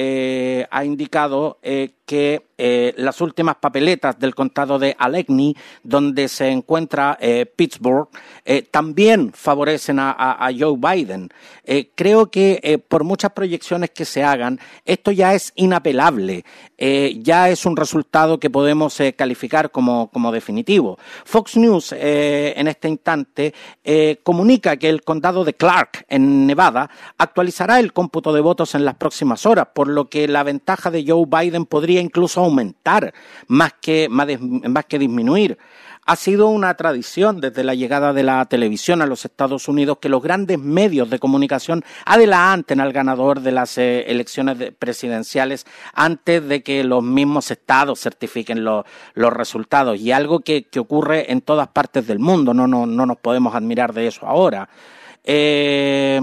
ha 0.71 0.85
indicado 0.85 1.59
que 2.07 2.47
eh, 2.59 2.95
las 2.97 3.21
últimas 3.21 3.57
papeletas 3.57 4.19
del 4.19 4.35
condado 4.35 4.79
de 4.79 4.97
Allegheny, 4.99 5.55
donde 5.83 6.29
se 6.29 6.49
encuentra 6.49 7.19
eh, 7.21 7.45
Pittsburgh, 7.45 8.09
eh, 8.47 8.63
también 8.63 9.33
favorecen 9.35 9.99
a, 9.99 10.49
Joe 10.57 10.77
Biden. 10.79 11.29
creo 11.95 12.31
que 12.31 12.81
por 12.89 13.03
muchas 13.03 13.33
proyecciones 13.33 13.91
que 13.91 14.05
se 14.05 14.23
hagan, 14.23 14.61
esto 14.85 15.11
ya 15.11 15.35
es 15.35 15.53
inapelable, 15.57 16.45
ya 16.79 17.49
es 17.51 17.67
un 17.67 17.77
resultado 17.77 18.39
que 18.39 18.49
podemos 18.49 18.99
calificar 19.17 19.71
como, 19.73 20.09
como, 20.09 20.31
definitivo. 20.31 20.99
Fox 21.25 21.57
News 21.57 21.93
en 21.93 22.69
este 22.69 22.89
instante 22.89 23.53
comunica 24.23 24.77
que 24.77 24.89
el 24.89 25.03
condado 25.03 25.45
de 25.45 25.55
Clark, 25.55 26.07
en 26.09 26.47
Nevada, 26.47 26.89
actualizará 27.19 27.81
el 27.81 27.93
cómputo 27.93 28.33
de 28.33 28.41
votos 28.41 28.56
en 28.75 28.85
las 28.85 28.95
próximas 28.95 29.45
horas, 29.47 29.69
por 29.75 29.89
lo 29.89 30.09
que 30.09 30.27
la 30.29 30.43
ventaja 30.43 30.91
de 30.91 31.05
Joe 31.07 31.27
Biden 31.27 31.67
podría 31.67 32.01
incluso 32.01 32.41
aumentar 32.41 33.13
más 33.47 33.75
que, 33.81 34.09
más, 34.09 34.85
que 34.87 34.99
disminuir. 34.99 35.59
Ha 36.09 36.17
sido 36.17 36.49
una 36.49 36.75
tradición 36.75 37.41
desde 37.41 37.65
la 37.65 37.75
llegada 37.75 38.13
de 38.13 38.23
la 38.23 38.45
televisión 38.47 39.03
a 39.03 39.07
los 39.07 39.25
Estados 39.25 39.67
Unidos 39.67 39.99
que 40.01 40.09
los 40.09 40.23
grandes 40.23 40.59
medios 40.59 41.11
de 41.11 41.19
comunicación 41.19 41.85
adelanten 42.05 42.81
al 42.81 42.93
ganador 42.93 43.41
de 43.41 43.51
las 43.51 43.77
eh, 43.77 44.05
elecciones 44.07 44.73
presidenciales 44.79 45.67
antes 45.93 46.47
de 46.47 46.63
que 46.63 46.85
los 46.85 47.03
mismos 47.03 47.51
estados 47.51 48.01
certifiquen 48.01 48.65
los 48.65 48.85
resultados. 49.15 49.99
Y 49.99 50.13
algo 50.13 50.41
que, 50.41 50.67
ocurre 50.79 51.33
en 51.33 51.41
todas 51.41 51.69
partes 51.69 52.07
del 52.07 52.21
mundo, 52.21 52.55
no, 52.55 52.69
no, 52.69 52.87
no 52.87 53.05
nos 53.05 53.17
podemos 53.19 53.55
admirar 53.55 53.93
de 53.93 54.07
eso 54.07 54.27
ahora. 54.27 54.69
Eh, 55.29 56.21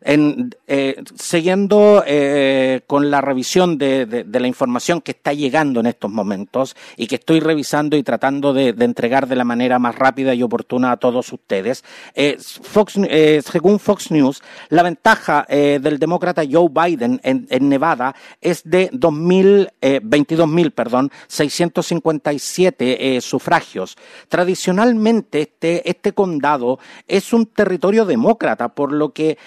en, 0.00 0.54
eh, 0.66 1.02
siguiendo 1.16 2.02
eh, 2.06 2.82
con 2.86 3.10
la 3.10 3.20
revisión 3.20 3.78
de, 3.78 4.26
la 4.32 4.46
información 4.46 5.00
que 5.00 5.12
está 5.12 5.32
llegando 5.32 5.80
en 5.80 5.86
estos 5.86 6.10
momentos 6.10 6.76
y 6.96 7.06
que 7.06 7.16
estoy 7.16 7.40
revisando 7.40 7.96
y 7.96 8.02
tratando 8.02 8.52
de, 8.52 8.68
entregar 8.68 9.28
de 9.28 9.36
la 9.36 9.44
manera 9.44 9.78
más 9.78 9.94
rápida 9.94 10.34
y 10.34 10.42
oportuna 10.42 10.92
a 10.92 10.96
todos 10.96 11.32
ustedes, 11.32 11.84
eh, 12.14 12.36
según 12.38 13.78
Fox 13.78 14.10
News, 14.10 14.42
la 14.68 14.82
ventaja 14.82 15.46
del 15.48 15.98
demócrata 15.98 16.42
Joe 16.50 16.68
Biden 16.68 17.20
en, 17.22 17.68
Nevada 17.68 18.14
es 18.40 18.62
de 18.64 18.90
22.000, 18.90 20.70
perdón, 20.72 21.10
657 21.28 23.20
sufragios. 23.20 23.96
Tradicionalmente 24.28 25.42
este, 25.42 25.88
este 25.88 26.12
condado 26.12 26.78
es 27.06 27.32
un 27.32 27.46
territorio 27.46 28.04
demócrata, 28.04 28.68
por 28.70 28.92
lo 28.92 29.12
que 29.12 29.38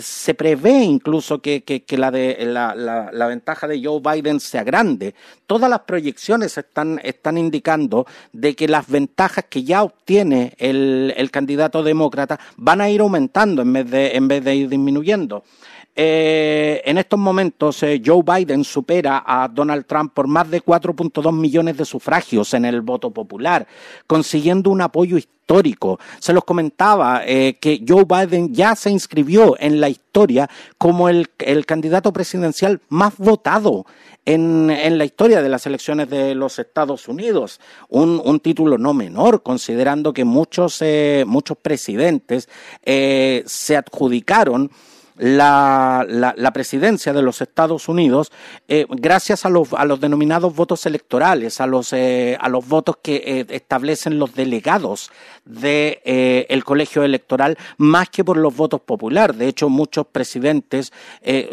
se 0.00 0.34
prevé 0.34 0.82
incluso 0.82 1.40
que, 1.40 1.62
la, 1.90 3.26
ventaja 3.28 3.66
de 3.66 3.82
Joe 3.82 4.00
Biden 4.00 4.40
sea 4.40 4.64
grande. 4.64 5.14
Todas 5.46 5.70
las 5.70 5.80
proyecciones 5.80 6.56
están, 6.58 7.00
están 7.02 7.38
indicando 7.38 8.06
de 8.32 8.54
que 8.54 8.68
las 8.68 8.88
ventajas 8.88 9.44
que 9.48 9.64
ya 9.64 9.82
obtiene 9.82 10.54
el, 10.58 11.14
el 11.16 11.30
candidato 11.30 11.82
demócrata 11.82 12.38
van 12.56 12.80
a 12.80 12.90
ir 12.90 13.00
aumentando 13.00 13.62
en 13.62 13.72
vez 13.72 13.90
de, 13.90 14.16
en 14.16 14.28
vez 14.28 14.44
de 14.44 14.54
ir 14.54 14.68
disminuyendo. 14.68 15.44
Eh, 15.96 16.82
en 16.84 16.98
estos 16.98 17.18
momentos, 17.18 17.82
eh, 17.82 18.00
Joe 18.04 18.22
Biden 18.22 18.64
supera 18.64 19.24
a 19.26 19.48
Donald 19.48 19.86
Trump 19.86 20.12
por 20.14 20.28
más 20.28 20.48
de 20.48 20.62
4.2 20.62 21.32
millones 21.32 21.76
de 21.76 21.84
sufragios 21.84 22.54
en 22.54 22.64
el 22.64 22.80
voto 22.80 23.10
popular, 23.10 23.66
consiguiendo 24.06 24.70
un 24.70 24.82
apoyo 24.82 25.18
histórico. 25.18 25.98
Se 26.20 26.32
los 26.32 26.44
comentaba 26.44 27.22
eh, 27.26 27.58
que 27.60 27.84
Joe 27.86 28.04
Biden 28.04 28.54
ya 28.54 28.76
se 28.76 28.90
inscribió 28.90 29.56
en 29.58 29.80
la 29.80 29.88
historia 29.88 30.48
como 30.78 31.08
el, 31.08 31.28
candidato 31.66 32.12
presidencial 32.12 32.80
más 32.88 33.16
votado 33.18 33.84
en, 34.24 34.68
la 34.96 35.04
historia 35.04 35.42
de 35.42 35.48
las 35.48 35.66
elecciones 35.66 36.08
de 36.08 36.36
los 36.36 36.60
Estados 36.60 37.08
Unidos. 37.08 37.60
Un, 37.88 38.38
título 38.38 38.78
no 38.78 38.94
menor, 38.94 39.42
considerando 39.42 40.12
que 40.12 40.24
muchos, 40.24 40.84
muchos 41.26 41.58
presidentes 41.58 42.48
se 42.84 43.76
adjudicaron 43.76 44.70
la, 45.20 46.06
la, 46.08 46.52
presidencia 46.52 47.12
de 47.12 47.20
los 47.20 47.42
Estados 47.42 47.90
Unidos 47.90 48.32
eh, 48.68 48.86
gracias 48.88 49.44
a 49.44 49.50
los, 49.50 49.74
a 49.74 49.84
los 49.84 50.00
denominados 50.00 50.56
votos 50.56 50.86
electorales, 50.86 51.60
a 51.60 51.66
los, 51.66 51.92
eh, 51.92 52.38
a 52.40 52.48
los 52.48 52.66
votos 52.66 52.96
que 53.02 53.16
eh, 53.16 53.46
establecen 53.50 54.18
los 54.18 54.34
delegados 54.34 55.10
del 55.44 55.60
de, 55.60 56.46
el 56.48 56.64
colegio 56.64 57.02
electoral, 57.02 57.58
más 57.76 58.08
que 58.08 58.24
por 58.24 58.38
los 58.38 58.56
votos 58.56 58.80
populares. 58.80 59.36
De 59.36 59.48
hecho, 59.48 59.68
muchos 59.68 60.06
presidentes 60.06 60.92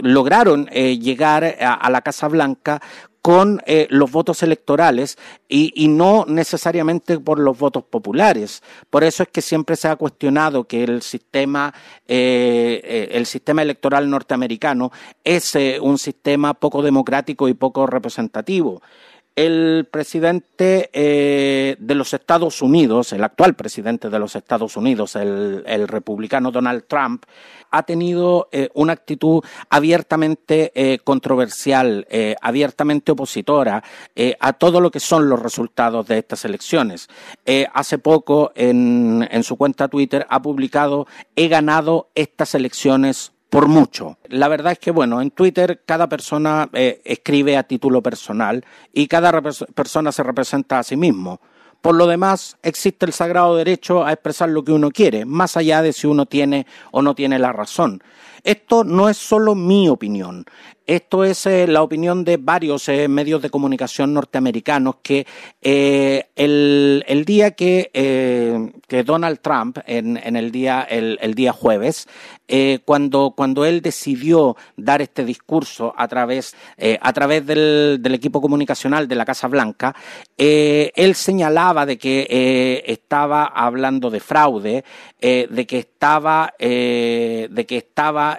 lograron 0.01 0.67
llegar 0.67 1.57
a 1.59 1.89
la 1.89 2.01
Casa 2.01 2.27
Blanca 2.27 2.81
con 3.27 3.61
eh, 3.65 3.87
los 3.89 4.09
votos 4.09 4.41
electorales 4.41 5.17
y, 5.49 5.89
no 5.89 6.23
necesariamente 6.29 7.19
por 7.19 7.39
los 7.39 7.59
votos 7.59 7.83
populares. 7.83 8.63
Por 8.89 9.03
eso 9.03 9.23
es 9.23 9.27
que 9.27 9.41
siempre 9.41 9.75
se 9.75 9.89
ha 9.89 9.97
cuestionado 9.97 10.63
que 10.63 10.85
el 10.85 11.01
sistema, 11.01 11.73
eh, 12.07 12.79
eh, 12.85 13.09
el 13.11 13.25
sistema 13.25 13.63
electoral 13.63 14.09
norteamericano 14.09 14.93
es 15.25 15.57
un 15.81 15.97
sistema 15.97 16.53
poco 16.53 16.81
democrático 16.81 17.49
y 17.49 17.53
poco 17.53 17.85
representativo 17.85 18.81
el 19.37 19.87
presidente 19.89 20.89
de 20.91 21.95
los 21.95 22.13
Estados 22.13 22.61
Unidos, 22.61 23.13
el 23.13 23.23
actual 23.23 23.55
presidente 23.55 24.09
de 24.09 24.19
los 24.19 24.35
Estados 24.35 24.75
Unidos, 24.75 25.15
el 25.15 25.87
republicano 25.87 26.51
Donald 26.51 26.85
Trump, 26.87 27.23
ha 27.71 27.83
tenido 27.83 28.49
eh, 28.51 28.69
una 28.73 28.93
actitud 28.93 29.43
abiertamente 29.69 30.71
eh, 30.73 30.99
controversial, 30.99 32.05
eh, 32.09 32.35
abiertamente 32.41 33.11
opositora 33.11 33.83
a 34.39 34.53
todo 34.53 34.81
lo 34.81 34.91
que 34.91 34.99
son 34.99 35.29
los 35.29 35.41
resultados 35.41 36.07
de 36.07 36.17
estas 36.17 36.45
elecciones. 36.45 37.07
hace 37.73 37.97
poco, 37.97 38.51
en, 38.55 39.27
en 39.29 39.43
su 39.43 39.57
cuenta 39.57 39.87
Twitter, 39.87 40.25
ha 40.29 40.41
publicado 40.41 41.07
He 41.35 41.47
ganado 41.47 42.09
estas 42.15 42.55
elecciones 42.55 43.31
por 43.49 43.67
mucho. 43.67 44.17
La 44.29 44.47
verdad 44.47 44.73
es 44.73 44.79
que, 44.79 44.91
bueno, 44.91 45.21
en 45.21 45.31
Twitter 45.31 45.83
cada 45.85 46.07
persona 46.07 46.69
escribe 46.73 47.57
a 47.57 47.63
título 47.63 48.01
personal 48.01 48.65
y 48.93 49.07
cada 49.07 49.41
persona 49.41 50.11
se 50.11 50.23
representa 50.23 50.79
a 50.79 50.83
sí 50.83 50.97
mismo. 50.97 51.39
Por 51.81 51.95
lo 51.95 52.07
demás, 52.07 52.57
existe 52.63 53.05
el 53.05 53.13
sagrado 53.13 53.55
derecho 53.55 54.03
a 54.03 54.11
expresar 54.11 54.49
lo 54.49 54.63
que 54.63 54.71
uno 54.71 54.89
quiere, 54.89 55.25
más 55.25 55.55
allá 55.55 55.81
de 55.81 55.93
si 55.93 56.07
uno 56.07 56.25
tiene 56.25 56.65
o 56.91 57.01
no 57.01 57.13
tiene 57.13 57.37
la 57.39 57.53
razón. 57.53 58.01
Esto 58.43 58.83
no 58.83 59.09
es 59.09 59.17
solo 59.17 59.55
mi 59.55 59.87
opinión, 59.87 60.45
esto 60.87 61.25
es 61.25 61.45
eh, 61.45 61.67
la 61.67 61.83
opinión 61.83 62.23
de 62.23 62.37
varios 62.37 62.87
eh, 62.87 63.09
medios 63.09 63.41
de 63.41 63.49
comunicación 63.49 64.13
norteamericanos 64.13 64.95
que 65.03 65.27
eh, 65.61 66.29
el, 66.33 67.23
día 67.25 67.51
que, 67.51 68.71
Donald 69.05 69.39
Trump, 69.41 69.79
en, 69.85 70.17
el, 70.17 70.49
día, 70.49 70.81
el, 70.83 71.35
día 71.35 71.51
jueves, 71.51 72.07
cuando, 72.85 73.33
cuando 73.35 73.65
él 73.65 73.81
decidió 73.81 74.55
dar 74.77 75.01
este 75.01 75.25
discurso 75.25 75.93
a 75.97 76.07
través, 76.07 76.55
a 77.01 77.11
través 77.11 77.45
del, 77.45 77.97
del, 77.99 78.13
equipo 78.13 78.39
comunicacional 78.39 79.09
de 79.09 79.15
la 79.15 79.25
Casa 79.25 79.49
Blanca, 79.49 79.93
él 80.37 81.15
señalaba 81.15 81.85
de 81.85 81.97
que 81.97 82.83
estaba 82.87 83.45
hablando 83.45 84.09
de 84.09 84.21
fraude, 84.21 84.85
de 85.19 85.65
que 85.67 85.79
estaba, 85.79 86.53
de 86.57 87.65
que 87.67 87.77
estaba 87.77 88.37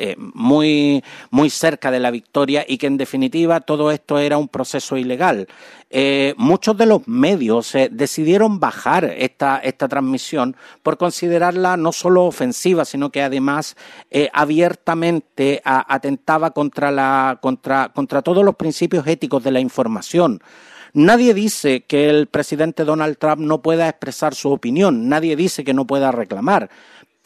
eh, 0.00 0.14
muy, 0.16 1.02
muy 1.30 1.50
cerca 1.50 1.90
de 1.90 1.98
la 1.98 2.12
victoria 2.12 2.64
y 2.66 2.78
que 2.78 2.86
en 2.86 2.96
definitiva 2.96 3.58
todo 3.60 3.90
esto 3.90 4.20
era 4.20 4.38
un 4.38 4.46
proceso 4.46 4.96
ilegal. 4.96 5.48
Eh, 5.90 6.34
muchos 6.36 6.76
de 6.76 6.86
los 6.86 7.08
medios 7.08 7.74
eh, 7.74 7.88
decidieron 7.90 8.60
bajar 8.60 9.04
esta, 9.04 9.58
esta 9.58 9.88
transmisión 9.88 10.54
por 10.84 10.98
considerarla 10.98 11.76
no 11.76 11.90
solo 11.90 12.26
ofensiva, 12.26 12.84
sino 12.84 13.10
que 13.10 13.22
además 13.22 13.76
abiertamente 14.32 15.60
atentaba 15.64 16.52
contra, 16.52 16.92
la, 16.92 17.38
contra, 17.42 17.88
contra 17.88 18.22
todos 18.22 18.44
los 18.44 18.54
principios 18.54 19.04
éticos 19.04 19.42
de 19.42 19.50
la 19.50 19.58
información. 19.58 20.40
Nadie 20.94 21.34
dice 21.34 21.82
que 21.82 22.08
el 22.08 22.28
presidente 22.28 22.84
Donald 22.84 23.18
Trump 23.18 23.40
no 23.40 23.62
pueda 23.62 23.88
expresar 23.88 24.34
su 24.34 24.50
opinión, 24.50 25.08
nadie 25.08 25.36
dice 25.36 25.64
que 25.64 25.74
no 25.74 25.86
pueda 25.86 26.12
reclamar 26.12 26.70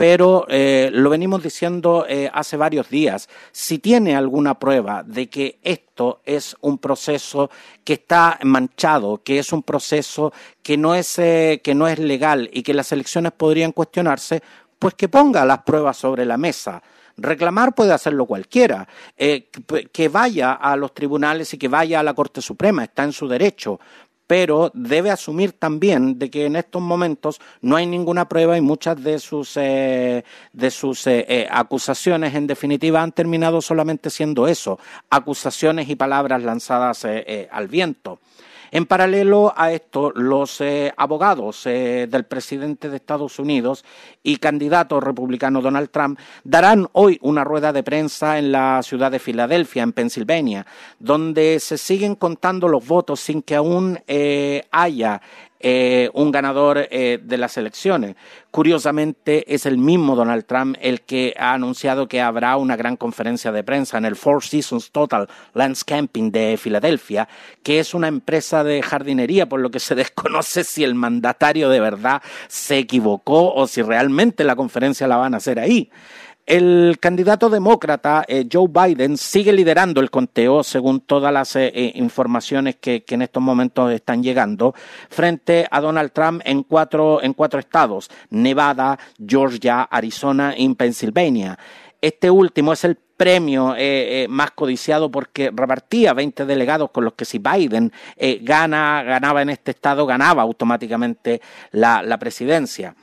pero 0.03 0.47
eh, 0.49 0.91
lo 0.93 1.11
venimos 1.11 1.45
diciendo 1.45 2.05
eh, 2.09 2.29
hace 2.35 2.57
varios 2.57 2.91
días. 2.91 3.29
Si 3.53 3.79
tiene 3.79 4.17
alguna 4.17 4.59
prueba 4.59 5.05
de 5.05 5.29
que 5.31 5.61
esto 5.63 6.23
es 6.25 6.57
un 6.61 6.79
proceso 6.79 7.49
que 7.85 7.93
está 7.93 8.37
manchado, 8.43 9.23
que 9.23 9.39
es 9.39 9.53
un 9.53 9.63
proceso 9.63 10.33
que 10.61 10.77
no 10.77 10.97
es, 10.97 11.21
eh, 11.21 11.61
que 11.63 11.77
no 11.77 11.87
es 11.87 12.01
legal 12.01 12.51
y 12.53 12.65
que 12.65 12.75
las 12.75 12.91
elecciones 12.91 13.31
podrían 13.31 13.71
cuestionarse, 13.71 14.43
pues 14.77 14.95
que 14.95 15.09
ponga 15.09 15.45
las 15.45 15.63
pruebas 15.63 15.99
sobre 15.99 16.25
la 16.25 16.37
mesa. 16.37 16.83
Reclamar 17.17 17.73
puede 17.73 17.93
hacerlo 17.93 18.27
cualquiera, 18.27 18.89
eh, 19.17 19.51
que 19.93 20.09
vaya 20.09 20.55
a 20.55 20.75
los 20.75 20.95
tribunales 20.95 21.55
y 21.55 21.59
que 21.59 21.69
vaya 21.69 22.01
a 22.01 22.03
la 22.03 22.15
Corte 22.15 22.43
Suprema, 22.43 22.83
está 22.83 23.05
en 23.05 23.13
su 23.13 23.29
derecho, 23.29 23.79
pero 24.27 24.71
debe 24.75 25.11
asumir 25.11 25.53
también 25.53 26.19
de 26.19 26.31
que 26.31 26.47
en 26.47 26.57
estos 26.57 26.81
momentos 26.81 27.41
no 27.61 27.77
hay 27.77 27.87
ninguna 27.87 28.29
prueba 28.29 28.57
y 28.57 28.61
muchas 28.61 29.03
de 29.03 29.19
sus, 29.19 29.57
eh, 29.57 30.25
de 30.53 30.71
sus 30.71 31.07
eh, 31.07 31.27
eh, 31.29 31.49
acusaciones, 31.51 32.35
en 32.35 32.47
definitiva, 32.47 33.03
han 33.03 33.13
terminado 33.13 33.61
solamente 33.61 34.11
siendo 34.11 34.49
eso, 34.49 34.79
acusaciones 35.11 35.89
y 35.89 35.97
palabras 35.97 36.43
lanzadas 36.43 37.05
al 37.05 37.69
viento. 37.69 38.21
En 38.75 38.87
paralelo 38.87 39.53
a 39.55 39.71
esto, 39.71 40.13
los 40.13 40.63
eh, 40.63 40.95
abogados 40.97 41.67
eh, 41.67 42.07
del 42.09 42.25
presidente 42.25 42.89
de 42.89 42.97
Estados 42.97 43.39
Unidos 43.39 43.85
y 44.23 44.39
candidato 44.39 44.99
republicano 44.99 45.61
Donald 45.61 45.91
Trump 45.91 46.19
darán 46.43 46.89
hoy 46.93 47.19
una 47.21 47.45
rueda 47.45 47.75
de 47.75 47.83
prensa 47.83 48.39
en 48.39 48.51
la 48.51 48.83
ciudad 48.83 49.11
de 49.11 49.19
Filadelfia, 49.19 49.83
en 49.83 49.93
Pensilvania, 49.93 50.67
donde 50.99 51.61
se 51.61 51.77
siguen 51.77 52.15
contando 52.15 52.67
los 52.67 52.89
votos 52.89 53.21
sin 53.21 53.43
que 53.43 53.57
aún 53.57 53.99
eh, 54.07 54.65
haya 54.71 55.21
eh, 55.63 56.11
un 56.15 56.33
ganador 56.33 56.89
eh, 56.91 57.21
de 57.23 57.39
las 57.39 57.57
elecciones. 57.57 58.17
Curiosamente, 58.51 59.55
es 59.55 59.65
el 59.65 59.79
mismo 59.79 60.17
Donald 60.17 60.45
Trump 60.45 60.77
el 60.81 61.03
que 61.03 61.35
ha 61.39 61.55
anunciado 61.55 62.09
que 62.09 62.21
habrá 62.21 62.57
una 62.57 62.77
gran 62.77 62.97
conferencia 62.97 63.53
de 63.53 63.63
prensa 63.63 63.97
en 63.97 64.05
el 64.05 64.17
Four 64.17 64.43
Seasons 64.43 64.91
Total 64.91 65.29
Landscaping 65.55 66.33
de 66.33 66.59
Filadelfia, 66.61 67.29
que 67.63 67.79
es 67.79 67.95
una 67.95 68.09
empresa 68.09 68.65
de 68.65 68.83
jardinería, 68.83 69.49
por 69.49 69.61
lo 69.61 69.71
que 69.71 69.81
se 69.81 69.95
desconoce 70.03 70.65
si 70.65 70.85
el 70.85 70.95
mandatario 70.95 71.69
de 71.69 71.81
verdad 71.81 72.23
se 72.49 72.79
equivocó 72.79 73.55
o 73.55 73.67
si 73.67 73.83
realmente 73.83 74.45
la 74.45 74.57
conferencia 74.57 75.07
la 75.07 75.17
van 75.17 75.35
a 75.35 75.39
hacer 75.39 75.59
ahí. 75.59 75.91
El 76.45 76.99
candidato 76.99 77.49
demócrata 77.49 78.25
eh, 78.27 78.49
Joe 78.53 78.67
Biden 78.69 79.17
sigue 79.17 79.53
liderando 79.53 80.01
el 80.01 80.11
conteo 80.11 80.65
según 80.65 81.01
todas 81.01 81.33
las 81.33 81.55
eh, 81.55 81.71
eh, 81.73 81.93
informaciones 81.95 82.77
que, 82.77 83.05
en 83.09 83.23
estos 83.23 83.41
momentos 83.41 83.93
están 83.93 84.25
llegando 84.25 84.75
frente 85.09 85.69
a 85.71 85.81
Donald 85.81 86.11
Trump 86.11 86.43
en 86.45 86.65
cuatro, 86.65 87.23
en 87.23 87.35
cuatro 87.35 87.61
estados, 87.61 88.11
Nevada, 88.31 88.99
Georgia, 89.25 89.83
Arizona 89.83 90.55
y 90.57 90.75
Pensilvania. 90.75 91.57
Este 92.01 92.29
último 92.29 92.73
es 92.73 92.83
el 92.83 92.97
premio 92.97 93.77
más 94.29 94.51
codiciado 94.51 95.09
porque 95.09 95.53
repartía 95.55 96.13
20 96.13 96.45
delegados 96.45 96.91
con 96.91 97.05
los 97.05 97.13
que 97.13 97.25
si 97.25 97.39
Biden 97.39 97.93
gana, 98.41 99.05
ganaba 99.05 99.43
en 99.43 99.51
este 99.51 99.71
estado, 99.71 100.05
ganaba 100.05 100.43
automáticamente 100.43 101.41
la 101.71 102.19
presidencia 102.19 102.97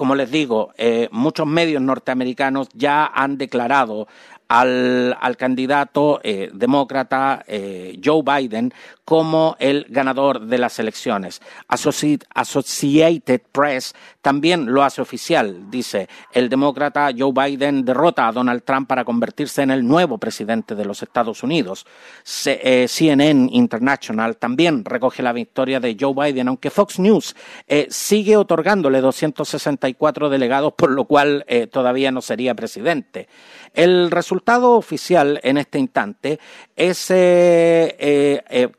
como 0.00 0.14
les 0.14 0.30
digo, 0.30 0.72
eh, 0.78 1.10
muchos 1.12 1.46
medios 1.46 1.82
norteamericanos 1.82 2.70
ya 2.72 3.04
han 3.04 3.36
declarado 3.36 4.08
al, 4.50 5.36
candidato 5.38 6.20
eh, 6.24 6.50
demócrata 6.52 7.44
eh, 7.46 8.00
Joe 8.04 8.22
Biden 8.22 8.74
como 9.04 9.56
el 9.60 9.86
ganador 9.88 10.40
de 10.40 10.58
las 10.58 10.78
elecciones. 10.78 11.40
Associated 11.68 13.40
Press 13.52 13.94
también 14.22 14.72
lo 14.72 14.82
hace 14.82 15.00
oficial. 15.00 15.70
Dice, 15.70 16.08
el 16.32 16.48
demócrata 16.48 17.10
Joe 17.16 17.32
Biden 17.32 17.84
derrota 17.84 18.28
a 18.28 18.32
Donald 18.32 18.62
Trump 18.64 18.88
para 18.88 19.04
convertirse 19.04 19.62
en 19.62 19.70
el 19.70 19.86
nuevo 19.86 20.18
presidente 20.18 20.74
de 20.74 20.84
los 20.84 21.02
Estados 21.02 21.42
Unidos. 21.42 21.86
CNN 22.24 23.44
eh, 23.44 23.48
International 23.52 24.36
también 24.36 24.84
recoge 24.84 25.22
la 25.22 25.32
victoria 25.32 25.80
de 25.80 25.96
Joe 25.98 26.14
Biden, 26.14 26.48
aunque 26.48 26.70
Fox 26.70 26.98
News 26.98 27.34
eh, 27.66 27.86
sigue 27.90 28.36
otorgándole 28.36 29.00
264 29.00 30.28
delegados, 30.28 30.72
por 30.74 30.90
lo 30.90 31.04
cual 31.04 31.44
eh, 31.48 31.66
todavía 31.66 32.10
no 32.10 32.20
sería 32.20 32.54
presidente. 32.54 33.28
El 33.72 34.10
resultado 34.10 34.72
oficial 34.72 35.40
en 35.42 35.58
este 35.58 35.78
instante 35.78 36.38
es 36.74 37.06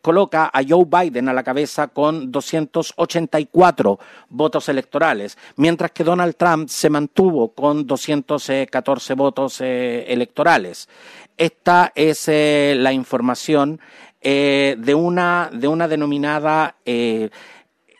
coloca 0.01 0.51
a 0.53 0.61
Joe 0.67 0.85
Biden 0.85 1.29
a 1.29 1.33
la 1.33 1.43
cabeza 1.43 1.87
con 1.87 2.31
284 2.31 3.99
votos 4.29 4.69
electorales, 4.69 5.37
mientras 5.55 5.91
que 5.91 6.03
Donald 6.03 6.35
Trump 6.35 6.69
se 6.69 6.89
mantuvo 6.89 7.53
con 7.53 7.85
214 7.85 9.13
votos 9.13 9.61
eh, 9.61 10.05
electorales. 10.07 10.87
Esta 11.37 11.91
es 11.95 12.27
eh, 12.27 12.75
la 12.77 12.93
información 12.93 13.79
eh, 14.21 14.75
de, 14.77 14.93
una, 14.93 15.49
de 15.51 15.67
una 15.67 15.87
denominada 15.87 16.75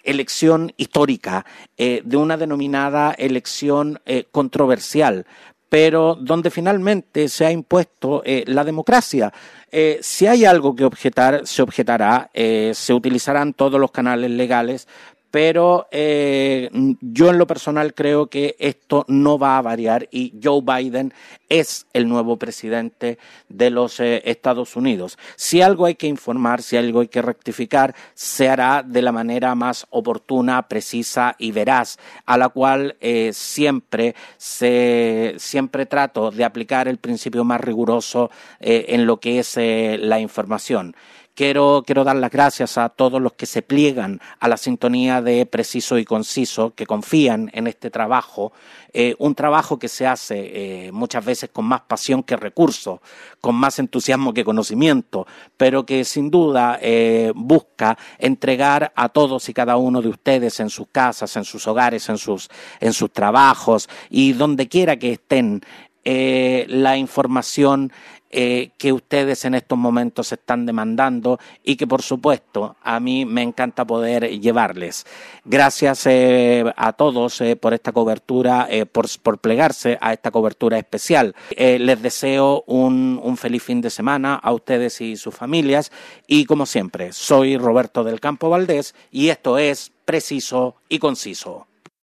elección 0.03 0.73
histórica, 0.77 1.45
de 1.77 2.17
una 2.17 2.37
denominada 2.37 3.11
elección 3.11 3.99
controversial, 4.31 5.25
pero 5.71 6.15
donde 6.19 6.51
finalmente 6.51 7.29
se 7.29 7.45
ha 7.45 7.51
impuesto 7.51 8.21
la 8.25 8.65
democracia. 8.65 9.31
Eh, 9.71 9.99
si 10.01 10.27
hay 10.27 10.43
algo 10.43 10.75
que 10.75 10.83
objetar, 10.83 11.47
se 11.47 11.61
objetará, 11.61 12.29
eh, 12.33 12.73
se 12.75 12.93
utilizarán 12.93 13.53
todos 13.53 13.79
los 13.79 13.89
canales 13.91 14.29
legales 14.29 14.89
pero 15.31 15.87
eh, 15.91 16.69
yo 16.99 17.29
en 17.29 17.37
lo 17.37 17.47
personal 17.47 17.93
creo 17.93 18.27
que 18.27 18.57
esto 18.59 19.05
no 19.07 19.39
va 19.39 19.57
a 19.57 19.61
variar 19.61 20.07
y 20.11 20.33
Joe 20.43 20.61
Biden 20.61 21.13
es 21.47 21.87
el 21.93 22.07
nuevo 22.07 22.37
presidente 22.37 23.17
de 23.47 23.69
los 23.69 23.99
eh, 24.01 24.21
Estados 24.25 24.75
Unidos. 24.75 25.17
Si 25.37 25.61
algo 25.61 25.85
hay 25.85 25.95
que 25.95 26.07
informar, 26.07 26.61
si 26.61 26.75
algo 26.75 26.99
hay 26.99 27.07
que 27.07 27.21
rectificar, 27.21 27.95
se 28.13 28.49
hará 28.49 28.83
de 28.85 29.01
la 29.01 29.13
manera 29.13 29.55
más 29.55 29.87
oportuna, 29.89 30.67
precisa 30.67 31.35
y 31.39 31.51
veraz, 31.51 31.97
a 32.25 32.37
la 32.37 32.49
cual 32.49 32.97
eh, 32.99 33.31
siempre 33.33 34.15
siempre 34.37 35.85
trato 35.85 36.31
de 36.31 36.43
aplicar 36.43 36.87
el 36.89 36.97
principio 36.97 37.43
más 37.45 37.61
riguroso 37.61 38.29
en 38.59 39.05
lo 39.05 39.17
que 39.17 39.39
es 39.39 39.55
la 39.57 40.19
información. 40.19 40.93
Quiero, 41.33 41.81
dar 41.87 42.17
las 42.17 42.29
gracias 42.29 42.77
a 42.77 42.89
todos 42.89 43.21
los 43.21 43.33
que 43.33 43.45
se 43.45 43.61
pliegan 43.61 44.19
a 44.41 44.49
la 44.49 44.57
sintonía 44.57 45.21
de 45.21 45.45
preciso 45.45 45.97
y 45.97 46.03
conciso, 46.03 46.73
que 46.75 46.85
confían 46.85 47.49
en 47.53 47.67
este 47.67 47.89
trabajo, 47.89 48.51
eh, 48.91 49.15
un 49.17 49.33
trabajo 49.33 49.79
que 49.79 49.87
se 49.87 50.05
hace 50.05 50.87
eh, 50.87 50.91
muchas 50.91 51.23
veces 51.23 51.49
con 51.53 51.63
más 51.63 51.81
pasión 51.81 52.21
que 52.23 52.35
recursos, 52.35 52.99
con 53.39 53.55
más 53.55 53.79
entusiasmo 53.79 54.33
que 54.33 54.43
conocimiento, 54.43 55.25
pero 55.55 55.85
que 55.85 56.03
sin 56.03 56.29
duda 56.29 56.77
eh, 56.81 57.31
busca 57.33 57.97
entregar 58.19 58.91
a 58.93 59.07
todos 59.07 59.47
y 59.47 59.53
cada 59.53 59.77
uno 59.77 60.01
de 60.01 60.09
ustedes 60.09 60.59
en 60.59 60.69
sus 60.69 60.87
casas, 60.91 61.33
en 61.37 61.45
sus 61.45 61.65
hogares, 61.65 62.09
en 62.09 62.17
sus, 62.17 62.49
en 62.81 62.91
sus 62.91 63.09
trabajos 63.09 63.87
y 64.09 64.33
donde 64.33 64.67
quiera 64.67 64.97
que 64.97 65.13
estén 65.13 65.61
la 66.03 66.97
información 66.97 67.91
eh, 68.31 68.71
que 68.77 68.93
ustedes 68.93 69.45
en 69.45 69.55
estos 69.55 69.77
momentos 69.77 70.31
están 70.31 70.65
demandando 70.65 71.39
y 71.63 71.75
que 71.75 71.87
por 71.87 72.01
supuesto 72.01 72.75
a 72.81 72.99
mí 72.99 73.25
me 73.25 73.41
encanta 73.41 73.85
poder 73.85 74.39
llevarles. 74.39 75.05
Gracias 75.45 76.05
eh, 76.07 76.63
a 76.75 76.93
todos 76.93 77.41
eh, 77.41 77.55
por 77.55 77.73
esta 77.73 77.91
cobertura, 77.91 78.67
por, 78.91 79.07
por, 79.21 79.39
plegarse 79.39 79.97
a 80.01 80.13
esta 80.13 80.31
cobertura 80.31 80.77
especial. 80.77 81.35
les 81.57 82.01
deseo 82.01 82.63
un, 82.67 83.19
un 83.23 83.37
feliz 83.37 83.63
fin 83.63 83.81
de 83.81 83.89
semana 83.89 84.35
a 84.35 84.53
ustedes 84.53 85.01
y 85.01 85.15
sus 85.15 85.35
familias 85.35 85.91
y 86.27 86.45
como 86.45 86.65
siempre, 86.65 87.13
soy 87.13 87.57
Roberto 87.57 88.03
del 88.03 88.19
Campo 88.19 88.49
Valdés 88.49 88.95
y 89.11 89.29
esto 89.29 89.57
es 89.57 89.91
Preciso 90.05 90.75
y 90.89 90.99
Conciso. 90.99 91.67